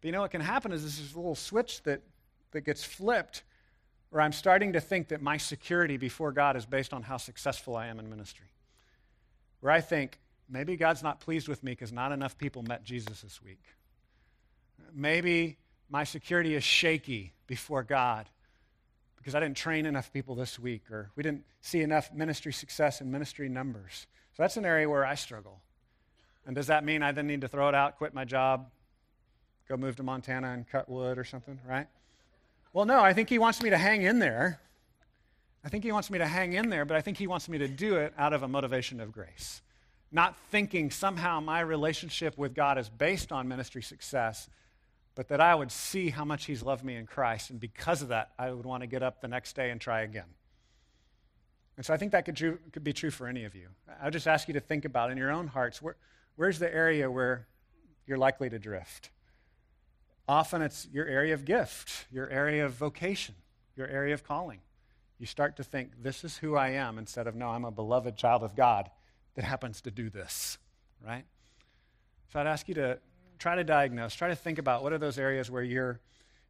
But 0.00 0.08
you 0.08 0.12
know 0.12 0.22
what 0.22 0.30
can 0.30 0.40
happen 0.40 0.72
is 0.72 0.82
this 0.82 1.14
little 1.14 1.34
switch 1.34 1.82
that, 1.82 2.00
that 2.52 2.62
gets 2.62 2.82
flipped 2.82 3.42
where 4.08 4.22
I'm 4.22 4.32
starting 4.32 4.74
to 4.74 4.80
think 4.80 5.08
that 5.08 5.20
my 5.20 5.36
security 5.36 5.96
before 5.96 6.32
God 6.32 6.56
is 6.56 6.64
based 6.64 6.94
on 6.94 7.02
how 7.02 7.16
successful 7.16 7.76
I 7.76 7.88
am 7.88 7.98
in 7.98 8.08
ministry. 8.08 8.46
Where 9.60 9.72
I 9.72 9.80
think, 9.80 10.20
maybe 10.48 10.76
God's 10.76 11.02
not 11.02 11.20
pleased 11.20 11.48
with 11.48 11.62
me 11.62 11.72
because 11.72 11.92
not 11.92 12.12
enough 12.12 12.38
people 12.38 12.62
met 12.62 12.84
Jesus 12.84 13.22
this 13.22 13.42
week. 13.42 13.60
Maybe 14.94 15.58
my 15.94 16.02
security 16.02 16.56
is 16.56 16.64
shaky 16.64 17.32
before 17.46 17.84
God 17.84 18.28
because 19.16 19.36
I 19.36 19.38
didn't 19.38 19.56
train 19.56 19.86
enough 19.86 20.12
people 20.12 20.34
this 20.34 20.58
week, 20.58 20.90
or 20.90 21.12
we 21.14 21.22
didn't 21.22 21.44
see 21.60 21.82
enough 21.82 22.12
ministry 22.12 22.52
success 22.52 23.00
and 23.00 23.12
ministry 23.12 23.48
numbers. 23.48 24.08
So 24.36 24.42
that's 24.42 24.56
an 24.56 24.64
area 24.64 24.90
where 24.90 25.06
I 25.06 25.14
struggle. 25.14 25.60
And 26.46 26.56
does 26.56 26.66
that 26.66 26.82
mean 26.82 27.04
I 27.04 27.12
then 27.12 27.28
need 27.28 27.42
to 27.42 27.48
throw 27.48 27.68
it 27.68 27.76
out, 27.76 27.96
quit 27.96 28.12
my 28.12 28.24
job, 28.24 28.70
go 29.68 29.76
move 29.76 29.94
to 29.94 30.02
Montana 30.02 30.48
and 30.48 30.68
cut 30.68 30.88
wood 30.88 31.16
or 31.16 31.22
something, 31.22 31.60
right? 31.64 31.86
Well, 32.72 32.86
no, 32.86 32.98
I 32.98 33.12
think 33.12 33.28
he 33.28 33.38
wants 33.38 33.62
me 33.62 33.70
to 33.70 33.78
hang 33.78 34.02
in 34.02 34.18
there. 34.18 34.58
I 35.64 35.68
think 35.68 35.84
he 35.84 35.92
wants 35.92 36.10
me 36.10 36.18
to 36.18 36.26
hang 36.26 36.54
in 36.54 36.70
there, 36.70 36.84
but 36.84 36.96
I 36.96 37.02
think 37.02 37.18
he 37.18 37.28
wants 37.28 37.48
me 37.48 37.58
to 37.58 37.68
do 37.68 37.98
it 37.98 38.12
out 38.18 38.32
of 38.32 38.42
a 38.42 38.48
motivation 38.48 38.98
of 38.98 39.12
grace. 39.12 39.62
Not 40.10 40.36
thinking 40.50 40.90
somehow 40.90 41.38
my 41.38 41.60
relationship 41.60 42.36
with 42.36 42.52
God 42.52 42.78
is 42.78 42.88
based 42.88 43.30
on 43.30 43.46
ministry 43.46 43.82
success, 43.84 44.48
but 45.14 45.28
that 45.28 45.40
I 45.40 45.54
would 45.54 45.70
see 45.70 46.10
how 46.10 46.24
much 46.24 46.46
He's 46.46 46.62
loved 46.62 46.84
me 46.84 46.96
in 46.96 47.06
Christ. 47.06 47.50
And 47.50 47.60
because 47.60 48.02
of 48.02 48.08
that, 48.08 48.32
I 48.38 48.50
would 48.50 48.66
want 48.66 48.82
to 48.82 48.86
get 48.86 49.02
up 49.02 49.20
the 49.20 49.28
next 49.28 49.54
day 49.54 49.70
and 49.70 49.80
try 49.80 50.02
again. 50.02 50.34
And 51.76 51.84
so 51.84 51.92
I 51.92 51.96
think 51.96 52.12
that 52.12 52.24
could, 52.24 52.36
could 52.72 52.84
be 52.84 52.92
true 52.92 53.10
for 53.10 53.26
any 53.26 53.44
of 53.44 53.54
you. 53.54 53.68
I'll 54.02 54.10
just 54.10 54.26
ask 54.26 54.48
you 54.48 54.54
to 54.54 54.60
think 54.60 54.84
about 54.84 55.10
in 55.10 55.18
your 55.18 55.30
own 55.30 55.48
hearts 55.48 55.82
where, 55.82 55.96
where's 56.36 56.58
the 56.58 56.72
area 56.72 57.10
where 57.10 57.46
you're 58.06 58.18
likely 58.18 58.48
to 58.50 58.58
drift? 58.58 59.10
Often 60.26 60.62
it's 60.62 60.88
your 60.92 61.06
area 61.06 61.34
of 61.34 61.44
gift, 61.44 62.06
your 62.10 62.28
area 62.30 62.64
of 62.64 62.72
vocation, 62.72 63.34
your 63.76 63.88
area 63.88 64.14
of 64.14 64.24
calling. 64.24 64.60
You 65.18 65.26
start 65.26 65.56
to 65.56 65.64
think, 65.64 66.02
this 66.02 66.24
is 66.24 66.38
who 66.38 66.56
I 66.56 66.70
am, 66.70 66.98
instead 66.98 67.26
of, 67.26 67.34
no, 67.34 67.48
I'm 67.48 67.64
a 67.64 67.70
beloved 67.70 68.16
child 68.16 68.42
of 68.42 68.56
God 68.56 68.90
that 69.34 69.44
happens 69.44 69.80
to 69.82 69.90
do 69.90 70.10
this, 70.10 70.58
right? 71.04 71.24
So 72.32 72.40
I'd 72.40 72.46
ask 72.46 72.68
you 72.68 72.74
to 72.74 72.98
try 73.44 73.56
to 73.56 73.64
diagnose, 73.64 74.14
try 74.14 74.28
to 74.28 74.34
think 74.34 74.58
about 74.58 74.82
what 74.82 74.94
are 74.94 74.96
those 74.96 75.18
areas 75.18 75.50
where 75.50 75.62
you're, 75.62 76.00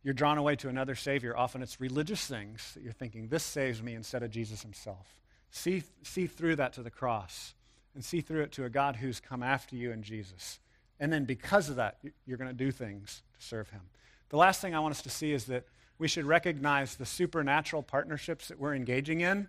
you're 0.05 0.15
drawn 0.15 0.39
away 0.39 0.55
to 0.55 0.69
another 0.69 0.95
Savior. 0.95 1.37
Often 1.37 1.63
it's 1.63 1.81
religious 1.81 2.25
things 2.25 2.71
that 2.75 2.85
you're 2.85 2.93
thinking, 2.93 3.27
this 3.27 3.43
saves 3.43 3.83
me 3.83 3.95
instead 3.95 4.23
of 4.23 4.31
Jesus 4.31 4.63
himself. 4.63 5.19
See, 5.51 5.83
see 6.05 6.29
through 6.29 6.55
that 6.55 6.73
to 6.75 6.85
the 6.85 6.93
cross 6.93 7.55
and 7.97 8.05
see 8.05 8.21
through 8.21 8.43
it 8.43 8.53
to 8.53 8.65
a 8.65 8.71
God 8.71 8.95
who's 8.95 9.19
come 9.19 9.43
after 9.43 9.75
you 9.75 9.91
in 9.91 10.05
Jesus. 10.05 10.61
And 11.01 11.13
then 11.13 11.25
because 11.25 11.69
of 11.69 11.75
that, 11.77 11.99
you're 12.27 12.39
going 12.39 12.49
to 12.49 12.55
do 12.57 12.71
things 12.71 13.25
to 13.41 13.45
serve 13.45 13.71
him. 13.71 13.81
The 14.29 14.37
last 14.37 14.61
thing 14.61 14.73
I 14.73 14.79
want 14.79 14.93
us 14.93 15.03
to 15.03 15.11
see 15.11 15.33
is 15.33 15.47
that 15.47 15.65
we 15.99 16.07
should 16.07 16.27
recognize 16.27 16.95
the 16.95 17.07
supernatural 17.07 17.83
partnerships 17.83 18.47
that 18.47 18.61
we're 18.61 18.77
engaging 18.77 19.21
in. 19.21 19.49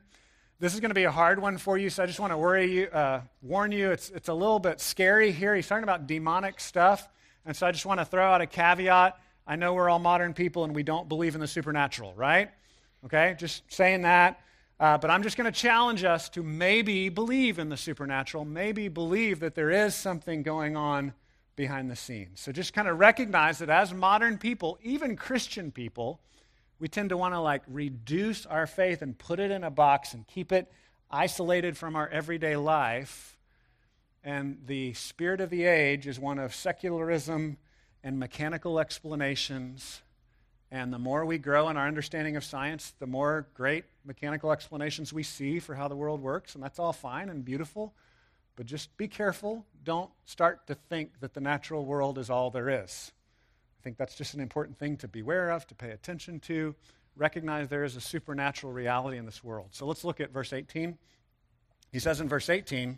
This 0.59 0.73
is 0.73 0.79
going 0.79 0.89
to 0.89 0.95
be 0.95 1.03
a 1.03 1.11
hard 1.11 1.39
one 1.39 1.59
for 1.59 1.77
you, 1.77 1.91
so 1.91 2.01
I 2.01 2.07
just 2.07 2.19
want 2.19 2.33
to 2.33 2.37
worry 2.37 2.73
you, 2.73 2.85
uh, 2.87 3.21
warn 3.43 3.71
you. 3.71 3.91
It's, 3.91 4.09
it's 4.09 4.29
a 4.29 4.33
little 4.33 4.57
bit 4.57 4.81
scary 4.81 5.31
here. 5.31 5.53
He's 5.53 5.67
talking 5.67 5.83
about 5.83 6.07
demonic 6.07 6.59
stuff. 6.59 7.07
And 7.45 7.55
so 7.55 7.67
I 7.67 7.71
just 7.71 7.85
want 7.85 7.99
to 7.99 8.05
throw 8.05 8.25
out 8.25 8.41
a 8.41 8.47
caveat. 8.47 9.19
I 9.45 9.55
know 9.55 9.73
we're 9.73 9.89
all 9.89 9.99
modern 9.99 10.33
people 10.33 10.63
and 10.63 10.75
we 10.75 10.83
don't 10.83 11.07
believe 11.07 11.35
in 11.35 11.41
the 11.41 11.47
supernatural, 11.47 12.13
right? 12.15 12.49
Okay, 13.05 13.35
just 13.37 13.61
saying 13.71 14.01
that. 14.01 14.41
Uh, 14.79 14.97
but 14.97 15.09
I'm 15.09 15.23
just 15.23 15.37
going 15.37 15.51
to 15.51 15.57
challenge 15.57 16.03
us 16.03 16.27
to 16.29 16.43
maybe 16.43 17.09
believe 17.09 17.59
in 17.59 17.69
the 17.69 17.77
supernatural, 17.77 18.43
maybe 18.43 18.87
believe 18.87 19.39
that 19.39 19.55
there 19.55 19.69
is 19.69 19.95
something 19.95 20.43
going 20.43 20.75
on 20.75 21.13
behind 21.55 21.89
the 21.89 21.95
scenes. 21.95 22.41
So 22.41 22.51
just 22.51 22.73
kind 22.73 22.87
of 22.87 22.99
recognize 22.99 23.59
that 23.59 23.69
as 23.69 23.93
modern 23.93 24.37
people, 24.37 24.77
even 24.83 25.15
Christian 25.15 25.71
people, 25.71 26.19
we 26.79 26.89
tend 26.89 27.09
to 27.09 27.17
want 27.17 27.33
to 27.33 27.39
like 27.39 27.61
reduce 27.67 28.45
our 28.45 28.67
faith 28.67 29.01
and 29.01 29.17
put 29.17 29.39
it 29.39 29.51
in 29.51 29.63
a 29.63 29.71
box 29.71 30.13
and 30.13 30.27
keep 30.27 30.51
it 30.51 30.69
isolated 31.09 31.77
from 31.77 31.95
our 31.95 32.09
everyday 32.09 32.57
life 32.57 33.34
and 34.25 34.57
the 34.65 34.91
spirit 34.93 35.39
of 35.39 35.51
the 35.51 35.65
age 35.65 36.07
is 36.07 36.19
one 36.19 36.39
of 36.39 36.55
secularism 36.55 37.57
and 38.03 38.19
mechanical 38.19 38.79
explanations. 38.79 40.01
And 40.71 40.91
the 40.91 40.97
more 40.97 41.25
we 41.25 41.37
grow 41.37 41.69
in 41.69 41.77
our 41.77 41.87
understanding 41.87 42.35
of 42.35 42.43
science, 42.43 42.95
the 42.97 43.05
more 43.05 43.47
great 43.53 43.85
mechanical 44.03 44.51
explanations 44.51 45.13
we 45.13 45.21
see 45.21 45.59
for 45.59 45.75
how 45.75 45.87
the 45.87 45.95
world 45.95 46.23
works. 46.23 46.55
And 46.55 46.63
that's 46.63 46.79
all 46.79 46.91
fine 46.91 47.29
and 47.29 47.45
beautiful. 47.45 47.93
But 48.55 48.65
just 48.65 48.97
be 48.97 49.07
careful. 49.07 49.63
Don't 49.83 50.09
start 50.25 50.65
to 50.67 50.75
think 50.75 51.19
that 51.19 51.35
the 51.35 51.41
natural 51.41 51.85
world 51.85 52.17
is 52.17 52.31
all 52.31 52.49
there 52.49 52.83
is. 52.83 53.11
I 53.79 53.83
think 53.83 53.95
that's 53.95 54.15
just 54.15 54.33
an 54.33 54.41
important 54.41 54.79
thing 54.79 54.97
to 54.97 55.07
beware 55.07 55.51
of, 55.51 55.67
to 55.67 55.75
pay 55.75 55.91
attention 55.91 56.39
to. 56.41 56.73
Recognize 57.15 57.69
there 57.69 57.83
is 57.83 57.95
a 57.95 58.01
supernatural 58.01 58.73
reality 58.73 59.19
in 59.19 59.27
this 59.27 59.43
world. 59.43 59.69
So 59.71 59.85
let's 59.85 60.03
look 60.03 60.19
at 60.19 60.31
verse 60.31 60.51
18. 60.51 60.97
He 61.91 61.99
says 61.99 62.19
in 62.19 62.27
verse 62.27 62.49
18, 62.49 62.97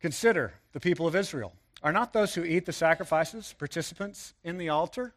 Consider 0.00 0.54
the 0.72 0.80
people 0.80 1.06
of 1.06 1.16
Israel. 1.16 1.54
Are 1.82 1.92
not 1.92 2.12
those 2.12 2.34
who 2.34 2.44
eat 2.44 2.66
the 2.66 2.72
sacrifices 2.72 3.54
participants 3.58 4.34
in 4.44 4.58
the 4.58 4.68
altar? 4.68 5.14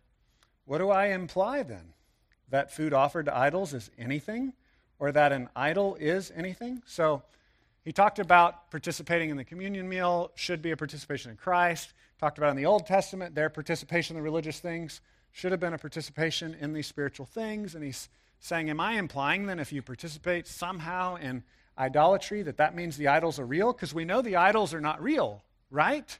What 0.65 0.80
do 0.80 0.89
I 0.89 1.08
imply 1.08 1.63
then? 1.63 1.94
That 2.50 2.72
food 2.72 2.94
offered 2.94 3.26
to 3.26 3.36
idols 3.38 3.74
is 3.74 3.89
anything? 3.98 4.54
Or 5.00 5.12
that 5.12 5.32
an 5.32 5.50
idol 5.56 5.96
is 5.96 6.32
anything? 6.36 6.84
So 6.86 7.24
he 7.84 7.91
talked 7.91 8.20
about 8.20 8.70
participating 8.70 9.32
in 9.32 9.38
the 9.38 9.44
communion 9.44 9.89
meal 9.89 10.32
should 10.36 10.62
be 10.62 10.72
a 10.72 10.78
participation 10.78 11.32
in 11.32 11.38
Christ. 11.38 11.94
Talked 12.20 12.38
about 12.38 12.52
in 12.52 12.58
the 12.58 12.67
Old 12.67 12.86
Testament, 12.86 13.34
their 13.34 13.50
participation 13.50 14.15
in 14.15 14.22
the 14.22 14.24
religious 14.24 14.60
things 14.60 15.02
should 15.32 15.52
have 15.52 15.60
been 15.60 15.74
a 15.74 15.80
participation 15.80 16.56
in 16.60 16.74
these 16.74 16.86
spiritual 16.86 17.26
things. 17.26 17.74
And 17.74 17.84
he's 17.84 18.10
saying, 18.39 18.70
Am 18.70 18.80
I 18.80 18.94
implying 18.94 19.48
then 19.48 19.60
if 19.60 19.72
you 19.74 19.82
participate 19.82 20.46
somehow 20.46 21.15
in 21.15 21.44
idolatry, 21.82 22.44
that 22.44 22.58
that 22.58 22.76
means 22.76 22.96
the 22.96 23.08
idols 23.08 23.39
are 23.39 23.46
real? 23.46 23.74
Because 23.74 23.94
we 23.94 24.06
know 24.06 24.22
the 24.22 24.36
idols 24.36 24.74
are 24.74 24.80
not 24.80 25.02
real, 25.02 25.44
right? 25.72 26.17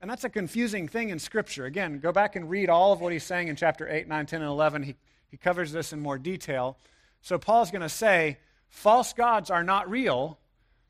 And 0.00 0.10
that's 0.10 0.24
a 0.24 0.30
confusing 0.30 0.86
thing 0.86 1.08
in 1.10 1.18
Scripture. 1.18 1.64
Again, 1.64 1.98
go 1.98 2.12
back 2.12 2.36
and 2.36 2.48
read 2.48 2.70
all 2.70 2.92
of 2.92 3.00
what 3.00 3.12
he's 3.12 3.24
saying 3.24 3.48
in 3.48 3.56
chapter 3.56 3.88
8, 3.88 4.06
9, 4.06 4.26
10, 4.26 4.42
and 4.42 4.48
11. 4.48 4.82
He, 4.84 4.94
he 5.30 5.36
covers 5.36 5.72
this 5.72 5.92
in 5.92 6.00
more 6.00 6.18
detail. 6.18 6.78
So 7.20 7.38
Paul's 7.38 7.72
going 7.72 7.82
to 7.82 7.88
say 7.88 8.38
false 8.68 9.12
gods 9.12 9.50
are 9.50 9.64
not 9.64 9.90
real, 9.90 10.38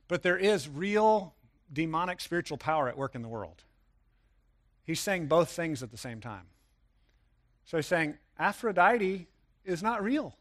but 0.09 0.23
there 0.23 0.37
is 0.37 0.69
real 0.69 1.35
demonic 1.73 2.21
spiritual 2.21 2.59
power 2.59 2.89
at 2.89 2.99
work 2.99 3.15
in 3.15 3.23
the 3.23 3.29
world. 3.29 3.65
He's 4.85 5.01
saying 5.01 5.27
both 5.27 5.51
things 5.51 5.83
at 5.83 5.91
the 5.91 5.97
same 5.97 6.21
time. 6.21 6.47
So 7.65 7.79
he's 7.79 7.87
saying 7.87 8.19
Aphrodite 8.39 9.27
is 9.65 9.83
not 9.83 10.03
real. 10.03 10.37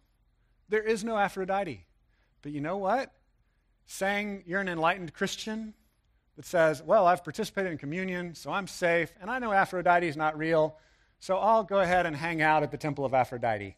There 0.69 0.83
is 0.83 1.03
no 1.03 1.17
Aphrodite. 1.17 1.85
But 2.41 2.51
you 2.51 2.61
know 2.61 2.77
what? 2.77 3.11
Saying 3.85 4.43
you're 4.45 4.61
an 4.61 4.69
enlightened 4.69 5.13
Christian 5.13 5.73
that 6.35 6.45
says, 6.45 6.83
well, 6.83 7.07
I've 7.07 7.23
participated 7.23 7.71
in 7.71 7.77
communion, 7.77 8.35
so 8.35 8.51
I'm 8.51 8.67
safe, 8.67 9.13
and 9.21 9.29
I 9.29 9.39
know 9.39 9.53
Aphrodite 9.53 10.07
is 10.07 10.17
not 10.17 10.37
real, 10.37 10.77
so 11.19 11.37
I'll 11.37 11.63
go 11.63 11.79
ahead 11.79 12.05
and 12.05 12.15
hang 12.15 12.41
out 12.41 12.63
at 12.63 12.71
the 12.71 12.77
temple 12.77 13.05
of 13.05 13.13
Aphrodite. 13.13 13.77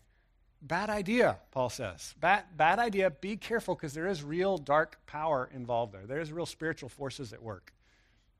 Bad 0.61 0.89
idea, 0.89 1.37
Paul 1.51 1.69
says. 1.69 2.15
Bad, 2.19 2.45
bad 2.55 2.79
idea. 2.79 3.11
Be 3.11 3.37
careful 3.37 3.75
because 3.75 3.93
there 3.93 4.07
is 4.07 4.23
real 4.23 4.57
dark 4.57 4.97
power 5.05 5.49
involved 5.53 5.93
there. 5.93 6.07
There 6.07 6.19
is 6.19 6.31
real 6.31 6.47
spiritual 6.47 6.89
forces 6.89 7.31
at 7.31 7.43
work. 7.43 7.73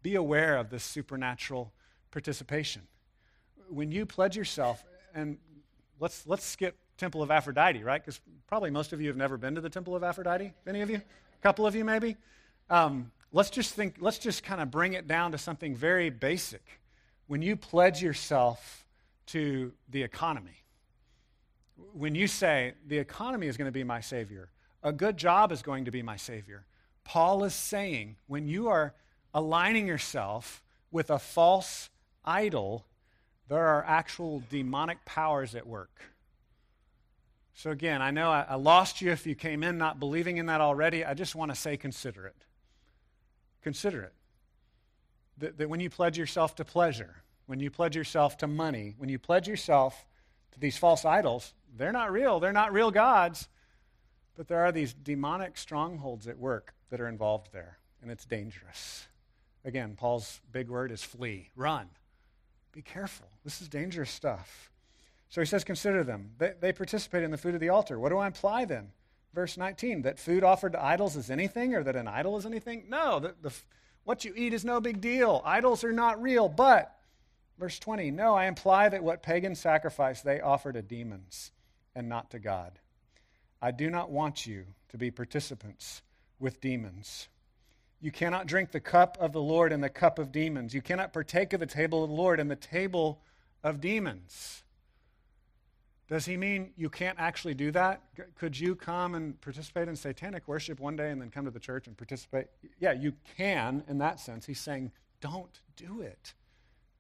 Be 0.02 0.16
aware 0.16 0.58
of 0.58 0.72
this 0.72 0.84
supernatural 0.84 1.72
participation. 2.10 2.82
When 3.70 3.92
you 3.92 4.06
pledge 4.06 4.36
yourself, 4.36 4.84
and 5.14 5.38
let's, 6.00 6.26
let's 6.26 6.44
skip 6.44 6.76
Temple 6.98 7.22
of 7.22 7.30
Aphrodite, 7.30 7.84
right? 7.84 8.02
Because 8.02 8.20
probably 8.48 8.72
most 8.72 8.94
of 8.94 9.02
you 9.02 9.08
have 9.10 9.18
never 9.18 9.38
been 9.38 9.54
to 9.54 9.62
the 9.62 9.70
Temple 9.70 9.96
of 9.96 10.04
Aphrodite. 10.04 10.54
Any 10.66 10.82
of 10.82 10.90
you? 10.90 11.02
Couple 11.48 11.66
of 11.66 11.76
you, 11.76 11.86
maybe? 11.86 12.18
Um, 12.70 13.10
let's 13.32 13.50
just 13.50 13.74
think, 13.74 13.96
let's 14.02 14.18
just 14.18 14.44
kind 14.44 14.60
of 14.60 14.70
bring 14.70 14.92
it 14.96 15.08
down 15.08 15.32
to 15.32 15.38
something 15.38 15.74
very 15.74 16.10
basic. 16.10 16.82
When 17.28 17.42
you 17.42 17.56
pledge 17.56 18.04
yourself 18.04 18.86
to 19.28 19.72
the 19.88 20.04
economy, 20.04 20.66
when 21.94 22.16
you 22.16 22.28
say, 22.28 22.74
the 22.86 22.98
economy 22.98 23.48
is 23.48 23.56
going 23.56 23.68
to 23.68 23.72
be 23.72 23.86
my 23.86 24.02
Savior, 24.02 24.50
a 24.84 24.92
good 24.92 25.16
job 25.16 25.54
is 25.54 25.62
going 25.62 25.86
to 25.86 25.92
be 25.92 26.02
my 26.02 26.18
Savior, 26.18 26.66
Paul 27.06 27.46
is 27.46 27.54
saying, 27.54 28.18
when 28.28 28.50
you 28.50 28.68
are 28.68 28.94
aligning 29.34 29.88
yourself 29.88 30.62
with 30.92 31.10
a 31.10 31.18
false 31.18 31.90
idol, 32.26 32.86
there 33.48 33.66
are 33.66 33.86
actual 33.86 34.44
demonic 34.50 35.06
powers 35.06 35.56
at 35.56 35.66
work. 35.66 36.02
So, 37.58 37.72
again, 37.72 38.04
I 38.04 38.12
know 38.12 38.30
I, 38.30 38.46
I 38.50 38.56
lost 38.56 39.02
you 39.02 39.12
if 39.12 39.26
you 39.26 39.34
came 39.34 39.64
in 39.64 39.80
not 39.80 40.00
believing 40.00 40.38
in 40.38 40.46
that 40.46 40.62
already. 40.62 41.04
I 41.04 41.16
just 41.16 41.34
want 41.34 41.50
to 41.50 41.56
say 41.56 41.76
consider 41.76 42.28
it. 42.28 42.36
Consider 43.64 44.04
it. 44.04 44.14
That, 45.40 45.58
that 45.58 45.68
when 45.68 45.80
you 45.80 45.90
pledge 45.90 46.20
yourself 46.20 46.54
to 46.58 46.64
pleasure, 46.66 47.24
when 47.48 47.60
you 47.60 47.72
pledge 47.72 47.96
yourself 47.96 48.38
to 48.38 48.48
money, 48.48 48.94
when 49.00 49.10
you 49.10 49.18
pledge 49.18 49.48
yourself 49.48 50.06
to 50.52 50.60
these 50.60 50.78
false 50.78 51.04
idols, 51.04 51.56
they're 51.76 51.92
not 51.92 52.12
real. 52.12 52.40
They're 52.40 52.54
not 52.54 52.74
real 52.74 52.92
gods. 52.92 53.48
But 54.36 54.48
there 54.48 54.64
are 54.64 54.72
these 54.72 54.94
demonic 54.94 55.58
strongholds 55.58 56.28
at 56.28 56.38
work 56.38 56.76
that 56.92 57.02
are 57.02 57.08
involved 57.08 57.50
there, 57.54 57.80
and 58.04 58.12
it's 58.12 58.26
dangerous. 58.26 59.08
Again, 59.66 59.96
Paul's 59.98 60.42
big 60.52 60.70
word 60.70 60.92
is 60.92 61.02
flee, 61.02 61.50
run. 61.56 61.90
Be 62.72 62.84
careful. 62.84 63.30
This 63.44 63.64
is 63.64 63.68
dangerous 63.68 64.12
stuff. 64.12 64.70
So 65.30 65.42
he 65.42 65.46
says, 65.46 65.64
consider 65.64 66.04
them. 66.04 66.32
They, 66.38 66.54
they 66.60 66.74
participate 66.74 67.24
in 67.24 67.32
the 67.32 67.38
food 67.38 67.54
of 67.54 67.60
the 67.60 67.70
altar. 67.70 68.00
What 68.00 68.10
do 68.10 68.18
I 68.18 68.28
imply 68.28 68.66
then? 68.66 68.92
Verse 69.34 69.58
19, 69.58 70.04
that 70.04 70.20
food 70.20 70.44
offered 70.44 70.72
to 70.72 70.84
idols 70.84 71.16
is 71.16 71.30
anything 71.30 71.76
or 71.76 71.84
that 71.84 71.96
an 71.96 72.08
idol 72.08 72.38
is 72.38 72.46
anything? 72.46 72.86
No, 72.90 73.20
the, 73.20 73.36
the, 73.42 73.54
what 74.04 74.24
you 74.24 74.34
eat 74.36 74.54
is 74.54 74.64
no 74.64 74.80
big 74.80 75.02
deal. 75.02 75.42
Idols 75.46 75.84
are 75.84 75.92
not 75.92 76.22
real. 76.22 76.48
But, 76.48 76.96
verse 77.60 77.78
20, 77.78 78.10
no, 78.12 78.34
I 78.34 78.46
imply 78.46 78.90
that 78.90 79.04
what 79.04 79.22
pagan 79.22 79.54
sacrifice 79.54 80.22
they 80.22 80.40
offer 80.40 80.72
to 80.72 80.82
demons 80.82 81.52
and 81.94 82.08
not 82.08 82.32
to 82.32 82.40
God. 82.40 82.80
I 83.62 83.72
do 83.72 83.90
not 83.90 84.10
want 84.10 84.48
you 84.48 84.66
to 84.90 84.98
be 84.98 85.12
participants 85.12 86.02
with 86.40 86.62
demons. 86.62 87.28
You 88.00 88.12
cannot 88.12 88.46
drink 88.46 88.72
the 88.72 88.80
cup 88.80 89.18
of 89.20 89.34
the 89.34 89.42
Lord 89.42 89.74
and 89.74 89.84
the 89.84 89.90
cup 89.90 90.20
of 90.20 90.32
demons. 90.32 90.74
You 90.74 90.82
cannot 90.82 91.14
partake 91.14 91.54
of 91.54 91.60
the 91.60 91.66
table 91.66 92.04
of 92.04 92.10
the 92.10 92.16
Lord 92.16 92.40
and 92.40 92.50
the 92.50 92.56
table 92.56 93.22
of 93.64 93.82
demons. 93.82 94.64
Does 96.08 96.26
he 96.26 96.38
mean 96.38 96.72
you 96.78 96.90
can't 96.90 97.20
actually 97.20 97.54
do 97.54 97.72
that? 97.72 98.02
Could 98.36 98.58
you 98.58 98.76
come 98.76 99.16
and 99.16 99.40
participate 99.42 99.90
in 99.90 99.96
satanic 99.96 100.48
worship 100.48 100.80
one 100.80 100.96
day 100.96 101.12
and 101.12 101.22
then 101.22 101.30
come 101.30 101.46
to 101.46 101.52
the 101.52 101.60
church 101.60 101.88
and 101.88 101.98
participate? 101.98 102.48
Yeah, 102.80 102.94
you 102.94 103.14
can 103.36 103.84
in 103.90 103.98
that 103.98 104.20
sense. 104.20 104.46
He's 104.46 104.60
saying, 104.60 104.92
don't 105.20 105.60
do 105.76 106.02
it. 106.02 106.34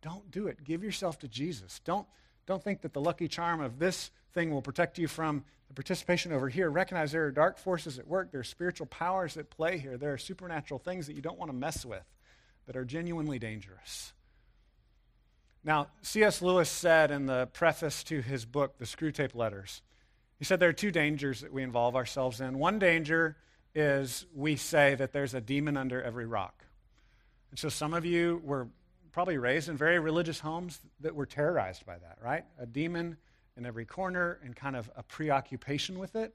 Don't 0.01 0.30
do 0.30 0.47
it. 0.47 0.64
Give 0.64 0.84
yourself 0.84 1.20
to 1.20 1.28
Jesus. 1.28 1.80
Don't, 1.86 2.05
don't 2.45 2.62
think 2.62 2.82
that 2.82 2.93
the 2.93 3.01
lucky 3.01 3.30
charm 3.30 3.62
of 3.62 3.80
this 3.80 4.12
thing 4.34 4.51
will 4.51 4.62
protect 4.62 4.97
you 4.97 5.08
from 5.08 5.45
the 5.70 5.74
participation 5.74 6.34
over 6.34 6.49
here. 6.49 6.70
Recognize 6.70 7.12
there 7.12 7.26
are 7.26 7.32
dark 7.32 7.58
forces 7.58 7.99
at 7.99 8.08
work, 8.08 8.32
there 8.32 8.41
are 8.41 8.45
spiritual 8.45 8.88
powers 8.88 9.38
at 9.38 9.49
play 9.49 9.78
here, 9.78 9.97
there 9.97 10.14
are 10.14 10.18
supernatural 10.18 10.80
things 10.80 11.08
that 11.08 11.16
you 11.16 11.22
don't 11.22 11.39
want 11.39 11.49
to 11.49 11.58
mess 11.58 11.86
with 11.86 12.03
that 12.66 12.76
are 12.76 12.86
genuinely 12.86 13.39
dangerous. 13.39 14.14
Now, 15.68 15.88
C.S. 16.01 16.41
Lewis 16.41 16.70
said 16.70 17.11
in 17.11 17.26
the 17.26 17.47
preface 17.47 18.01
to 18.05 18.22
his 18.22 18.45
book, 18.45 18.78
The 18.78 18.86
Screwtape 18.86 19.36
Letters, 19.36 19.82
he 20.39 20.45
said 20.45 20.61
there 20.61 20.70
are 20.70 20.74
two 20.74 20.91
dangers 20.91 21.41
that 21.41 21.51
we 21.51 21.61
involve 21.61 21.93
ourselves 21.93 22.39
in. 22.39 22.57
One 22.57 22.80
danger 22.80 23.36
is 23.76 24.26
we 24.34 24.55
say 24.55 24.95
that 24.95 25.11
there's 25.11 25.34
a 25.34 25.41
demon 25.41 25.76
under 25.76 26.01
every 26.01 26.26
rock. 26.26 26.63
And 27.49 27.59
so 27.59 27.68
some 27.68 27.93
of 27.93 28.05
you 28.05 28.41
were 28.45 28.70
probably 29.11 29.38
raised 29.38 29.68
in 29.68 29.76
very 29.76 29.99
religious 29.99 30.39
homes 30.39 30.80
that 31.01 31.13
were 31.13 31.26
terrorized 31.26 31.86
by 31.86 31.97
that, 31.97 32.18
right? 32.24 32.45
A 32.57 32.65
demon 32.65 33.18
in 33.57 33.65
every 33.65 33.84
corner 33.84 34.39
and 34.45 34.55
kind 34.55 34.78
of 34.78 34.89
a 34.95 35.03
preoccupation 35.03 35.99
with 35.99 36.15
it. 36.15 36.34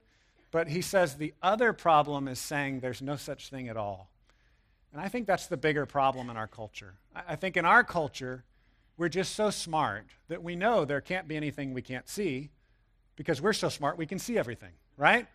But 0.50 0.68
he 0.68 0.82
says 0.82 1.14
the 1.14 1.32
other 1.42 1.72
problem 1.72 2.28
is 2.28 2.38
saying 2.38 2.80
there's 2.80 3.00
no 3.00 3.16
such 3.16 3.48
thing 3.48 3.70
at 3.70 3.78
all. 3.78 4.10
And 4.92 5.00
I 5.00 5.08
think 5.08 5.26
that's 5.26 5.46
the 5.46 5.56
bigger 5.56 5.86
problem 5.86 6.28
in 6.28 6.36
our 6.36 6.48
culture. 6.48 6.96
I 7.14 7.36
think 7.36 7.56
in 7.56 7.64
our 7.64 7.82
culture, 7.82 8.44
we're 8.96 9.08
just 9.08 9.34
so 9.34 9.50
smart 9.50 10.06
that 10.28 10.42
we 10.42 10.56
know 10.56 10.84
there 10.84 11.00
can't 11.00 11.28
be 11.28 11.36
anything 11.36 11.72
we 11.72 11.82
can't 11.82 12.08
see 12.08 12.50
because 13.16 13.40
we're 13.40 13.52
so 13.52 13.68
smart 13.68 13.98
we 13.98 14.06
can 14.06 14.18
see 14.18 14.38
everything, 14.38 14.72
right? 14.96 15.26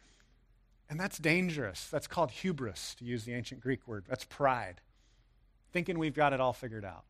And 0.89 0.99
that's 0.99 1.17
dangerous. 1.17 1.87
That's 1.89 2.07
called 2.07 2.31
hubris, 2.31 2.95
to 2.95 3.05
use 3.05 3.25
the 3.25 3.33
ancient 3.33 3.61
Greek 3.61 3.87
word. 3.87 4.05
That's 4.07 4.25
pride, 4.25 4.81
thinking 5.73 5.99
we've 5.99 6.15
got 6.15 6.33
it 6.33 6.39
all 6.39 6.53
figured 6.53 6.85
out. 6.85 7.03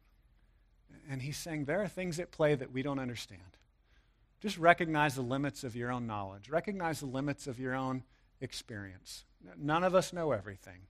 And 1.09 1.21
he's 1.21 1.37
saying 1.37 1.65
there 1.65 1.81
are 1.81 1.87
things 1.87 2.19
at 2.19 2.31
play 2.31 2.55
that 2.55 2.71
we 2.71 2.81
don't 2.81 2.99
understand. 2.99 3.41
Just 4.39 4.57
recognize 4.57 5.15
the 5.15 5.21
limits 5.21 5.63
of 5.63 5.75
your 5.75 5.91
own 5.91 6.07
knowledge, 6.07 6.49
recognize 6.49 6.99
the 6.99 7.05
limits 7.07 7.47
of 7.47 7.59
your 7.59 7.75
own 7.75 8.03
experience. 8.41 9.25
None 9.57 9.83
of 9.83 9.95
us 9.95 10.13
know 10.13 10.31
everything. 10.31 10.87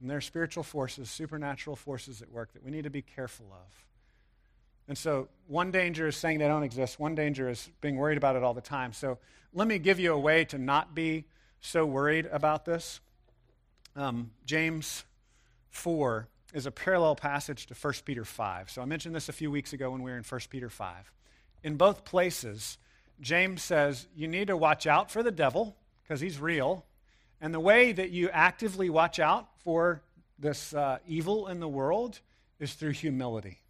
And 0.00 0.08
there 0.08 0.16
are 0.16 0.22
spiritual 0.22 0.62
forces, 0.64 1.10
supernatural 1.10 1.76
forces 1.76 2.22
at 2.22 2.30
work 2.30 2.52
that 2.52 2.64
we 2.64 2.70
need 2.70 2.84
to 2.84 2.90
be 2.90 3.02
careful 3.02 3.46
of. 3.52 3.84
And 4.90 4.98
so, 4.98 5.28
one 5.46 5.70
danger 5.70 6.08
is 6.08 6.16
saying 6.16 6.40
they 6.40 6.48
don't 6.48 6.64
exist. 6.64 6.98
One 6.98 7.14
danger 7.14 7.48
is 7.48 7.70
being 7.80 7.94
worried 7.94 8.18
about 8.18 8.34
it 8.34 8.42
all 8.42 8.54
the 8.54 8.60
time. 8.60 8.92
So, 8.92 9.18
let 9.54 9.68
me 9.68 9.78
give 9.78 10.00
you 10.00 10.12
a 10.12 10.18
way 10.18 10.44
to 10.46 10.58
not 10.58 10.96
be 10.96 11.26
so 11.60 11.86
worried 11.86 12.26
about 12.26 12.64
this. 12.64 12.98
Um, 13.94 14.32
James 14.44 15.04
4 15.68 16.26
is 16.54 16.66
a 16.66 16.72
parallel 16.72 17.14
passage 17.14 17.68
to 17.68 17.74
1 17.74 17.94
Peter 18.04 18.24
5. 18.24 18.68
So, 18.68 18.82
I 18.82 18.84
mentioned 18.84 19.14
this 19.14 19.28
a 19.28 19.32
few 19.32 19.48
weeks 19.48 19.72
ago 19.72 19.92
when 19.92 20.02
we 20.02 20.10
were 20.10 20.16
in 20.16 20.24
1 20.24 20.40
Peter 20.50 20.68
5. 20.68 21.12
In 21.62 21.76
both 21.76 22.04
places, 22.04 22.76
James 23.20 23.62
says 23.62 24.08
you 24.16 24.26
need 24.26 24.48
to 24.48 24.56
watch 24.56 24.88
out 24.88 25.08
for 25.08 25.22
the 25.22 25.30
devil 25.30 25.76
because 26.02 26.20
he's 26.20 26.40
real. 26.40 26.84
And 27.40 27.54
the 27.54 27.60
way 27.60 27.92
that 27.92 28.10
you 28.10 28.28
actively 28.30 28.90
watch 28.90 29.20
out 29.20 29.50
for 29.62 30.02
this 30.36 30.74
uh, 30.74 30.98
evil 31.06 31.46
in 31.46 31.60
the 31.60 31.68
world 31.68 32.18
is 32.58 32.74
through 32.74 32.90
humility. 32.90 33.60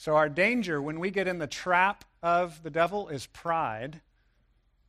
So, 0.00 0.16
our 0.16 0.30
danger 0.30 0.80
when 0.80 0.98
we 0.98 1.10
get 1.10 1.28
in 1.28 1.36
the 1.36 1.46
trap 1.46 2.06
of 2.22 2.62
the 2.62 2.70
devil 2.70 3.08
is 3.08 3.26
pride, 3.26 4.00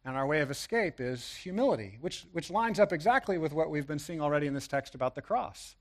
and 0.05 0.15
our 0.15 0.25
way 0.25 0.39
of 0.39 0.49
escape 0.49 1.01
is 1.01 1.35
humility, 1.35 1.97
which, 1.99 2.25
which 2.31 2.49
lines 2.49 2.79
up 2.79 2.93
exactly 2.93 3.37
with 3.37 3.51
what 3.51 3.69
we've 3.69 3.85
been 3.85 3.99
seeing 3.99 4.21
already 4.21 4.47
in 4.47 4.53
this 4.53 4.69
text 4.69 4.95
about 4.95 5.15
the 5.15 5.21
cross. 5.21 5.75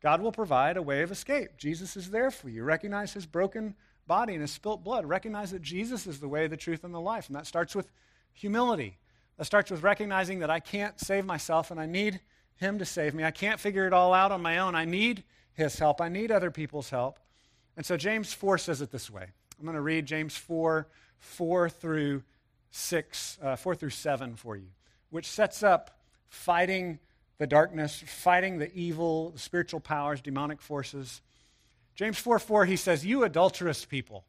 God 0.00 0.22
will 0.22 0.30
provide 0.30 0.76
a 0.76 0.82
way 0.82 1.02
of 1.02 1.10
escape. 1.10 1.56
Jesus 1.56 1.96
is 1.96 2.12
there 2.12 2.30
for 2.30 2.48
you. 2.48 2.62
Recognize 2.62 3.12
his 3.12 3.26
broken 3.26 3.74
body 4.06 4.34
and 4.34 4.42
his 4.42 4.52
spilt 4.52 4.84
blood. 4.84 5.04
Recognize 5.04 5.50
that 5.50 5.62
Jesus 5.62 6.06
is 6.06 6.20
the 6.20 6.28
way, 6.28 6.46
the 6.46 6.56
truth, 6.56 6.84
and 6.84 6.94
the 6.94 7.00
life. 7.00 7.26
And 7.26 7.34
that 7.34 7.48
starts 7.48 7.74
with 7.74 7.90
humility. 8.34 8.98
That 9.36 9.46
starts 9.46 9.72
with 9.72 9.82
recognizing 9.82 10.38
that 10.38 10.50
I 10.50 10.60
can't 10.60 11.00
save 11.00 11.26
myself 11.26 11.72
and 11.72 11.80
I 11.80 11.86
need 11.86 12.20
him 12.54 12.78
to 12.78 12.84
save 12.84 13.14
me. 13.14 13.24
I 13.24 13.32
can't 13.32 13.58
figure 13.58 13.88
it 13.88 13.92
all 13.92 14.14
out 14.14 14.30
on 14.30 14.40
my 14.40 14.58
own. 14.58 14.76
I 14.76 14.84
need 14.84 15.24
his 15.54 15.76
help. 15.76 16.00
I 16.00 16.08
need 16.08 16.30
other 16.30 16.52
people's 16.52 16.90
help. 16.90 17.18
And 17.80 17.86
so 17.86 17.96
James 17.96 18.34
4 18.34 18.58
says 18.58 18.82
it 18.82 18.90
this 18.90 19.08
way. 19.08 19.24
I'm 19.58 19.64
going 19.64 19.74
to 19.74 19.80
read 19.80 20.04
James 20.04 20.36
4, 20.36 20.86
4 21.18 21.70
through 21.70 22.22
6, 22.72 23.38
uh, 23.42 23.56
4 23.56 23.74
through 23.74 23.88
7 23.88 24.36
for 24.36 24.54
you, 24.54 24.66
which 25.08 25.24
sets 25.26 25.62
up 25.62 25.98
fighting 26.28 26.98
the 27.38 27.46
darkness, 27.46 28.04
fighting 28.06 28.58
the 28.58 28.70
evil, 28.74 29.30
the 29.30 29.38
spiritual 29.38 29.80
powers, 29.80 30.20
demonic 30.20 30.60
forces. 30.60 31.22
James 31.94 32.18
4 32.18 32.38
4, 32.38 32.66
he 32.66 32.76
says, 32.76 33.06
You 33.06 33.24
adulterous 33.24 33.86
people, 33.86 34.26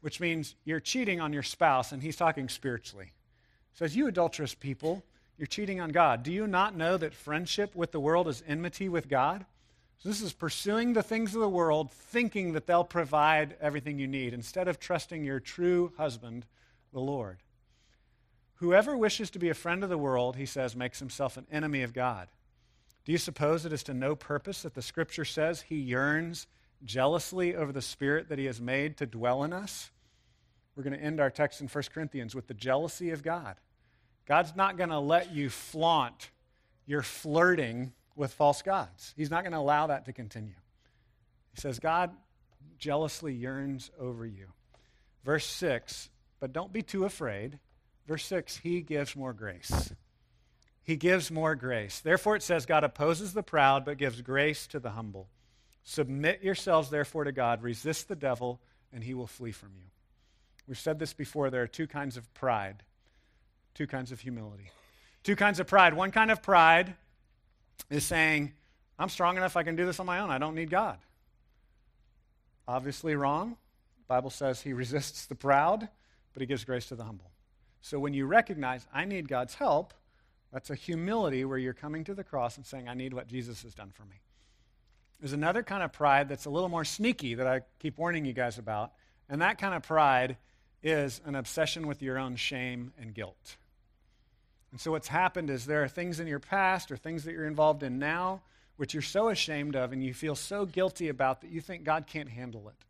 which 0.00 0.18
means 0.18 0.54
you're 0.64 0.80
cheating 0.80 1.20
on 1.20 1.34
your 1.34 1.42
spouse, 1.42 1.92
and 1.92 2.02
he's 2.02 2.16
talking 2.16 2.48
spiritually. 2.48 3.12
He 3.72 3.76
says, 3.76 3.94
You 3.94 4.06
adulterous 4.06 4.54
people, 4.54 5.04
you're 5.36 5.44
cheating 5.44 5.82
on 5.82 5.90
God. 5.90 6.22
Do 6.22 6.32
you 6.32 6.46
not 6.46 6.74
know 6.74 6.96
that 6.96 7.12
friendship 7.12 7.76
with 7.76 7.92
the 7.92 8.00
world 8.00 8.26
is 8.26 8.42
enmity 8.48 8.88
with 8.88 9.06
God? 9.06 9.44
So 9.98 10.08
this 10.08 10.20
is 10.20 10.32
pursuing 10.32 10.92
the 10.92 11.02
things 11.02 11.34
of 11.34 11.40
the 11.40 11.48
world, 11.48 11.90
thinking 11.90 12.52
that 12.52 12.66
they'll 12.66 12.84
provide 12.84 13.56
everything 13.60 13.98
you 13.98 14.06
need, 14.06 14.34
instead 14.34 14.68
of 14.68 14.78
trusting 14.78 15.24
your 15.24 15.40
true 15.40 15.92
husband, 15.96 16.46
the 16.92 17.00
Lord. 17.00 17.38
Whoever 18.56 18.96
wishes 18.96 19.30
to 19.30 19.38
be 19.38 19.48
a 19.48 19.54
friend 19.54 19.82
of 19.82 19.90
the 19.90 19.98
world, 19.98 20.36
he 20.36 20.46
says, 20.46 20.76
makes 20.76 20.98
himself 20.98 21.36
an 21.36 21.46
enemy 21.50 21.82
of 21.82 21.92
God. 21.92 22.28
Do 23.04 23.12
you 23.12 23.18
suppose 23.18 23.64
it 23.64 23.72
is 23.72 23.82
to 23.84 23.94
no 23.94 24.16
purpose 24.16 24.62
that 24.62 24.74
the 24.74 24.82
scripture 24.82 25.24
says 25.24 25.62
he 25.62 25.76
yearns 25.76 26.46
jealously 26.84 27.54
over 27.54 27.72
the 27.72 27.82
spirit 27.82 28.28
that 28.28 28.38
he 28.38 28.46
has 28.46 28.60
made 28.60 28.96
to 28.96 29.06
dwell 29.06 29.44
in 29.44 29.52
us? 29.52 29.90
We're 30.74 30.82
going 30.82 30.98
to 30.98 31.02
end 31.02 31.20
our 31.20 31.30
text 31.30 31.60
in 31.60 31.68
1 31.68 31.84
Corinthians 31.92 32.34
with 32.34 32.48
the 32.48 32.54
jealousy 32.54 33.10
of 33.10 33.22
God. 33.22 33.56
God's 34.26 34.56
not 34.56 34.76
going 34.76 34.90
to 34.90 34.98
let 34.98 35.32
you 35.32 35.48
flaunt 35.48 36.30
your 36.84 37.02
flirting 37.02 37.92
with 38.16 38.32
false 38.32 38.62
gods. 38.62 39.12
He's 39.16 39.30
not 39.30 39.42
going 39.42 39.52
to 39.52 39.58
allow 39.58 39.86
that 39.88 40.06
to 40.06 40.12
continue. 40.12 40.54
He 41.54 41.60
says, 41.60 41.78
God 41.78 42.10
jealously 42.78 43.34
yearns 43.34 43.90
over 44.00 44.26
you. 44.26 44.46
Verse 45.24 45.46
6, 45.46 46.10
but 46.40 46.52
don't 46.52 46.72
be 46.72 46.82
too 46.82 47.04
afraid. 47.04 47.58
Verse 48.06 48.24
6, 48.24 48.58
he 48.58 48.80
gives 48.80 49.14
more 49.16 49.32
grace. 49.32 49.92
He 50.82 50.96
gives 50.96 51.30
more 51.30 51.54
grace. 51.56 52.00
Therefore, 52.00 52.36
it 52.36 52.42
says, 52.42 52.64
God 52.64 52.84
opposes 52.84 53.32
the 53.32 53.42
proud, 53.42 53.84
but 53.84 53.98
gives 53.98 54.22
grace 54.22 54.66
to 54.68 54.78
the 54.78 54.90
humble. 54.90 55.28
Submit 55.82 56.42
yourselves, 56.42 56.90
therefore, 56.90 57.24
to 57.24 57.32
God. 57.32 57.62
Resist 57.62 58.08
the 58.08 58.16
devil, 58.16 58.60
and 58.92 59.02
he 59.02 59.14
will 59.14 59.26
flee 59.26 59.52
from 59.52 59.70
you. 59.74 59.88
We've 60.68 60.78
said 60.78 60.98
this 60.98 61.12
before. 61.12 61.50
There 61.50 61.62
are 61.62 61.68
two 61.68 61.88
kinds 61.88 62.16
of 62.16 62.32
pride, 62.34 62.84
two 63.74 63.88
kinds 63.88 64.12
of 64.12 64.20
humility. 64.20 64.70
Two 65.24 65.34
kinds 65.34 65.58
of 65.58 65.66
pride. 65.66 65.94
One 65.94 66.12
kind 66.12 66.30
of 66.30 66.40
pride 66.42 66.94
is 67.90 68.04
saying, 68.04 68.52
I'm 68.98 69.08
strong 69.08 69.36
enough, 69.36 69.56
I 69.56 69.62
can 69.62 69.76
do 69.76 69.86
this 69.86 70.00
on 70.00 70.06
my 70.06 70.20
own. 70.20 70.30
I 70.30 70.38
don't 70.38 70.54
need 70.54 70.70
God. 70.70 70.98
Obviously 72.66 73.14
wrong. 73.14 73.50
The 73.98 74.04
Bible 74.08 74.30
says 74.30 74.60
he 74.60 74.72
resists 74.74 75.26
the 75.26 75.34
proud, 75.34 75.88
but 76.32 76.40
he 76.40 76.46
gives 76.46 76.64
grace 76.64 76.86
to 76.86 76.96
the 76.96 77.04
humble. 77.04 77.30
So 77.80 77.98
when 77.98 78.14
you 78.14 78.26
recognize, 78.26 78.86
I 78.92 79.04
need 79.04 79.28
God's 79.28 79.54
help, 79.54 79.94
that's 80.52 80.70
a 80.70 80.74
humility 80.74 81.44
where 81.44 81.58
you're 81.58 81.74
coming 81.74 82.04
to 82.04 82.14
the 82.14 82.24
cross 82.24 82.56
and 82.56 82.64
saying, 82.64 82.88
I 82.88 82.94
need 82.94 83.12
what 83.12 83.28
Jesus 83.28 83.62
has 83.62 83.74
done 83.74 83.90
for 83.94 84.04
me. 84.04 84.16
There's 85.20 85.32
another 85.32 85.62
kind 85.62 85.82
of 85.82 85.92
pride 85.92 86.28
that's 86.28 86.44
a 86.44 86.50
little 86.50 86.68
more 86.68 86.84
sneaky 86.84 87.34
that 87.34 87.46
I 87.46 87.60
keep 87.78 87.98
warning 87.98 88.24
you 88.24 88.32
guys 88.32 88.58
about. 88.58 88.92
And 89.28 89.40
that 89.42 89.58
kind 89.58 89.74
of 89.74 89.82
pride 89.82 90.36
is 90.82 91.20
an 91.24 91.34
obsession 91.34 91.86
with 91.86 92.02
your 92.02 92.18
own 92.18 92.36
shame 92.36 92.92
and 92.98 93.14
guilt. 93.14 93.56
And 94.72 94.80
so, 94.80 94.90
what's 94.90 95.08
happened 95.08 95.50
is 95.50 95.64
there 95.64 95.82
are 95.82 95.88
things 95.88 96.20
in 96.20 96.26
your 96.26 96.40
past 96.40 96.90
or 96.90 96.96
things 96.96 97.24
that 97.24 97.32
you're 97.32 97.46
involved 97.46 97.82
in 97.82 97.98
now 97.98 98.42
which 98.76 98.92
you're 98.92 99.02
so 99.02 99.28
ashamed 99.28 99.74
of 99.74 99.92
and 99.92 100.02
you 100.02 100.14
feel 100.14 100.34
so 100.34 100.66
guilty 100.66 101.08
about 101.08 101.40
that 101.40 101.50
you 101.50 101.60
think 101.60 101.84
God 101.84 102.06
can't 102.06 102.28
handle 102.28 102.68
it. 102.68 102.84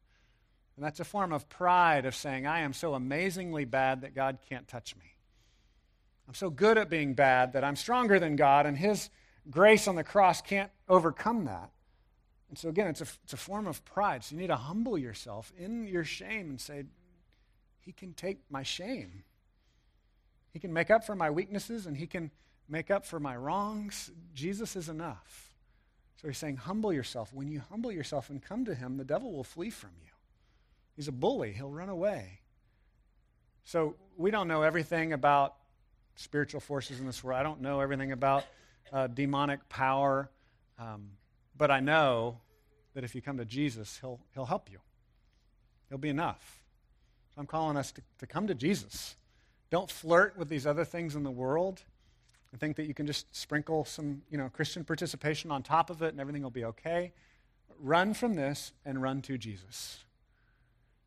And 0.76 0.84
that's 0.84 1.00
a 1.00 1.04
form 1.04 1.32
of 1.32 1.48
pride 1.48 2.04
of 2.04 2.14
saying, 2.14 2.46
I 2.46 2.60
am 2.60 2.72
so 2.72 2.94
amazingly 2.94 3.64
bad 3.64 4.02
that 4.02 4.14
God 4.14 4.38
can't 4.48 4.68
touch 4.68 4.94
me. 4.96 5.14
I'm 6.28 6.34
so 6.34 6.50
good 6.50 6.76
at 6.76 6.90
being 6.90 7.14
bad 7.14 7.52
that 7.52 7.64
I'm 7.64 7.76
stronger 7.76 8.18
than 8.18 8.36
God, 8.36 8.66
and 8.66 8.76
His 8.76 9.08
grace 9.48 9.86
on 9.86 9.94
the 9.94 10.04
cross 10.04 10.42
can't 10.42 10.70
overcome 10.88 11.44
that. 11.44 11.70
And 12.48 12.58
so, 12.58 12.68
again, 12.68 12.88
it's 12.88 13.00
a, 13.00 13.06
it's 13.24 13.32
a 13.32 13.38
form 13.38 13.66
of 13.66 13.84
pride. 13.84 14.24
So, 14.24 14.34
you 14.34 14.40
need 14.40 14.48
to 14.48 14.56
humble 14.56 14.98
yourself 14.98 15.52
in 15.56 15.86
your 15.86 16.04
shame 16.04 16.50
and 16.50 16.60
say, 16.60 16.84
He 17.80 17.92
can 17.92 18.12
take 18.12 18.40
my 18.50 18.64
shame. 18.64 19.22
He 20.57 20.61
can 20.61 20.72
make 20.72 20.90
up 20.90 21.04
for 21.04 21.14
my 21.14 21.28
weaknesses, 21.28 21.84
and 21.84 21.94
He 21.94 22.07
can 22.07 22.30
make 22.66 22.90
up 22.90 23.04
for 23.04 23.20
my 23.20 23.36
wrongs. 23.36 24.11
Jesus 24.32 24.74
is 24.74 24.88
enough. 24.88 25.54
So, 26.18 26.28
He's 26.28 26.38
saying, 26.38 26.57
Humble 26.57 26.94
yourself. 26.94 27.30
When 27.34 27.46
you 27.46 27.61
humble 27.68 27.92
yourself 27.92 28.30
and 28.30 28.42
come 28.42 28.64
to 28.64 28.74
Him, 28.74 28.96
the 28.96 29.04
devil 29.04 29.34
will 29.34 29.44
flee 29.44 29.68
from 29.68 29.90
you. 30.02 30.12
He's 30.94 31.09
a 31.09 31.12
bully, 31.12 31.52
he'll 31.52 31.68
run 31.68 31.90
away. 31.90 32.40
So, 33.64 33.96
we 34.16 34.30
don't 34.30 34.48
know 34.48 34.62
everything 34.62 35.12
about 35.12 35.57
spiritual 36.14 36.62
forces 36.62 37.00
in 37.00 37.04
this 37.04 37.22
world. 37.22 37.38
I 37.38 37.42
don't 37.42 37.61
know 37.61 37.80
everything 37.80 38.12
about 38.12 38.46
uh, 38.90 39.09
demonic 39.09 39.68
power, 39.68 40.30
um, 40.78 41.11
but 41.54 41.70
I 41.70 41.80
know 41.80 42.38
that 42.94 43.04
if 43.04 43.14
you 43.14 43.20
come 43.20 43.36
to 43.36 43.44
Jesus, 43.44 43.98
he'll, 44.00 44.20
he'll 44.32 44.46
help 44.46 44.70
you. 44.72 44.78
He'll 45.90 45.98
be 45.98 46.09
enough. 46.09 46.62
So 47.34 47.42
I'm 47.42 47.46
calling 47.46 47.76
us 47.76 47.92
to, 47.92 48.00
to 48.20 48.26
come 48.26 48.46
to 48.46 48.54
Jesus. 48.54 49.16
Don't 49.70 49.90
flirt 49.90 50.36
with 50.36 50.48
these 50.48 50.66
other 50.66 50.84
things 50.84 51.14
in 51.14 51.22
the 51.22 51.30
world 51.30 51.82
and 52.52 52.60
think 52.60 52.76
that 52.76 52.86
you 52.86 52.94
can 52.94 53.06
just 53.06 53.34
sprinkle 53.34 53.84
some 53.84 54.22
you 54.30 54.38
know, 54.38 54.48
Christian 54.48 54.84
participation 54.84 55.50
on 55.50 55.62
top 55.62 55.90
of 55.90 56.02
it 56.02 56.08
and 56.08 56.20
everything 56.20 56.42
will 56.42 56.50
be 56.50 56.64
okay. 56.64 57.12
Run 57.78 58.14
from 58.14 58.34
this 58.34 58.72
and 58.84 59.02
run 59.02 59.22
to 59.22 59.36
Jesus. 59.36 60.04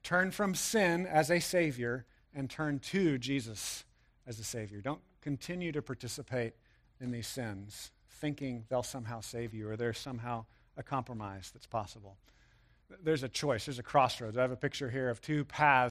Turn 0.03 0.31
from 0.31 0.55
sin 0.55 1.05
as 1.05 1.29
a 1.29 1.39
Savior 1.39 2.05
and 2.33 2.49
turn 2.49 2.79
to 2.79 3.17
Jesus 3.17 3.85
as 4.27 4.39
a 4.39 4.43
Savior. 4.43 4.81
Don't 4.81 5.01
continue 5.21 5.71
to 5.71 5.81
participate 5.81 6.53
in 7.01 7.11
these 7.11 7.27
sins, 7.27 7.91
thinking 8.09 8.65
they'll 8.69 8.83
somehow 8.83 9.21
save 9.21 9.53
you 9.53 9.69
or 9.69 9.75
there's 9.75 9.97
somehow 9.97 10.45
a 10.77 10.83
compromise 10.83 11.51
that's 11.53 11.65
possible. 11.65 12.17
There's 13.03 13.23
a 13.23 13.29
choice, 13.29 13.65
there's 13.65 13.79
a 13.79 13.83
crossroads. 13.83 14.37
I 14.37 14.41
have 14.41 14.51
a 14.51 14.55
picture 14.55 14.89
here 14.89 15.09
of 15.09 15.21
two 15.21 15.45
paths 15.45 15.87